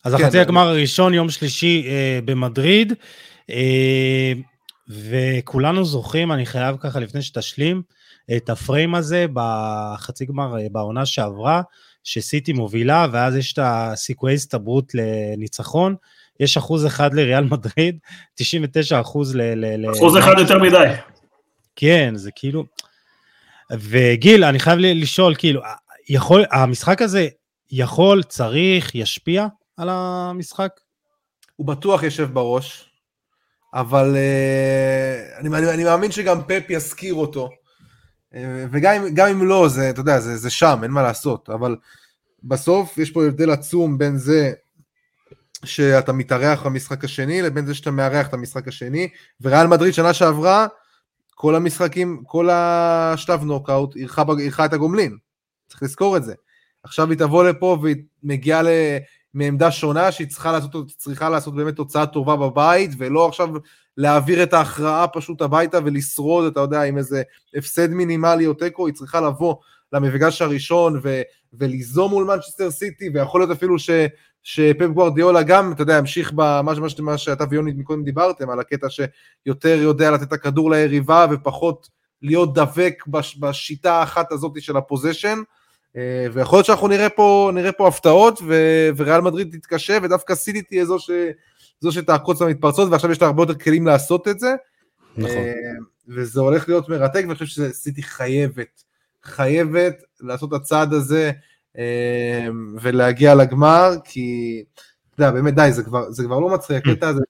[0.05, 2.93] אז כן, החצי הגמר הראשון, יום שלישי אה, במדריד,
[3.51, 4.33] אה,
[4.89, 7.83] וכולנו זוכרים, אני חייב ככה לפני שתשלים,
[8.37, 11.63] את הפריים הזה בחצי גמר אה, בעונה שעברה,
[12.05, 15.95] שסיטי מובילה, ואז יש את הסיכויי הסתברות לניצחון,
[16.41, 17.99] יש אחוז אחד לריאל מדריד,
[18.35, 19.91] 99 אחוז ל...
[19.91, 20.93] אחוז אחד יותר מדי.
[21.77, 22.65] כן, זה כאילו...
[23.73, 25.61] וגיל, אני חייב לשאול, כאילו,
[26.09, 27.29] יכול, המשחק הזה
[27.71, 29.47] יכול, צריך, ישפיע
[29.77, 30.81] על המשחק?
[31.57, 32.91] הוא בטוח יושב בראש,
[33.75, 37.51] אבל uh, אני, אני, אני מאמין שגם פפ יזכיר אותו.
[38.35, 38.37] Uh,
[38.71, 41.77] וגם אם לא, זה, אתה יודע, זה, זה שם, אין מה לעשות, אבל
[42.45, 44.53] בסוף יש פה הבדל עצום בין זה
[45.65, 49.09] שאתה מתארח במשחק השני, לבין זה שאתה מארח את המשחק השני,
[49.41, 50.67] וריאל מדריד שנה שעברה,
[51.35, 55.17] כל המשחקים, כל השלב נוקאוט, אירחה את הגומלין,
[55.69, 56.35] צריך לזכור את זה.
[56.83, 58.63] עכשיו היא תבוא לפה והיא מגיעה.
[59.35, 63.49] מעמדה שונה שהיא צריכה לעשות, צריכה לעשות באמת תוצאה טובה בבית, ולא עכשיו
[63.97, 67.23] להעביר את ההכרעה פשוט הביתה ולשרוד, אתה יודע, עם איזה
[67.55, 69.55] הפסד מינימלי או תיקו, היא צריכה לבוא
[69.93, 73.91] למפגש הראשון ו, וליזום מול מנצ'סטר סיטי, ויכול להיות אפילו ש,
[74.43, 79.79] שפפ גוורדיאולה גם, אתה יודע, המשיך במה מה שאתה ויוני מקודם דיברתם, על הקטע שיותר
[79.83, 81.89] יודע לתת את הכדור ליריבה ופחות
[82.23, 85.39] להיות דבק בש, בשיטה האחת הזאת של הפוזיישן,
[85.97, 88.55] אה, ויכול להיות שאנחנו נראה פה, נראה פה הפתעות, ו,
[88.97, 91.11] וריאל מדריד תתקשה, ודווקא סיטי תהיה זו, ש,
[91.81, 94.55] זו שתעקוץ למתפרצות, ועכשיו יש לה הרבה יותר כלים לעשות את זה.
[95.17, 95.37] נכון.
[95.37, 95.53] אה,
[96.09, 98.83] וזה הולך להיות מרתק, ואני חושב שסיטי חייבת,
[99.23, 101.31] חייבת לעשות את הצעד הזה,
[101.79, 104.63] אמ, ולהגיע לגמר, כי,
[105.15, 107.23] אתה יודע, באמת די, זה כבר, זה כבר לא מצחיק, הקטע הזה,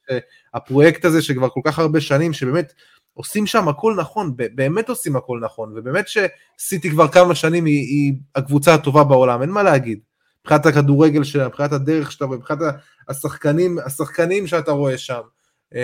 [0.54, 2.72] הפרויקט הזה שכבר כל כך הרבה שנים, שבאמת
[3.14, 8.14] עושים שם הכל נכון, באמת עושים הכל נכון, ובאמת שסיטי כבר כמה שנים היא, היא
[8.34, 9.98] הקבוצה הטובה בעולם, אין מה להגיד.
[10.44, 12.60] מבחינת הכדורגל שלה, מבחינת הדרך רואה, מבחינת
[13.08, 15.20] השחקנים, השחקנים שאתה רואה שם.
[15.74, 15.78] אמ,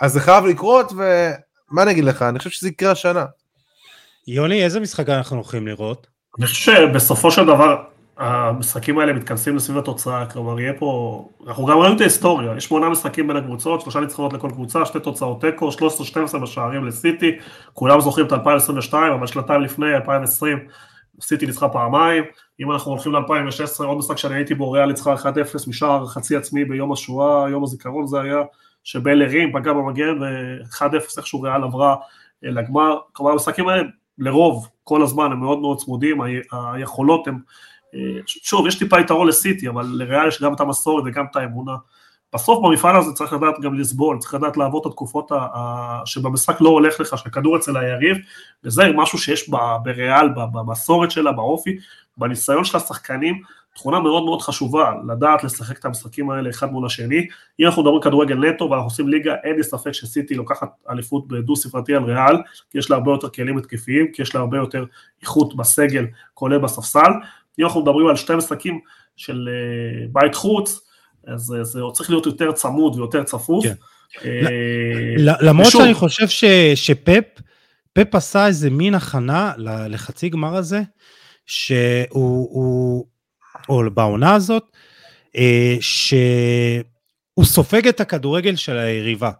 [0.00, 3.24] אז זה חייב לקרות, ומה אני אגיד לך, אני חושב שזה יקרה השנה.
[4.26, 6.06] יוני, איזה משחק אנחנו הולכים לראות?
[6.38, 7.84] אני חושב שבסופו של דבר
[8.16, 12.88] המשחקים האלה מתכנסים לסביב התוצאה, כלומר יהיה פה, אנחנו גם ראינו את ההיסטוריה, יש שמונה
[12.88, 15.70] משחקים בין הקבוצות, שלושה ניצחונות לכל קבוצה, שתי תוצאות תיקו,
[16.34, 17.38] 13-12 בשערים לסיטי,
[17.72, 20.58] כולם זוכרים את 2022, אבל שנתיים לפני, 2020,
[21.20, 22.24] סיטי ניצחה פעמיים,
[22.60, 25.18] אם אנחנו הולכים ל-2016, עוד משחק שאני הייתי בו, ריאל ניצחה 1-0
[25.68, 28.42] משער חצי עצמי ביום השואה, יום הזיכרון זה היה,
[28.84, 31.96] שבל הרים, פגע במגן, ו-1-0 איכשהו ריאל עברה
[32.44, 33.82] אה, לגמר, כלומר המשחקים האלה
[34.18, 36.18] לרוב, כל הזמן הם מאוד מאוד צמודים,
[36.52, 37.38] היכולות הם,
[37.94, 41.72] אה, שוב, יש טיפה יתרון לסיטי, אבל לריאל יש גם את המסורת וגם את האמונה.
[42.34, 45.32] בסוף במפעל הזה צריך לדעת גם לסבול, צריך לדעת לעבור את התקופות
[46.04, 48.16] שבמשחק לא הולך לך, שהכדור אצל היריב,
[48.64, 49.50] וזה משהו שיש
[49.82, 51.76] בריאל, במסורת שלה, באופי,
[52.16, 53.42] בניסיון של השחקנים,
[53.74, 57.26] תכונה מאוד מאוד חשובה, לדעת לשחק את המשחקים האלה אחד מול השני.
[57.60, 61.56] אם אנחנו מדברים כדורגל נטו ואנחנו עושים ליגה, אין לי ספק שסיטי לוקחת אליפות בדו
[61.56, 62.36] ספרתי על ריאל,
[62.70, 64.84] כי יש לה הרבה יותר כלים התקפיים, כי יש לה הרבה יותר
[65.22, 67.10] איכות בסגל, כולל בספסל.
[67.58, 68.80] אם אנחנו מדברים על שתי משחקים
[69.16, 70.91] של אה, בית חוץ,
[71.26, 73.64] אז זה צריך להיות יותר צמוד ויותר צפוף.
[73.64, 73.74] כן.
[74.24, 76.28] אה, למרות שאני חושב
[76.74, 77.24] שפפ,
[77.92, 79.52] פפ עשה איזה מין הכנה
[79.88, 80.82] לחצי גמר הזה,
[81.46, 83.06] שהוא,
[83.68, 84.64] או בעונה הזאת,
[85.36, 89.30] אה, שהוא סופג את הכדורגל של היריבה.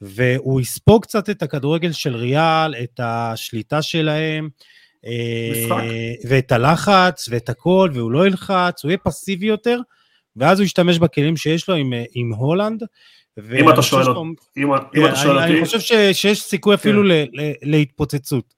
[0.00, 4.48] והוא יספוג קצת את הכדורגל של ריאל, את השליטה שלהם,
[5.52, 5.82] משחק.
[6.28, 9.78] ואת הלחץ ואת הכל, והוא לא ילחץ, הוא יהיה פסיבי יותר,
[10.36, 12.82] ואז הוא ישתמש בכלים שיש לו עם, עם הולנד.
[13.58, 14.30] אם אתה שואל אותי.
[14.56, 15.52] אם, אם אתה שואל אותי.
[15.52, 17.08] אני חושב ש, שיש סיכוי אפילו כן.
[17.08, 18.54] ל, ל, להתפוצצות.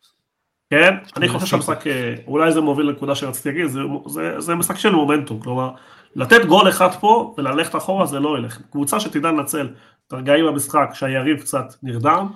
[0.70, 1.84] כן, אני חושב שהמשחק,
[2.26, 5.70] אולי זה מוביל לנקודה שרציתי להגיד, זה, זה, זה משחק של מומנטום, כלומר,
[6.16, 8.60] לתת גול אחד פה וללכת אחורה זה לא ילך.
[8.70, 9.68] קבוצה שתדע לנצל
[10.06, 12.28] את הרגעים במשחק שהיריב קצת נרדם,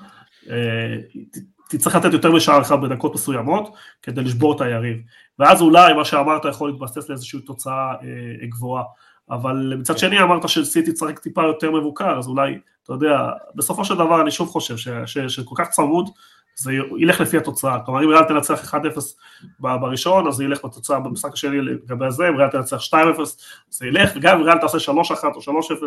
[1.69, 4.97] תצטרך לתת יותר משער אחד בדקות מסוימות כדי לשבור את היריב.
[5.39, 8.85] ואז אולי מה שאמרת יכול להתבסס לאיזושהי תוצאה אה, גבוהה.
[9.31, 13.19] אבל מצד שני אמרת שסיטי צריך טיפה יותר מבוקר, אז אולי, אתה יודע,
[13.55, 14.77] בסופו של דבר אני שוב חושב
[15.07, 16.09] שכל כך צמוד,
[16.59, 18.79] זה ילך לפי התוצאה, כלומר אם ריאל תנצח 1-0
[19.61, 22.95] בראשון, אז זה ילך בתוצאה במשחק השני לגבי זה, אם ריאל תנצח 2-0,
[23.71, 25.83] זה ילך, וגם אם ריאל תעשה 3-1 או 3-0,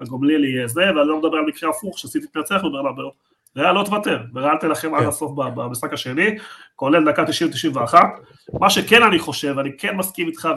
[0.00, 3.12] הגומליל יהיה זה, ואני לא מדבר על מקרה הפוך, שסיטי תנצח בברנבאו,
[3.56, 5.08] ריאל לא תוותר, וריאל תלחם עד כן.
[5.08, 6.36] הסוף במשחק השני,
[6.76, 7.24] כולל דקה
[7.92, 7.94] 90-91.
[8.60, 10.48] מה שכן אני חושב, אני כן מסכים איתך,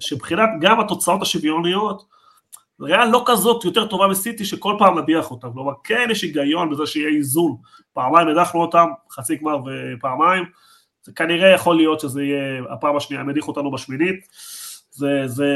[0.00, 2.02] שמבחינת גם התוצאות השוויוניות,
[2.80, 6.86] ריאל לא כזאת יותר טובה מסיטי שכל פעם נדיח אותם, כלומר כן יש היגיון בזה
[6.86, 7.56] שיהיה איזון,
[7.92, 10.44] פעמיים הדחנו אותם, חצי גמר ופעמיים,
[11.02, 14.26] זה כנראה יכול להיות שזה יהיה הפעם השנייה, הם הדיחו אותנו בשמינית,
[14.90, 15.46] זה, זה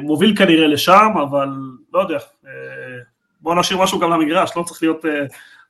[0.00, 1.48] מוביל כנראה לשם, אבל
[1.92, 2.50] לא יודע, אה,
[3.40, 5.24] בואו נשאיר משהו גם למגרש, לא צריך להיות אה,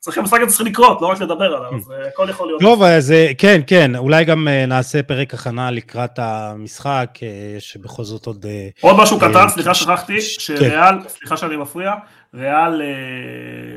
[0.04, 2.60] צריך המשחק הזה צריך לקרות, לא רק לדבר עליו, אז אה, הכל יכול להיות.
[2.60, 7.18] טוב, אז אה, כן, כן, אולי גם אה, נעשה פרק הכנה לקראת המשחק,
[7.58, 8.46] שבכל זאת עוד...
[8.80, 11.92] עוד משהו קטן, סליחה שכחתי, שריאל, סליחה שאני מפריע,
[12.34, 12.82] ריאל,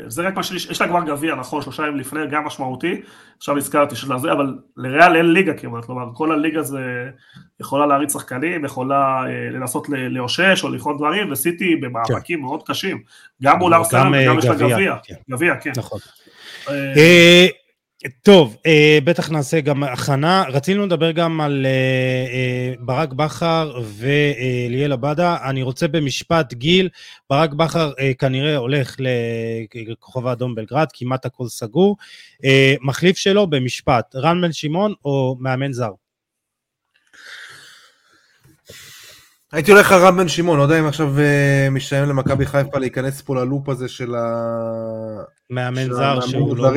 [0.08, 3.02] זה רק מה שיש, יש לה כבר גביע, נכון, שלושה ימים לפני, גם משמעותי,
[3.38, 7.10] עכשיו הזכרתי שזה זה, אבל לריאל אין ליגה כמעט, כלומר, כל הליגה זה
[7.60, 12.46] יכולה להריץ שחקנים, יכולה לנסות לאושש או לכרות דברים, וסיטי במאבקים כן.
[12.46, 12.98] מאוד קשים,
[13.44, 15.16] גם מול ארסנל וגם יש לה גביע, כן.
[15.30, 15.72] גביע, כן.
[16.70, 17.48] אה,
[18.24, 20.44] טוב, אה, בטח נעשה גם הכנה.
[20.50, 25.38] רצינו לדבר גם על אה, ברק בכר וליאל עבדה.
[25.50, 26.90] אני רוצה במשפט, גיל,
[27.30, 28.96] ברק בכר כנראה הולך
[29.76, 31.98] לכוכב האדום בלגרד, כמעט הכל סגור.
[32.82, 35.92] מחליף שלו במשפט, רן בן שמעון או מאמן זר?
[39.52, 41.14] הייתי הולך על רן בן שמעון, לא יודע אם עכשיו
[41.72, 45.24] משתלם למכבי חיפה להיכנס פה ללופ הזה של ה...
[45.50, 46.70] מאמן זר שהוא לא...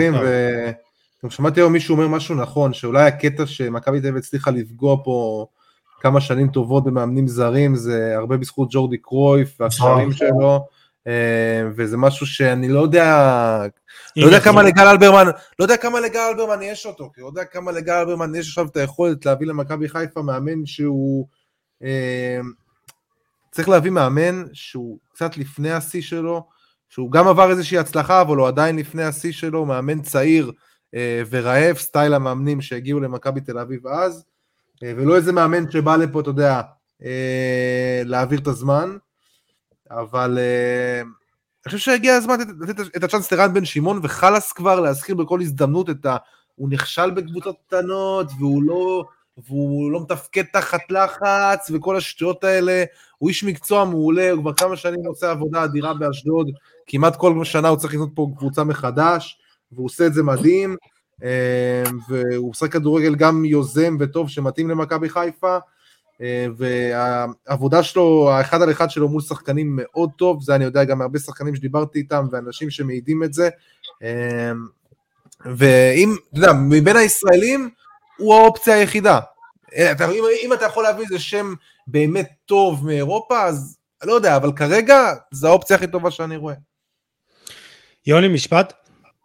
[1.25, 5.47] גם שמעתי היום מישהו אומר משהו נכון, שאולי הקטע שמכבי תל אביב הצליחה לפגוע פה
[6.01, 10.13] כמה שנים טובות במאמנים זרים, זה הרבה בזכות ג'ורדי קרויף והקשרים נכון.
[10.13, 10.67] שלו,
[11.07, 13.67] אה, וזה משהו שאני לא יודע,
[14.17, 15.27] לא יודע כמה לגל אלברמן,
[15.59, 18.67] לא יודע כמה לגל אלברמן יש אותו, כי לא יודע כמה לגל אלברמן יש עכשיו
[18.67, 21.27] את היכולת להביא למכבי חיפה מאמן שהוא,
[23.51, 26.49] צריך להביא מאמן שהוא קצת לפני השיא שלו,
[26.89, 30.53] שהוא גם עבר איזושהי הצלחה, אבל הוא עדיין לפני השיא שלו, מאמן צעיר
[30.95, 34.25] אה, ורעב, סטייל המאמנים שהגיעו למכבי תל אביב אז,
[34.83, 36.61] אה, ולא איזה מאמן שבא לפה, אתה יודע,
[37.05, 38.97] אה, להעביר את הזמן,
[39.91, 40.39] אבל
[41.67, 45.91] אני חושב שהגיע הזמן לתת את הצ'אנס לרן בן שמעון, וחלאס כבר להזכיר בכל הזדמנות
[45.91, 46.17] את ה...
[46.55, 49.05] הוא נכשל בקבוצות קטנות, והוא לא...
[49.39, 52.85] והוא לא מתפקד תחת לחץ וכל השטויות האלה,
[53.19, 56.51] הוא איש מקצוע מעולה, הוא כבר כמה שנים עושה עבודה אדירה באשדוד,
[56.87, 59.39] כמעט כל שנה הוא צריך לקנות פה קבוצה מחדש,
[59.73, 60.77] והוא עושה את זה מדהים,
[61.25, 65.59] אה, והוא עושה כדורגל גם יוזם וטוב שמתאים למכבי חיפה,
[66.23, 70.99] אה, והעבודה שלו, האחד על אחד שלו מול שחקנים מאוד טוב, זה אני יודע גם
[70.99, 73.49] מהרבה שחקנים שדיברתי איתם ואנשים שמעידים את זה,
[74.03, 74.53] אה,
[75.57, 77.71] ואם, אתה יודע, מבין הישראלים
[78.21, 79.21] הוא האופציה היחידה,
[79.77, 81.55] אה, אתה, אם, אם אתה יכול להביא איזה שם
[81.87, 86.55] באמת טוב מאירופה, אז לא יודע, אבל כרגע זו האופציה הכי טובה שאני רואה.
[88.07, 88.73] יוני, משפט?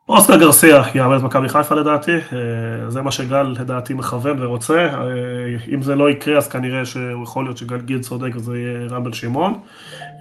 [0.10, 5.74] אוסקר גרסיה יאמן את מכבי חיפה לדעתי, אה, זה מה שגל לדעתי מכוון ורוצה, אה,
[5.74, 9.04] אם זה לא יקרה אז כנראה שהוא יכול להיות שגל גיל צודק וזה יהיה רן
[9.04, 9.60] בן שמעון.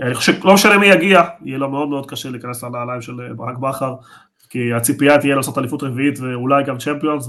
[0.00, 3.58] אני חושב, לא משנה מי יגיע, יהיה לו מאוד מאוד קשה להיכנס לנעליים של ברק
[3.58, 3.94] בכר,
[4.50, 7.28] כי הציפייה תהיה לעשות אליפות רביעית ואולי גם Champions,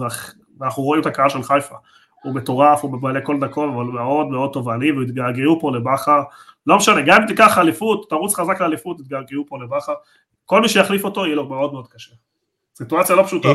[0.59, 1.75] ואנחנו רואים את הקהל של חיפה.
[2.23, 6.21] הוא מטורף, הוא מבעלי כל דקות, אבל מאוד מאוד תובעני, והתגעגעו פה לבכר.
[6.67, 9.93] לא משנה, גם אם תיקח אליפות, תרוץ חזק לאליפות, התגעגעו פה לבכר.
[10.45, 12.11] כל מי שיחליף אותו יהיה לו מאוד מאוד קשה.
[12.75, 13.49] סיטואציה לא פשוטה.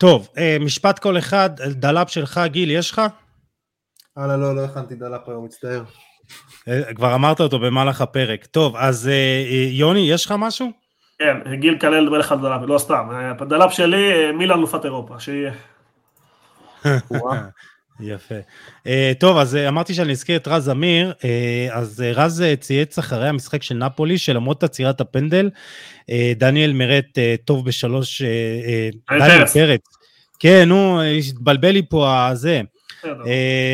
[0.00, 3.02] טוב, אה, משפט כל אחד, דלאפ שלך, גיל, יש לך?
[4.16, 5.82] הלאה, לא, לא הכנתי דלאפ היום, מצטער.
[6.68, 8.46] אה, כבר אמרת אותו במהלך הפרק.
[8.46, 10.85] טוב, אז אה, יוני, יש לך משהו?
[11.18, 13.08] כן, גיל כלל מלך הדלאפ, לא סתם.
[13.40, 15.52] הדלאפ שלי, מילאן אלופת אירופה, שיהיה.
[18.00, 18.34] יפה.
[18.84, 21.24] אה, טוב, אז אה, אמרתי שאני אזכיר את רז אמיר, אה,
[21.72, 25.50] אז אה, רז אה, צייץ אחרי המשחק של נפולי, שלמרות עצירת הפנדל,
[26.00, 26.04] אה,
[26.36, 28.22] דניאל מרט אה, טוב בשלוש...
[28.22, 28.24] אה,
[29.10, 29.80] אה, דניאל פרץ.
[30.38, 32.60] כן, נו, התבלבל לי פה הזה.
[32.64, 32.75] אה,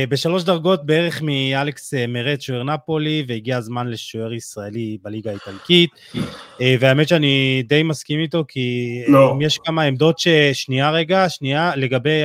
[0.08, 5.90] בשלוש דרגות בערך מאלכס אה, מרט, שוער נפולי, והגיע הזמן לשוער ישראלי בליגה האיטלקית.
[6.14, 6.18] אה,
[6.80, 9.34] והאמת שאני די מסכים איתו, כי לא.
[9.40, 12.22] יש כמה עמדות ששנייה רגע, שנייה, לגבי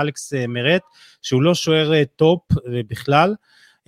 [0.00, 0.80] אלכס מרט,
[1.22, 2.40] שהוא לא שוער top
[2.88, 3.34] בכלל.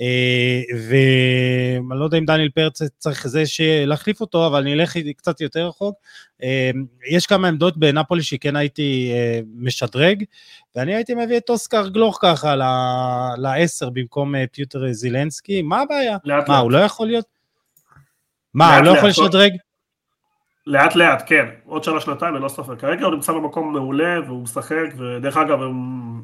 [0.01, 3.43] אה, ואני לא יודע אם דניאל פרץ צריך זה
[3.87, 5.95] להחליף אותו, אבל אני אלך קצת יותר רחוק.
[6.43, 6.45] אה,
[7.11, 10.25] יש כמה עמדות בנפולי שכן הייתי אה, משדרג,
[10.77, 12.55] ואני הייתי מביא את אוסקר גלוך ככה
[13.39, 16.17] לעשר במקום פיוטר זילנסקי, מה הבעיה?
[16.25, 16.63] לאט מה, לאט.
[16.63, 17.27] הוא לא יכול להיות?
[18.55, 19.53] מה, הוא לא יכול לשדרג?
[20.67, 22.79] לאט לאט, כן, עוד שנה שנתיים ללא ספק.
[22.79, 25.73] כרגע הוא נמצא במקום מעולה והוא משחק, ודרך אגב הם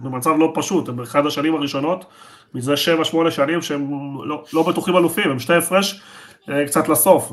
[0.02, 2.04] במצב לא פשוט, הם באחד השנים הראשונות,
[2.54, 2.74] מזה
[3.26, 3.90] 7-8 שנים שהם
[4.24, 6.02] לא, לא בטוחים אלופים, הם שתי הפרש
[6.50, 7.32] אה, קצת לסוף.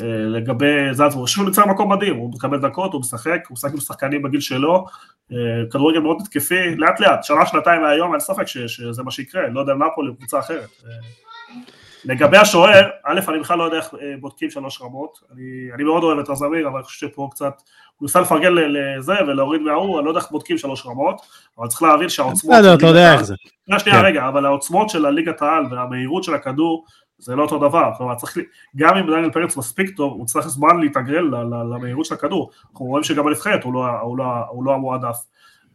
[0.00, 3.80] אה, לגבי זלצבורג, שהוא נמצא במקום מדהים, הוא מקבל דקות, הוא משחק, הוא משחק עם
[3.80, 4.84] שחקנים בגיל שלו,
[5.32, 5.36] אה,
[5.70, 9.72] כדורגל מאוד התקפי, לאט לאט, שנה, שנתיים מהיום, אין ספק שזה מה שיקרה, לא יודע
[9.72, 10.68] אם נפולי או קבוצה אחרת.
[12.04, 15.42] לגבי השוער, א', אני בכלל לא יודע איך אה, בודקים שלוש רמות, אני,
[15.74, 17.52] אני מאוד אוהב את רזמיר, אבל אני חושב שפה קצת,
[17.96, 21.20] הוא ניסה לפרגן לזה ולהוריד מההוא, אני לא יודע איך בודקים שלוש רמות,
[21.58, 22.54] אבל צריך להבין שהעוצמות...
[22.54, 23.34] בסדר, אתה יודע איך זה.
[23.78, 24.06] שנייה, כן.
[24.06, 26.84] רגע, אבל העוצמות של הליגת העל והמהירות של הכדור,
[27.18, 28.38] זה לא אותו דבר, כלומר צריך,
[28.76, 31.30] גם אם דניאל פרץ מספיק טוב, הוא צריך זמן להתאגרל
[31.74, 33.82] למהירות של הכדור, אנחנו רואים שגם בנבחרת הוא, לא,
[34.18, 35.16] לא, הוא לא המועדף.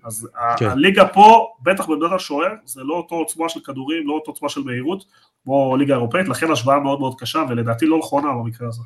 [0.08, 0.28] אז
[0.58, 0.70] כן.
[0.70, 4.62] הליגה פה, בטח בעמדת השוער, זה לא אותו עוצמה של כדורים, לא אותו עוצמה של
[4.62, 5.04] מהירות,
[5.44, 8.82] כמו ליגה אירופאית, לכן השוואה מאוד מאוד קשה, ולדעתי לא נכונה במקרה הזה.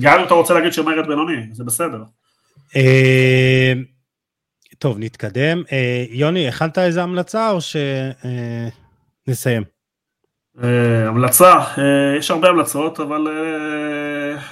[0.00, 2.02] גם אם אתה רוצה להגיד שמרד בינוני, זה בסדר.
[2.76, 3.72] אה,
[4.78, 5.62] טוב, נתקדם.
[5.72, 7.58] אה, יוני, הכנת איזה המלצה או
[9.26, 9.62] שנסיים?
[10.62, 11.54] אה, המלצה,
[12.18, 13.28] יש הרבה המלצות, אבל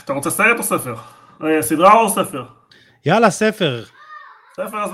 [0.04, 0.94] אתה רוצה סרט או ספר?
[1.60, 2.44] סדרה או ספר?
[3.06, 3.82] יאללה, ספר.
[4.56, 4.90] ספר, אז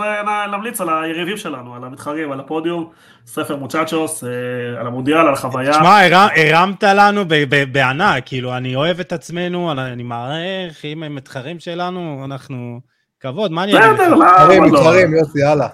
[0.52, 2.90] נמליץ על היריבים שלנו, על המתחרים, על הפודיום,
[3.26, 5.72] ספר מוצ'צ'וס, אה, על המונדיאל, על החוויה.
[5.72, 5.98] תשמע,
[6.36, 7.24] הרמת לנו
[7.72, 12.80] בענק, כאילו, אני אוהב את עצמנו, אני מעריך, אם הם מתחרים שלנו, אנחנו...
[13.20, 14.00] כבוד, מה אני אגיד לך?
[14.00, 14.66] בסדר, למה לא?
[14.66, 15.68] מתחרים, יוסי, יאללה.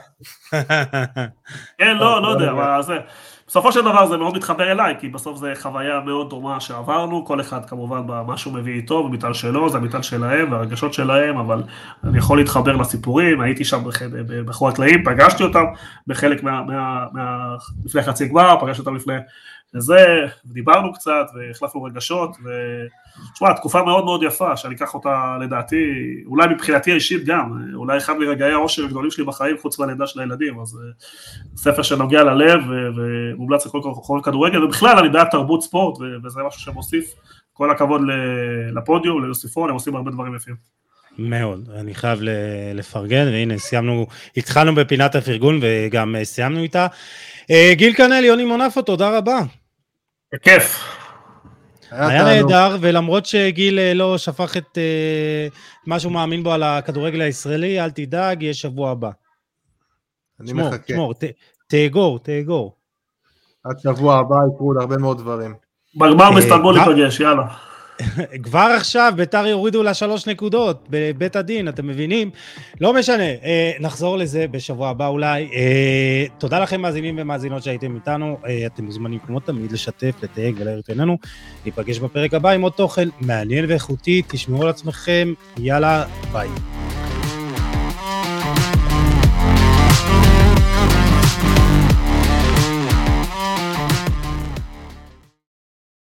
[1.79, 2.93] כן, לא, לא יודע, אבל זה...
[3.53, 7.41] בסופו של דבר זה מאוד מתחבר אליי, כי בסוף זה חוויה מאוד דומה שעברנו, כל
[7.41, 11.63] אחד כמובן במה שהוא מביא איתו, במטען שלו, זה המטען שלהם והרגשות שלהם, אבל
[12.05, 13.83] אני יכול להתחבר לסיפורים, הייתי שם
[14.47, 15.65] בחור הקלעים, פגשתי אותם
[16.07, 16.63] בחלק מה...
[16.63, 19.15] מה, מה לפני חצי גמר, פגשתי אותם לפני
[19.75, 20.07] וזה,
[20.45, 25.77] דיברנו קצת והחלפנו רגשות, ותשמע, תקופה מאוד מאוד יפה, שאני אקח אותה לדעתי,
[26.27, 30.61] אולי מבחינתי האישית גם, אולי אחד מרגעי העושר הגדולים שלי בחיים, חוץ מהלידה של הילדים,
[30.61, 30.93] אז אה,
[31.57, 32.61] ספר שנוגע ללב
[32.97, 37.15] ומומלץ לכל כל כדורגל, ובכלל אני בעד תרבות ספורט, וזה משהו שמוסיף,
[37.53, 38.01] כל הכבוד
[38.75, 40.55] לפודיום, ליוסיפון, הם עושים הרבה דברים יפים.
[41.19, 42.19] מאוד, אני חייב
[42.75, 46.87] לפרגן, והנה סיימנו, התחלנו בפינת הפרגון וגם אה, סיימנו איתה.
[47.51, 49.41] אה, גיל כנל, יוני מונפו, תודה רבה.
[50.33, 50.85] בכיף.
[51.91, 55.49] היה נהדר, ולמרות שגיל אה, לא שפך את אה,
[55.87, 59.11] מה שהוא מאמין בו על הכדורגל הישראלי, אל תדאג, יהיה שבוע הבא.
[60.41, 60.79] אני מחכה.
[60.79, 61.15] תשמור,
[61.67, 62.77] תאגור, תאגור.
[63.65, 65.55] עד שבוע הבא יקרו עוד הרבה מאוד דברים.
[65.97, 67.72] בגמר מסתנבול ניפגש, יאללה.
[68.43, 72.31] כבר עכשיו ביתר יורידו לה שלוש נקודות בבית הדין, אתם מבינים?
[72.81, 75.49] לא משנה, אה, נחזור לזה בשבוע הבא אולי.
[75.55, 80.81] אה, תודה לכם מאזינים ומאזינות שהייתם איתנו, אה, אתם מוזמנים כמו תמיד לשתף, לתייג ולהאיר
[80.81, 81.19] את עינינו.
[81.65, 86.82] ניפגש בפרק הבא עם עוד תוכן מעניין ואיכותי, תשמעו על עצמכם, יאללה, ביי.